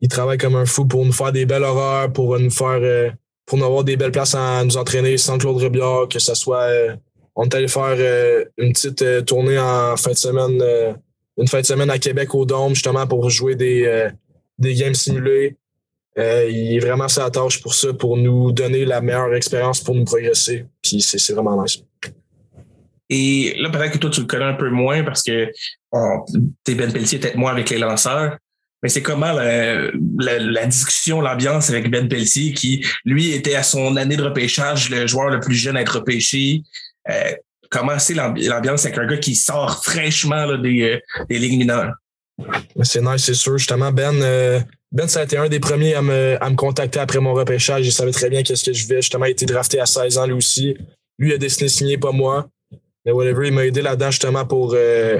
il 0.00 0.08
travaille 0.08 0.38
comme 0.38 0.56
un 0.56 0.64
fou 0.64 0.86
pour 0.86 1.04
nous 1.04 1.12
faire 1.12 1.32
des 1.32 1.46
belles 1.46 1.64
horreurs, 1.64 2.12
pour 2.12 2.38
nous 2.38 2.50
faire, 2.50 2.78
euh, 2.80 3.10
pour 3.44 3.58
nous 3.58 3.64
avoir 3.64 3.84
des 3.84 3.96
belles 3.96 4.12
places 4.12 4.34
à 4.34 4.64
nous 4.64 4.76
entraîner 4.76 5.18
sans 5.18 5.36
Claude 5.36 5.62
Rebiard, 5.62 6.08
que 6.08 6.18
ce 6.18 6.34
soit, 6.34 6.62
euh, 6.62 6.96
on 7.34 7.44
est 7.44 7.54
allé 7.54 7.68
faire 7.68 8.46
une 8.58 8.72
petite 8.72 9.24
tournée 9.24 9.58
en 9.58 9.96
fin 9.96 10.10
de 10.10 10.16
semaine, 10.16 10.62
une 11.38 11.48
fin 11.48 11.60
de 11.60 11.66
semaine 11.66 11.88
à 11.88 11.98
Québec 11.98 12.34
au 12.34 12.44
Dôme, 12.44 12.74
justement, 12.74 13.06
pour 13.06 13.30
jouer 13.30 13.54
des, 13.54 14.10
des 14.58 14.74
games 14.74 14.94
simulés. 14.94 15.56
Euh, 16.18 16.46
il 16.50 16.76
est 16.76 16.80
vraiment 16.80 17.08
sa 17.08 17.30
tâche 17.30 17.60
pour 17.62 17.74
ça, 17.74 17.92
pour 17.92 18.16
nous 18.16 18.52
donner 18.52 18.84
la 18.84 19.00
meilleure 19.00 19.34
expérience 19.34 19.80
pour 19.80 19.94
nous 19.94 20.04
progresser. 20.04 20.66
Puis 20.82 21.00
c'est 21.00 21.32
vraiment 21.32 21.62
nice. 21.62 21.82
Et 23.08 23.54
là, 23.58 23.70
peut-être 23.70 23.92
que 23.92 23.98
toi, 23.98 24.10
tu 24.10 24.20
le 24.20 24.26
connais 24.26 24.44
un 24.44 24.54
peu 24.54 24.70
moins 24.70 25.02
parce 25.04 25.22
que 25.22 25.50
t'es 26.64 26.74
Ben 26.74 26.92
Pelletier, 26.92 27.18
peut-être 27.18 27.36
moins 27.36 27.52
avec 27.52 27.70
les 27.70 27.78
lanceurs. 27.78 28.38
Mais 28.82 28.88
c'est 28.88 29.02
comment 29.02 29.32
la, 29.32 30.66
discussion, 30.66 31.20
l'ambiance 31.20 31.70
avec 31.70 31.90
Ben 31.90 32.08
Pelletier, 32.08 32.52
qui, 32.52 32.84
lui, 33.04 33.32
était 33.32 33.54
à 33.54 33.62
son 33.62 33.96
année 33.96 34.16
de 34.16 34.24
repêchage, 34.24 34.90
le 34.90 35.06
joueur 35.06 35.30
le 35.30 35.40
plus 35.40 35.54
jeune 35.54 35.76
à 35.76 35.82
être 35.82 35.96
repêché. 35.96 36.62
Euh, 37.08 37.32
comment 37.70 37.98
c'est 37.98 38.14
l'ambiance 38.14 38.84
avec 38.84 38.98
un 38.98 39.06
gars 39.06 39.18
qui 39.18 39.34
sort 39.34 39.84
fraîchement 39.84 40.56
des, 40.58 40.82
euh, 40.82 41.24
des 41.28 41.38
ligues 41.38 41.58
mineures? 41.58 41.94
C'est 42.82 43.02
nice, 43.02 43.24
c'est 43.24 43.34
sûr. 43.34 43.56
Justement, 43.56 43.92
Ben, 43.92 44.20
euh, 44.20 44.60
Ben, 44.92 45.08
ça 45.08 45.20
a 45.20 45.24
été 45.24 45.38
un 45.38 45.48
des 45.48 45.58
premiers 45.58 45.94
à 45.94 46.02
me, 46.02 46.36
à 46.38 46.50
me 46.50 46.54
contacter 46.54 47.00
après 47.00 47.18
mon 47.18 47.32
repêchage. 47.32 47.86
Il 47.86 47.92
savait 47.92 48.12
très 48.12 48.28
bien 48.28 48.42
qu'est-ce 48.42 48.64
que 48.64 48.74
je 48.74 48.86
vais. 48.86 48.96
Justement, 48.96 49.24
il 49.24 49.28
a 49.28 49.32
été 49.32 49.46
drafté 49.46 49.80
à 49.80 49.86
16 49.86 50.18
ans 50.18 50.26
lui 50.26 50.34
aussi. 50.34 50.76
lui 51.18 51.32
a 51.32 51.38
décidé 51.38 51.64
de 51.64 51.70
signer, 51.70 51.96
pas 51.96 52.12
moi. 52.12 52.46
Mais 53.06 53.12
whatever, 53.12 53.46
il 53.46 53.54
m'a 53.54 53.64
aidé 53.64 53.80
là-dedans 53.80 54.10
justement 54.10 54.44
pour, 54.44 54.74
euh, 54.74 55.18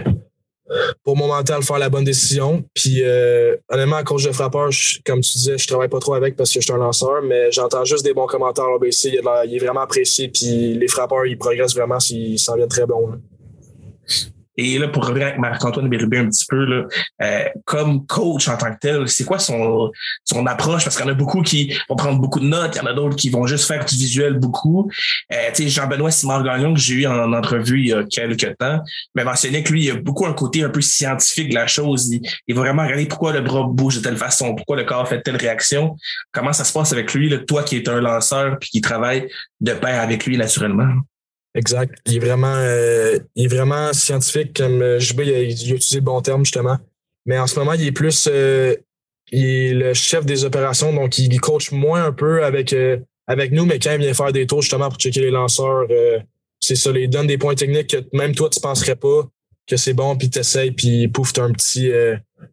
pour 1.04 1.16
mon 1.16 1.26
mental 1.26 1.62
faire 1.62 1.78
la 1.78 1.88
bonne 1.88 2.04
décision. 2.04 2.62
Puis 2.74 3.02
euh, 3.02 3.56
honnêtement, 3.70 3.96
à 3.96 4.04
cause 4.04 4.24
de 4.24 4.32
frappeur, 4.32 4.68
comme 5.06 5.22
tu 5.22 5.38
disais, 5.38 5.56
je 5.56 5.66
travaille 5.66 5.88
pas 5.88 6.00
trop 6.00 6.14
avec 6.14 6.36
parce 6.36 6.52
que 6.52 6.60
je 6.60 6.64
suis 6.64 6.72
un 6.72 6.76
lanceur, 6.76 7.22
mais 7.22 7.50
j'entends 7.50 7.84
juste 7.86 8.04
des 8.04 8.12
bons 8.12 8.26
commentaires 8.26 8.66
à. 8.66 8.76
Il, 8.82 9.20
il, 9.46 9.56
est 9.56 9.58
vraiment 9.58 9.80
apprécié. 9.80 10.28
Puis 10.28 10.74
les 10.74 10.88
frappeurs, 10.88 11.24
ils 11.24 11.38
progressent 11.38 11.74
vraiment 11.74 11.98
s'ils 11.98 12.38
s'en 12.38 12.56
viennent 12.56 12.68
très 12.68 12.86
bons. 12.86 13.18
Et 14.57 14.78
là, 14.78 14.88
pour 14.88 15.07
revenir 15.07 15.28
avec 15.28 15.38
Marc-Antoine 15.38 15.88
Bérubé 15.88 16.18
un 16.18 16.28
petit 16.28 16.44
peu, 16.46 16.64
là, 16.64 16.84
euh, 17.22 17.44
comme 17.64 18.07
coach 18.07 18.48
en 18.48 18.57
tant 18.57 18.72
que 18.72 18.78
tel, 18.80 19.09
c'est 19.09 19.24
quoi 19.24 19.38
son, 19.38 19.90
son 20.24 20.46
approche? 20.46 20.84
Parce 20.84 20.96
qu'il 20.96 21.07
y 21.07 21.09
en 21.09 21.12
a 21.12 21.16
beaucoup 21.16 21.42
qui 21.42 21.74
vont 21.88 21.96
prendre 21.96 22.20
beaucoup 22.20 22.40
de 22.40 22.46
notes, 22.46 22.76
il 22.76 22.78
y 22.78 22.80
en 22.82 22.86
a 22.86 22.92
d'autres 22.92 23.16
qui 23.16 23.30
vont 23.30 23.46
juste 23.46 23.66
faire 23.66 23.84
du 23.84 23.94
visuel 23.94 24.34
beaucoup. 24.34 24.90
Euh, 25.32 25.36
tu 25.55 25.62
sais, 25.62 25.68
Jean-Benoît 25.68 26.11
Simon 26.11 26.42
Gagnon, 26.42 26.74
que 26.74 26.80
j'ai 26.80 26.94
eu 26.94 27.07
en, 27.07 27.32
entrevue 27.32 27.80
il 27.80 27.86
y 27.88 27.92
a 27.92 28.05
quelques 28.05 28.57
temps, 28.59 28.80
m'a 29.14 29.24
mentionné 29.24 29.62
que 29.62 29.72
lui, 29.72 29.84
il 29.84 29.90
a 29.90 29.94
beaucoup 29.94 30.26
un 30.26 30.34
côté 30.34 30.62
un 30.62 30.68
peu 30.68 30.80
scientifique 30.80 31.48
de 31.50 31.55
la 31.55 31.66
chose. 31.66 32.09
Il, 32.11 32.20
il 32.46 32.55
va 32.55 32.62
vraiment 32.62 32.82
regarder 32.82 33.07
pourquoi 33.07 33.32
le 33.32 33.40
bras 33.40 33.66
bouge 33.68 33.96
de 33.96 34.03
telle 34.03 34.16
façon, 34.16 34.55
pourquoi 34.55 34.76
le 34.76 34.84
corps 34.84 35.09
fait 35.09 35.22
telle 35.22 35.36
réaction. 35.36 35.96
Comment 36.30 36.53
ça 36.53 36.64
se 36.64 36.72
passe 36.72 36.92
avec 36.92 37.14
lui, 37.14 37.28
là, 37.28 37.38
toi 37.38 37.62
qui 37.62 37.76
es 37.76 37.88
un 37.88 38.00
lanceur 38.00 38.59
puis 38.59 38.68
qui 38.70 38.80
travaille 38.80 39.28
de 39.61 39.72
pair 39.72 40.00
avec 40.00 40.26
lui 40.26 40.36
naturellement? 40.36 40.92
Exact. 41.55 41.94
Il 42.07 42.16
est 42.16 42.18
vraiment, 42.18 42.55
euh, 42.57 43.18
il 43.34 43.44
est 43.44 43.55
vraiment 43.55 43.92
scientifique, 43.92 44.57
comme 44.57 44.80
euh, 44.80 44.98
JB, 44.98 45.20
il 45.20 45.34
a, 45.34 45.40
il 45.42 45.72
a 45.72 45.74
utilisé 45.74 45.96
le 45.96 46.03
bon 46.03 46.20
terme, 46.22 46.44
justement. 46.44 46.78
Mais 47.26 47.38
en 47.38 47.46
ce 47.46 47.59
moment, 47.59 47.74
il 47.74 47.86
est 47.86 47.92
plus 47.92 48.28
euh, 48.30 48.74
il 49.30 49.44
est 49.44 49.74
le 49.74 49.94
chef 49.94 50.26
des 50.26 50.44
opérations, 50.44 50.92
donc 50.92 51.18
il 51.18 51.40
coach 51.40 51.72
moins 51.72 52.05
un 52.05 52.12
peu 52.12 52.44
avec, 52.44 52.74
avec 53.26 53.53
nous, 53.53 53.64
mais 53.64 53.78
quand 53.78 53.92
il 53.92 54.00
vient 54.00 54.12
faire 54.12 54.32
des 54.32 54.46
tours 54.46 54.61
justement 54.61 54.90
pour 54.90 54.98
checker 54.98 55.20
les 55.20 55.30
lanceurs, 55.30 55.86
c'est 56.61 56.76
ça, 56.76 56.90
il 56.90 57.09
donne 57.09 57.28
des 57.28 57.38
points 57.38 57.55
techniques 57.55 57.86
que 57.88 58.16
même 58.16 58.34
toi, 58.34 58.50
tu 58.50 58.61
penserais 58.61 58.96
pas 58.96 59.26
que 59.66 59.78
c'est 59.78 59.94
bon, 59.94 60.16
puis 60.16 60.28
t'essayes, 60.28 60.72
puis 60.72 61.09
pouf, 61.09 61.32
t'as 61.32 61.44
un 61.44 61.53
petit 61.53 61.90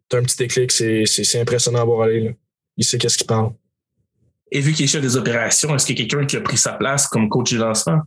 t'as 0.08 0.18
un 0.18 0.22
petit 0.22 0.36
déclic. 0.36 0.72
C'est, 0.72 1.04
c'est, 1.06 1.40
impressionnant 1.40 1.80
à 1.80 1.84
voir 1.84 2.02
aller. 2.02 2.20
Là. 2.20 2.30
Il 2.76 2.84
sait 2.84 2.96
qu'est-ce 2.96 3.18
qu'il 3.18 3.26
parle. 3.26 3.52
Et 4.50 4.60
vu 4.60 4.72
qu'il 4.72 4.84
est 4.84 4.88
chef 4.88 5.02
des 5.02 5.16
opérations, 5.16 5.74
est-ce 5.74 5.86
qu'il 5.86 5.98
y 5.98 6.02
a 6.02 6.06
quelqu'un 6.06 6.26
qui 6.26 6.36
a 6.36 6.40
pris 6.40 6.56
sa 6.56 6.72
place 6.72 7.06
comme 7.06 7.28
coach 7.28 7.50
des 7.50 7.58
lanceurs? 7.58 8.02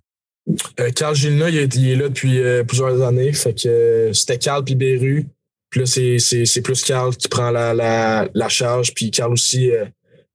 Euh, 0.79 0.91
Carl 0.91 1.15
Gilna, 1.15 1.49
il, 1.49 1.57
est 1.57 1.95
là 1.95 2.09
depuis 2.09 2.39
euh, 2.39 2.63
plusieurs 2.63 3.01
années. 3.01 3.31
Fait 3.33 3.53
que 3.53 3.67
euh, 3.67 4.13
c'était 4.13 4.37
Carl 4.37 4.63
puis 4.63 4.75
Beru. 4.75 5.25
Puis 5.69 5.79
là, 5.79 5.85
c'est, 5.85 6.61
plus 6.61 6.83
Carl 6.83 7.15
qui 7.15 7.27
prend 7.27 7.49
la, 7.49 7.73
la, 7.73 8.27
la 8.33 8.49
charge. 8.49 8.93
Puis 8.93 9.09
Carl 9.09 9.33
aussi, 9.33 9.71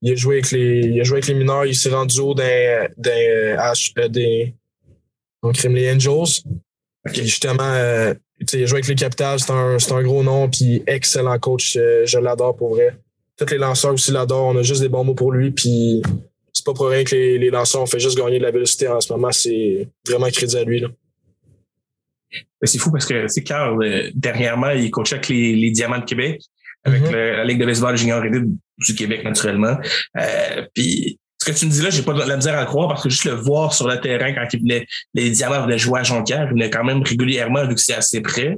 il, 0.02 0.12
a 0.12 0.16
joué 0.16 0.36
avec 0.36 0.50
les, 0.50 0.80
il 0.80 1.00
a 1.00 1.04
joué 1.04 1.18
avec 1.18 1.28
les 1.28 1.34
mineurs. 1.34 1.64
Il 1.64 1.76
s'est 1.76 1.90
rendu 1.90 2.18
haut 2.18 2.34
d'un, 2.34 2.88
d'un, 2.96 4.08
des, 4.08 4.54
donc, 5.42 5.62
les 5.62 5.92
Angels. 5.92 6.42
justement, 7.14 7.62
il 7.72 8.62
a 8.62 8.66
joué 8.66 8.78
avec 8.78 8.88
les 8.88 8.96
Capitals. 8.96 9.38
C'est 9.38 9.52
un, 9.52 9.76
un 9.76 10.02
gros 10.02 10.24
nom. 10.24 10.48
Puis 10.50 10.82
excellent 10.88 11.38
coach. 11.38 11.74
je 11.74 12.18
l'adore 12.18 12.56
pour 12.56 12.70
vrai. 12.70 12.96
Tous 13.36 13.48
les 13.48 13.58
lanceurs 13.58 13.92
aussi 13.92 14.10
l'adorent. 14.10 14.48
On 14.48 14.56
a 14.56 14.62
juste 14.62 14.80
des 14.80 14.88
bons 14.88 15.04
mots 15.04 15.14
pour 15.14 15.30
lui. 15.30 15.52
Puis 15.52 16.02
c'est 16.52 16.64
pas 16.64 16.74
pour 16.74 16.88
rien 16.88 17.04
que 17.04 17.14
les, 17.14 17.50
lanceurs 17.50 17.82
ont 17.82 17.86
fait 17.86 18.00
juste 18.00 18.16
gagner 18.16 18.38
de 18.38 18.44
la 18.44 18.50
vélocité 18.50 18.88
en 18.88 19.00
ce 19.00 19.12
moment. 19.12 19.30
C'est 19.32 19.88
vraiment 20.06 20.28
crédit 20.28 20.56
à 20.56 20.64
lui. 20.64 20.84
C'est 22.62 22.78
fou 22.78 22.90
parce 22.90 23.06
que 23.06 23.28
c'est 23.28 23.42
Carl, 23.42 23.82
euh, 23.82 24.10
dernièrement, 24.14 24.70
il 24.70 24.90
coachait 24.90 25.16
avec 25.16 25.28
les, 25.28 25.70
Diamants 25.70 26.00
de 26.00 26.04
Québec, 26.04 26.42
avec 26.84 27.02
mm-hmm. 27.02 27.12
la 27.12 27.44
Ligue 27.44 27.60
de 27.60 27.66
baseball 27.66 27.96
junior 27.96 28.22
du 28.22 28.94
Québec, 28.94 29.24
naturellement. 29.24 29.76
Euh, 30.18 30.66
puis 30.74 31.18
que 31.52 31.58
tu 31.58 31.66
me 31.66 31.70
dis 31.70 31.82
là, 31.82 31.90
j'ai 31.90 32.02
pas 32.02 32.12
de 32.12 32.22
la 32.22 32.36
misère 32.36 32.58
à 32.58 32.64
croire 32.64 32.88
parce 32.88 33.02
que 33.02 33.08
juste 33.08 33.24
le 33.24 33.34
voir 33.34 33.72
sur 33.72 33.88
le 33.88 34.00
terrain 34.00 34.32
quand 34.32 34.46
il 34.52 34.60
venait, 34.60 34.86
les 35.14 35.30
Diamants 35.30 35.62
venaient 35.62 35.78
jouer 35.78 36.00
à 36.00 36.02
Jonquière, 36.02 36.44
il 36.44 36.50
venait 36.50 36.70
quand 36.70 36.84
même 36.84 37.02
régulièrement 37.02 37.66
vu 37.66 37.74
que 37.74 37.80
c'est 37.80 37.94
assez 37.94 38.20
près. 38.20 38.56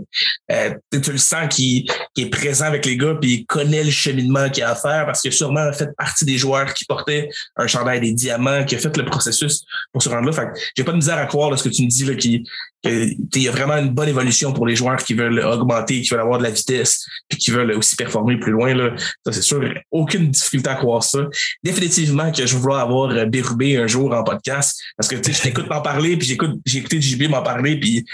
Euh, 0.50 0.74
tu 0.92 1.12
le 1.12 1.18
sens 1.18 1.54
qu'il 1.54 1.86
est 2.16 2.30
présent 2.30 2.66
avec 2.66 2.86
les 2.86 2.96
gars 2.96 3.16
puis 3.20 3.32
il 3.32 3.46
connaît 3.46 3.84
le 3.84 3.90
cheminement 3.90 4.48
qu'il 4.50 4.62
a 4.62 4.70
à 4.70 4.74
faire 4.74 5.06
parce 5.06 5.20
qu'il 5.20 5.32
a 5.32 5.34
sûrement 5.34 5.72
fait 5.72 5.88
partie 5.96 6.24
des 6.24 6.38
joueurs 6.38 6.72
qui 6.74 6.84
portaient 6.84 7.28
un 7.56 7.66
chandail 7.66 8.00
des 8.00 8.12
diamants, 8.12 8.64
qui 8.64 8.74
a 8.74 8.78
fait 8.78 8.96
le 8.96 9.04
processus 9.04 9.64
pour 9.92 10.02
se 10.02 10.08
rendre 10.08 10.26
là. 10.26 10.32
Fait 10.32 10.48
j'ai 10.76 10.84
pas 10.84 10.92
de 10.92 10.96
misère 10.96 11.18
à 11.18 11.26
croire 11.26 11.56
ce 11.58 11.68
que 11.68 11.74
tu 11.74 11.82
me 11.82 11.88
dis 11.88 12.04
là, 12.04 12.14
qui 12.14 12.44
il 12.84 13.42
y 13.42 13.48
a 13.48 13.50
vraiment 13.50 13.76
une 13.76 13.90
bonne 13.90 14.08
évolution 14.08 14.52
pour 14.52 14.66
les 14.66 14.74
joueurs 14.74 14.96
qui 15.02 15.14
veulent 15.14 15.40
augmenter, 15.40 16.00
qui 16.00 16.08
veulent 16.10 16.20
avoir 16.20 16.38
de 16.38 16.44
la 16.44 16.50
vitesse, 16.50 17.04
puis 17.28 17.38
qui 17.38 17.50
veulent 17.50 17.72
aussi 17.72 17.94
performer 17.94 18.38
plus 18.38 18.52
loin. 18.52 18.74
Là. 18.74 18.94
Ça, 19.24 19.32
c'est 19.32 19.42
sûr, 19.42 19.62
aucune 19.90 20.30
difficulté 20.30 20.70
à 20.70 20.76
croire 20.76 21.02
ça. 21.02 21.26
Définitivement 21.62 22.32
que 22.32 22.46
je 22.46 22.56
veux 22.56 22.72
avoir 22.72 23.10
euh, 23.10 23.26
Bérubé 23.26 23.76
un 23.76 23.86
jour 23.86 24.12
en 24.14 24.24
podcast, 24.24 24.80
parce 24.96 25.08
que 25.08 25.16
tu 25.16 25.32
sais, 25.32 25.38
je 25.38 25.42
t'écoute 25.42 25.68
m'en 25.68 25.82
parler, 25.82 26.16
puis 26.16 26.26
j'écoute, 26.26 26.58
j'ai 26.64 26.78
écouté 26.78 27.00
JB 27.00 27.28
m'en 27.28 27.42
parler, 27.42 27.78
puis 27.78 28.04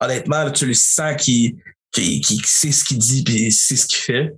honnêtement, 0.00 0.50
tu 0.50 0.66
le 0.66 0.74
sens 0.74 1.14
qui, 1.22 1.56
qui, 1.92 2.20
qui 2.20 2.38
sait 2.44 2.72
ce 2.72 2.84
qu'il 2.84 2.98
dit, 2.98 3.22
puis 3.22 3.52
sait 3.52 3.76
ce 3.76 3.86
qu'il 3.86 3.98
fait. 3.98 4.32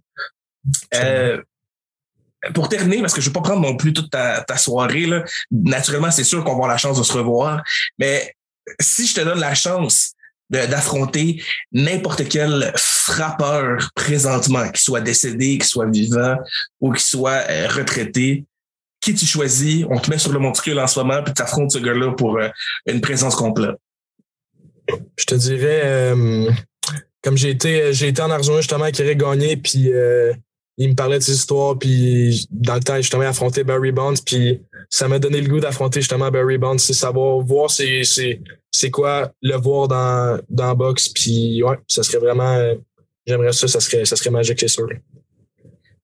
Euh, 0.95 1.41
pour 2.55 2.69
terminer, 2.69 3.01
parce 3.01 3.15
que 3.15 3.21
je 3.21 3.29
ne 3.29 3.33
vais 3.33 3.41
pas 3.41 3.49
prendre 3.49 3.63
non 3.63 3.77
plus 3.77 3.93
toute 3.93 4.11
ta, 4.11 4.43
ta 4.43 4.57
soirée, 4.57 5.07
là, 5.07 5.25
naturellement, 5.51 6.11
c'est 6.11 6.25
sûr 6.25 6.45
qu'on 6.45 6.51
va 6.51 6.57
avoir 6.57 6.69
la 6.69 6.77
chance 6.77 6.99
de 6.99 7.03
se 7.03 7.13
revoir, 7.15 7.63
mais 7.99 8.35
si 8.81 9.07
je 9.07 9.15
te 9.15 9.21
donne 9.21 9.41
la 9.41 9.55
chance 9.55 10.13
d'affronter 10.51 11.43
n'importe 11.73 12.27
quel 12.29 12.73
frappeur 12.77 13.91
présentement, 13.95 14.67
qu'il 14.69 14.81
soit 14.81 15.01
décédé, 15.01 15.59
qu'il 15.59 15.65
soit 15.65 15.91
vivant 15.91 16.37
ou 16.81 16.93
qu'il 16.93 17.03
soit 17.03 17.45
euh, 17.51 17.69
retraité, 17.69 18.45
qui 19.01 19.15
tu 19.15 19.27
choisis, 19.27 19.85
on 19.91 19.99
te 19.99 20.11
met 20.11 20.19
sur 20.19 20.33
le 20.33 20.39
monticule 20.39 20.79
en 20.81 20.87
ce 20.87 20.99
moment, 20.99 21.23
puis 21.23 21.35
tu 21.35 21.43
affrontes 21.43 21.71
ce 21.71 21.79
gars-là 21.79 22.13
pour 22.13 22.39
euh, 22.39 22.49
une 22.87 23.01
présence 23.01 23.35
complète. 23.35 23.77
Je 25.19 25.25
te 25.27 25.35
dirais, 25.35 25.83
euh, 25.85 26.51
comme 27.23 27.37
j'ai 27.37 27.51
été, 27.51 27.91
été 27.91 28.23
en 28.23 28.31
Arizona 28.31 28.61
justement 28.61 28.91
qui 28.91 29.03
aurait 29.03 29.17
gagné, 29.17 29.59
puis 29.59 29.91
il 30.81 30.91
me 30.91 30.95
parlait 30.95 31.19
de 31.19 31.23
ses 31.25 31.35
histoires, 31.35 31.77
puis 31.77 32.47
dans 32.51 32.75
le 32.75 32.81
temps, 32.81 32.97
justement, 32.97 33.25
affronté 33.25 33.65
Barry 33.65 33.91
Bonds, 33.91 34.15
puis 34.25 34.63
ça 34.89 35.09
m'a 35.09 35.19
donné 35.19 35.41
le 35.41 35.49
goût 35.49 35.59
d'affronter 35.59 36.01
justement 36.01 36.31
Barry 36.31 36.57
Bonds, 36.57 36.79
c'est 36.79 36.95
savoir 36.95 37.41
voir 37.41 37.69
c'est 37.69 38.03
c'est 38.71 38.91
quoi 38.91 39.33
le 39.43 39.57
voir 39.57 39.89
dans 39.89 40.41
dans 40.49 40.75
box, 40.75 41.09
puis 41.09 41.63
ouais, 41.65 41.77
ça 41.89 42.05
serait 42.05 42.19
vraiment 42.19 42.57
j'aimerais 43.27 43.53
ça, 43.53 43.67
ça 43.67 43.81
serait 43.81 44.05
ça 44.05 44.15
serait 44.15 44.31
magique 44.31 44.61
c'est 44.61 44.69
sûr. 44.69 44.89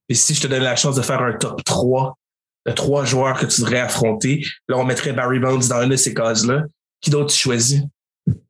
Et 0.08 0.14
si 0.14 0.34
je 0.34 0.42
te 0.42 0.48
donnais 0.48 0.64
la 0.64 0.76
chance 0.76 0.96
de 0.96 1.02
faire 1.02 1.22
un 1.22 1.32
top 1.34 1.62
3 1.64 2.18
de 2.66 2.72
trois 2.72 3.04
joueurs 3.04 3.38
que 3.38 3.46
tu 3.46 3.60
devrais 3.60 3.80
affronter, 3.80 4.42
là 4.68 4.76
on 4.76 4.84
mettrait 4.84 5.12
Barry 5.12 5.38
Bonds 5.38 5.68
dans 5.68 5.82
une 5.82 5.90
de 5.90 5.96
ces 5.96 6.14
cases-là. 6.14 6.64
Qui 7.00 7.10
d'autre 7.10 7.32
tu 7.32 7.38
choisis? 7.38 7.82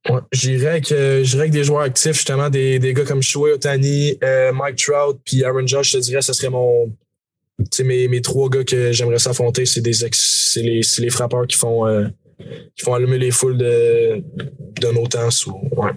Ouais, 0.09 0.21
j'irais 0.33 0.69
avec, 0.69 0.93
euh, 0.93 1.25
avec 1.35 1.51
des 1.51 1.65
joueurs 1.65 1.83
actifs, 1.83 2.15
justement, 2.15 2.51
des, 2.51 2.79
des 2.79 2.95
gars 2.95 3.05
comme 3.05 3.23
Shohei 3.23 3.53
Otani, 3.53 4.17
euh, 4.23 4.53
Mike 4.53 4.77
Trout, 4.77 5.19
puis 5.25 5.43
Aaron 5.45 5.67
Josh, 5.67 5.93
je 5.93 5.99
te 5.99 6.03
dirais, 6.03 6.23
ce 6.23 6.33
serait 6.33 6.51
mon. 6.51 6.93
Mes, 7.85 8.09
mes 8.09 8.21
trois 8.21 8.49
gars 8.49 8.65
que 8.65 8.91
j'aimerais 8.91 9.21
s'affronter, 9.21 9.65
c'est 9.65 9.81
des 9.81 9.93
les, 10.57 10.81
les 10.99 11.11
frappeurs 11.11 11.47
qui 11.47 11.57
font 11.57 11.87
euh, 11.87 12.09
qui 12.75 12.85
font 12.85 12.95
allumer 12.95 13.17
les 13.17 13.31
foules 13.31 13.57
de, 13.57 14.23
de 14.81 14.89
nos 14.93 15.07
temps. 15.07 15.29
Ouais. 15.77 15.93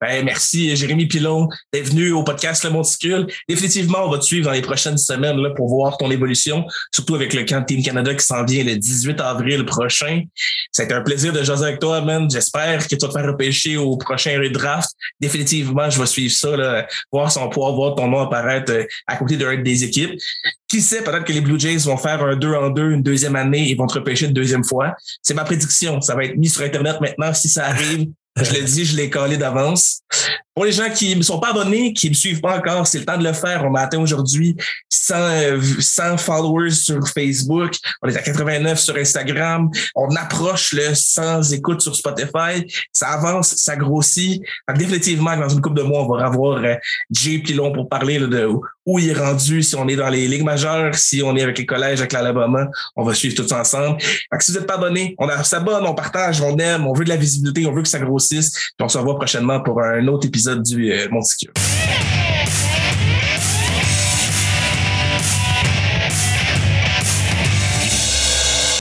Ben, 0.00 0.24
merci, 0.24 0.76
Jérémy 0.76 1.06
Pilon, 1.06 1.48
d'être 1.72 1.88
venu 1.88 2.12
au 2.12 2.22
podcast 2.22 2.62
Le 2.62 2.70
Monticule. 2.70 3.26
Définitivement, 3.48 4.04
on 4.04 4.10
va 4.10 4.18
te 4.18 4.24
suivre 4.24 4.46
dans 4.46 4.52
les 4.52 4.62
prochaines 4.62 4.96
semaines 4.96 5.36
là, 5.38 5.50
pour 5.50 5.68
voir 5.68 5.96
ton 5.98 6.08
évolution, 6.10 6.64
surtout 6.92 7.16
avec 7.16 7.34
le 7.34 7.42
camp 7.44 7.64
Team 7.64 7.82
Canada 7.82 8.14
qui 8.14 8.24
s'en 8.24 8.44
vient 8.44 8.62
le 8.62 8.76
18 8.76 9.20
avril 9.20 9.64
prochain. 9.64 10.22
Ça 10.70 10.82
a 10.82 10.84
été 10.84 10.94
un 10.94 11.00
plaisir 11.00 11.32
de 11.32 11.42
jaser 11.42 11.64
avec 11.64 11.80
toi, 11.80 12.00
man. 12.00 12.30
J'espère 12.30 12.86
que 12.86 12.94
tu 12.94 12.96
vas 13.04 13.08
te 13.08 13.18
faire 13.18 13.26
repêcher 13.26 13.76
au 13.76 13.96
prochain 13.96 14.40
draft. 14.52 14.88
Définitivement, 15.18 15.90
je 15.90 15.98
vais 15.98 16.06
suivre 16.06 16.32
ça, 16.32 16.56
là, 16.56 16.86
voir 17.10 17.32
si 17.32 17.38
on 17.38 17.48
pourra 17.48 17.72
voir 17.72 17.96
ton 17.96 18.06
nom 18.06 18.20
apparaître 18.20 18.70
euh, 18.72 18.84
à 19.08 19.16
côté 19.16 19.36
d'un 19.36 19.56
des 19.56 19.82
équipes. 19.82 20.12
Qui 20.68 20.80
sait, 20.80 21.02
peut-être 21.02 21.24
que 21.24 21.32
les 21.32 21.40
Blue 21.40 21.58
Jays 21.58 21.78
vont 21.78 21.96
faire 21.96 22.22
un 22.22 22.36
2 22.36 22.54
en 22.54 22.70
2 22.70 22.90
une 22.92 23.02
deuxième 23.02 23.34
année 23.34 23.68
et 23.70 23.74
vont 23.74 23.86
te 23.86 23.94
repêcher 23.94 24.26
une 24.26 24.32
deuxième 24.32 24.64
fois. 24.64 24.94
C'est 25.22 25.34
ma 25.34 25.44
prédiction. 25.44 26.00
Ça 26.00 26.14
va 26.14 26.24
être 26.24 26.36
mis 26.36 26.48
sur 26.48 26.62
Internet 26.62 27.00
maintenant 27.00 27.34
si 27.34 27.48
ça 27.48 27.66
arrive. 27.66 28.06
Je 28.40 28.52
l'ai 28.52 28.62
dit, 28.62 28.84
je 28.84 28.96
l'ai 28.96 29.10
collé 29.10 29.36
d'avance. 29.36 30.02
Pour 30.58 30.64
les 30.64 30.72
gens 30.72 30.90
qui 30.90 31.14
ne 31.14 31.22
sont 31.22 31.38
pas 31.38 31.50
abonnés, 31.50 31.92
qui 31.92 32.06
ne 32.06 32.10
me 32.10 32.14
suivent 32.16 32.40
pas 32.40 32.58
encore, 32.58 32.84
c'est 32.84 32.98
le 32.98 33.04
temps 33.04 33.16
de 33.16 33.22
le 33.22 33.32
faire. 33.32 33.64
On 33.64 33.76
a 33.76 33.82
atteint 33.82 34.00
aujourd'hui 34.00 34.56
100, 34.88 35.60
100 35.78 36.16
followers 36.16 36.72
sur 36.72 37.06
Facebook. 37.06 37.74
On 38.02 38.08
est 38.08 38.16
à 38.16 38.22
89 38.22 38.76
sur 38.76 38.96
Instagram. 38.96 39.70
On 39.94 40.08
approche 40.16 40.72
le 40.72 40.96
100 40.96 41.52
écoutes 41.52 41.80
sur 41.80 41.94
Spotify. 41.94 42.66
Ça 42.92 43.10
avance, 43.10 43.54
ça 43.54 43.76
grossit. 43.76 44.42
définitivement, 44.74 45.36
dans 45.36 45.48
une 45.48 45.60
couple 45.60 45.76
de 45.76 45.82
mois, 45.84 46.02
on 46.02 46.16
va 46.16 46.26
avoir 46.26 46.64
euh, 46.64 46.74
Jay 47.12 47.38
Pilon 47.38 47.70
pour 47.70 47.88
parler 47.88 48.18
de 48.18 48.48
où 48.84 48.98
il 48.98 49.10
est 49.10 49.12
rendu, 49.12 49.62
si 49.62 49.76
on 49.76 49.86
est 49.86 49.96
dans 49.96 50.08
les 50.08 50.26
ligues 50.26 50.44
majeures, 50.44 50.94
si 50.94 51.22
on 51.22 51.36
est 51.36 51.42
avec 51.42 51.58
les 51.58 51.66
collèges, 51.66 52.00
avec 52.00 52.12
l'Alabama. 52.14 52.68
On 52.96 53.04
va 53.04 53.14
suivre 53.14 53.36
tout 53.36 53.52
ensemble. 53.52 53.98
si 54.00 54.50
vous 54.50 54.58
n'êtes 54.58 54.66
pas 54.66 54.76
abonné, 54.76 55.14
on 55.18 55.28
s'abonne, 55.44 55.84
on 55.86 55.94
partage, 55.94 56.40
on 56.40 56.56
aime, 56.56 56.86
on 56.86 56.94
veut 56.94 57.04
de 57.04 57.10
la 57.10 57.16
visibilité, 57.16 57.66
on 57.66 57.72
veut 57.72 57.82
que 57.82 57.88
ça 57.88 57.98
grossisse. 57.98 58.50
on 58.80 58.88
se 58.88 58.96
revoit 58.96 59.16
prochainement 59.16 59.60
pour 59.60 59.82
un 59.82 60.08
autre 60.08 60.26
épisode 60.26 60.47
du 60.56 60.92
euh, 60.92 61.08
Monticule. 61.10 61.52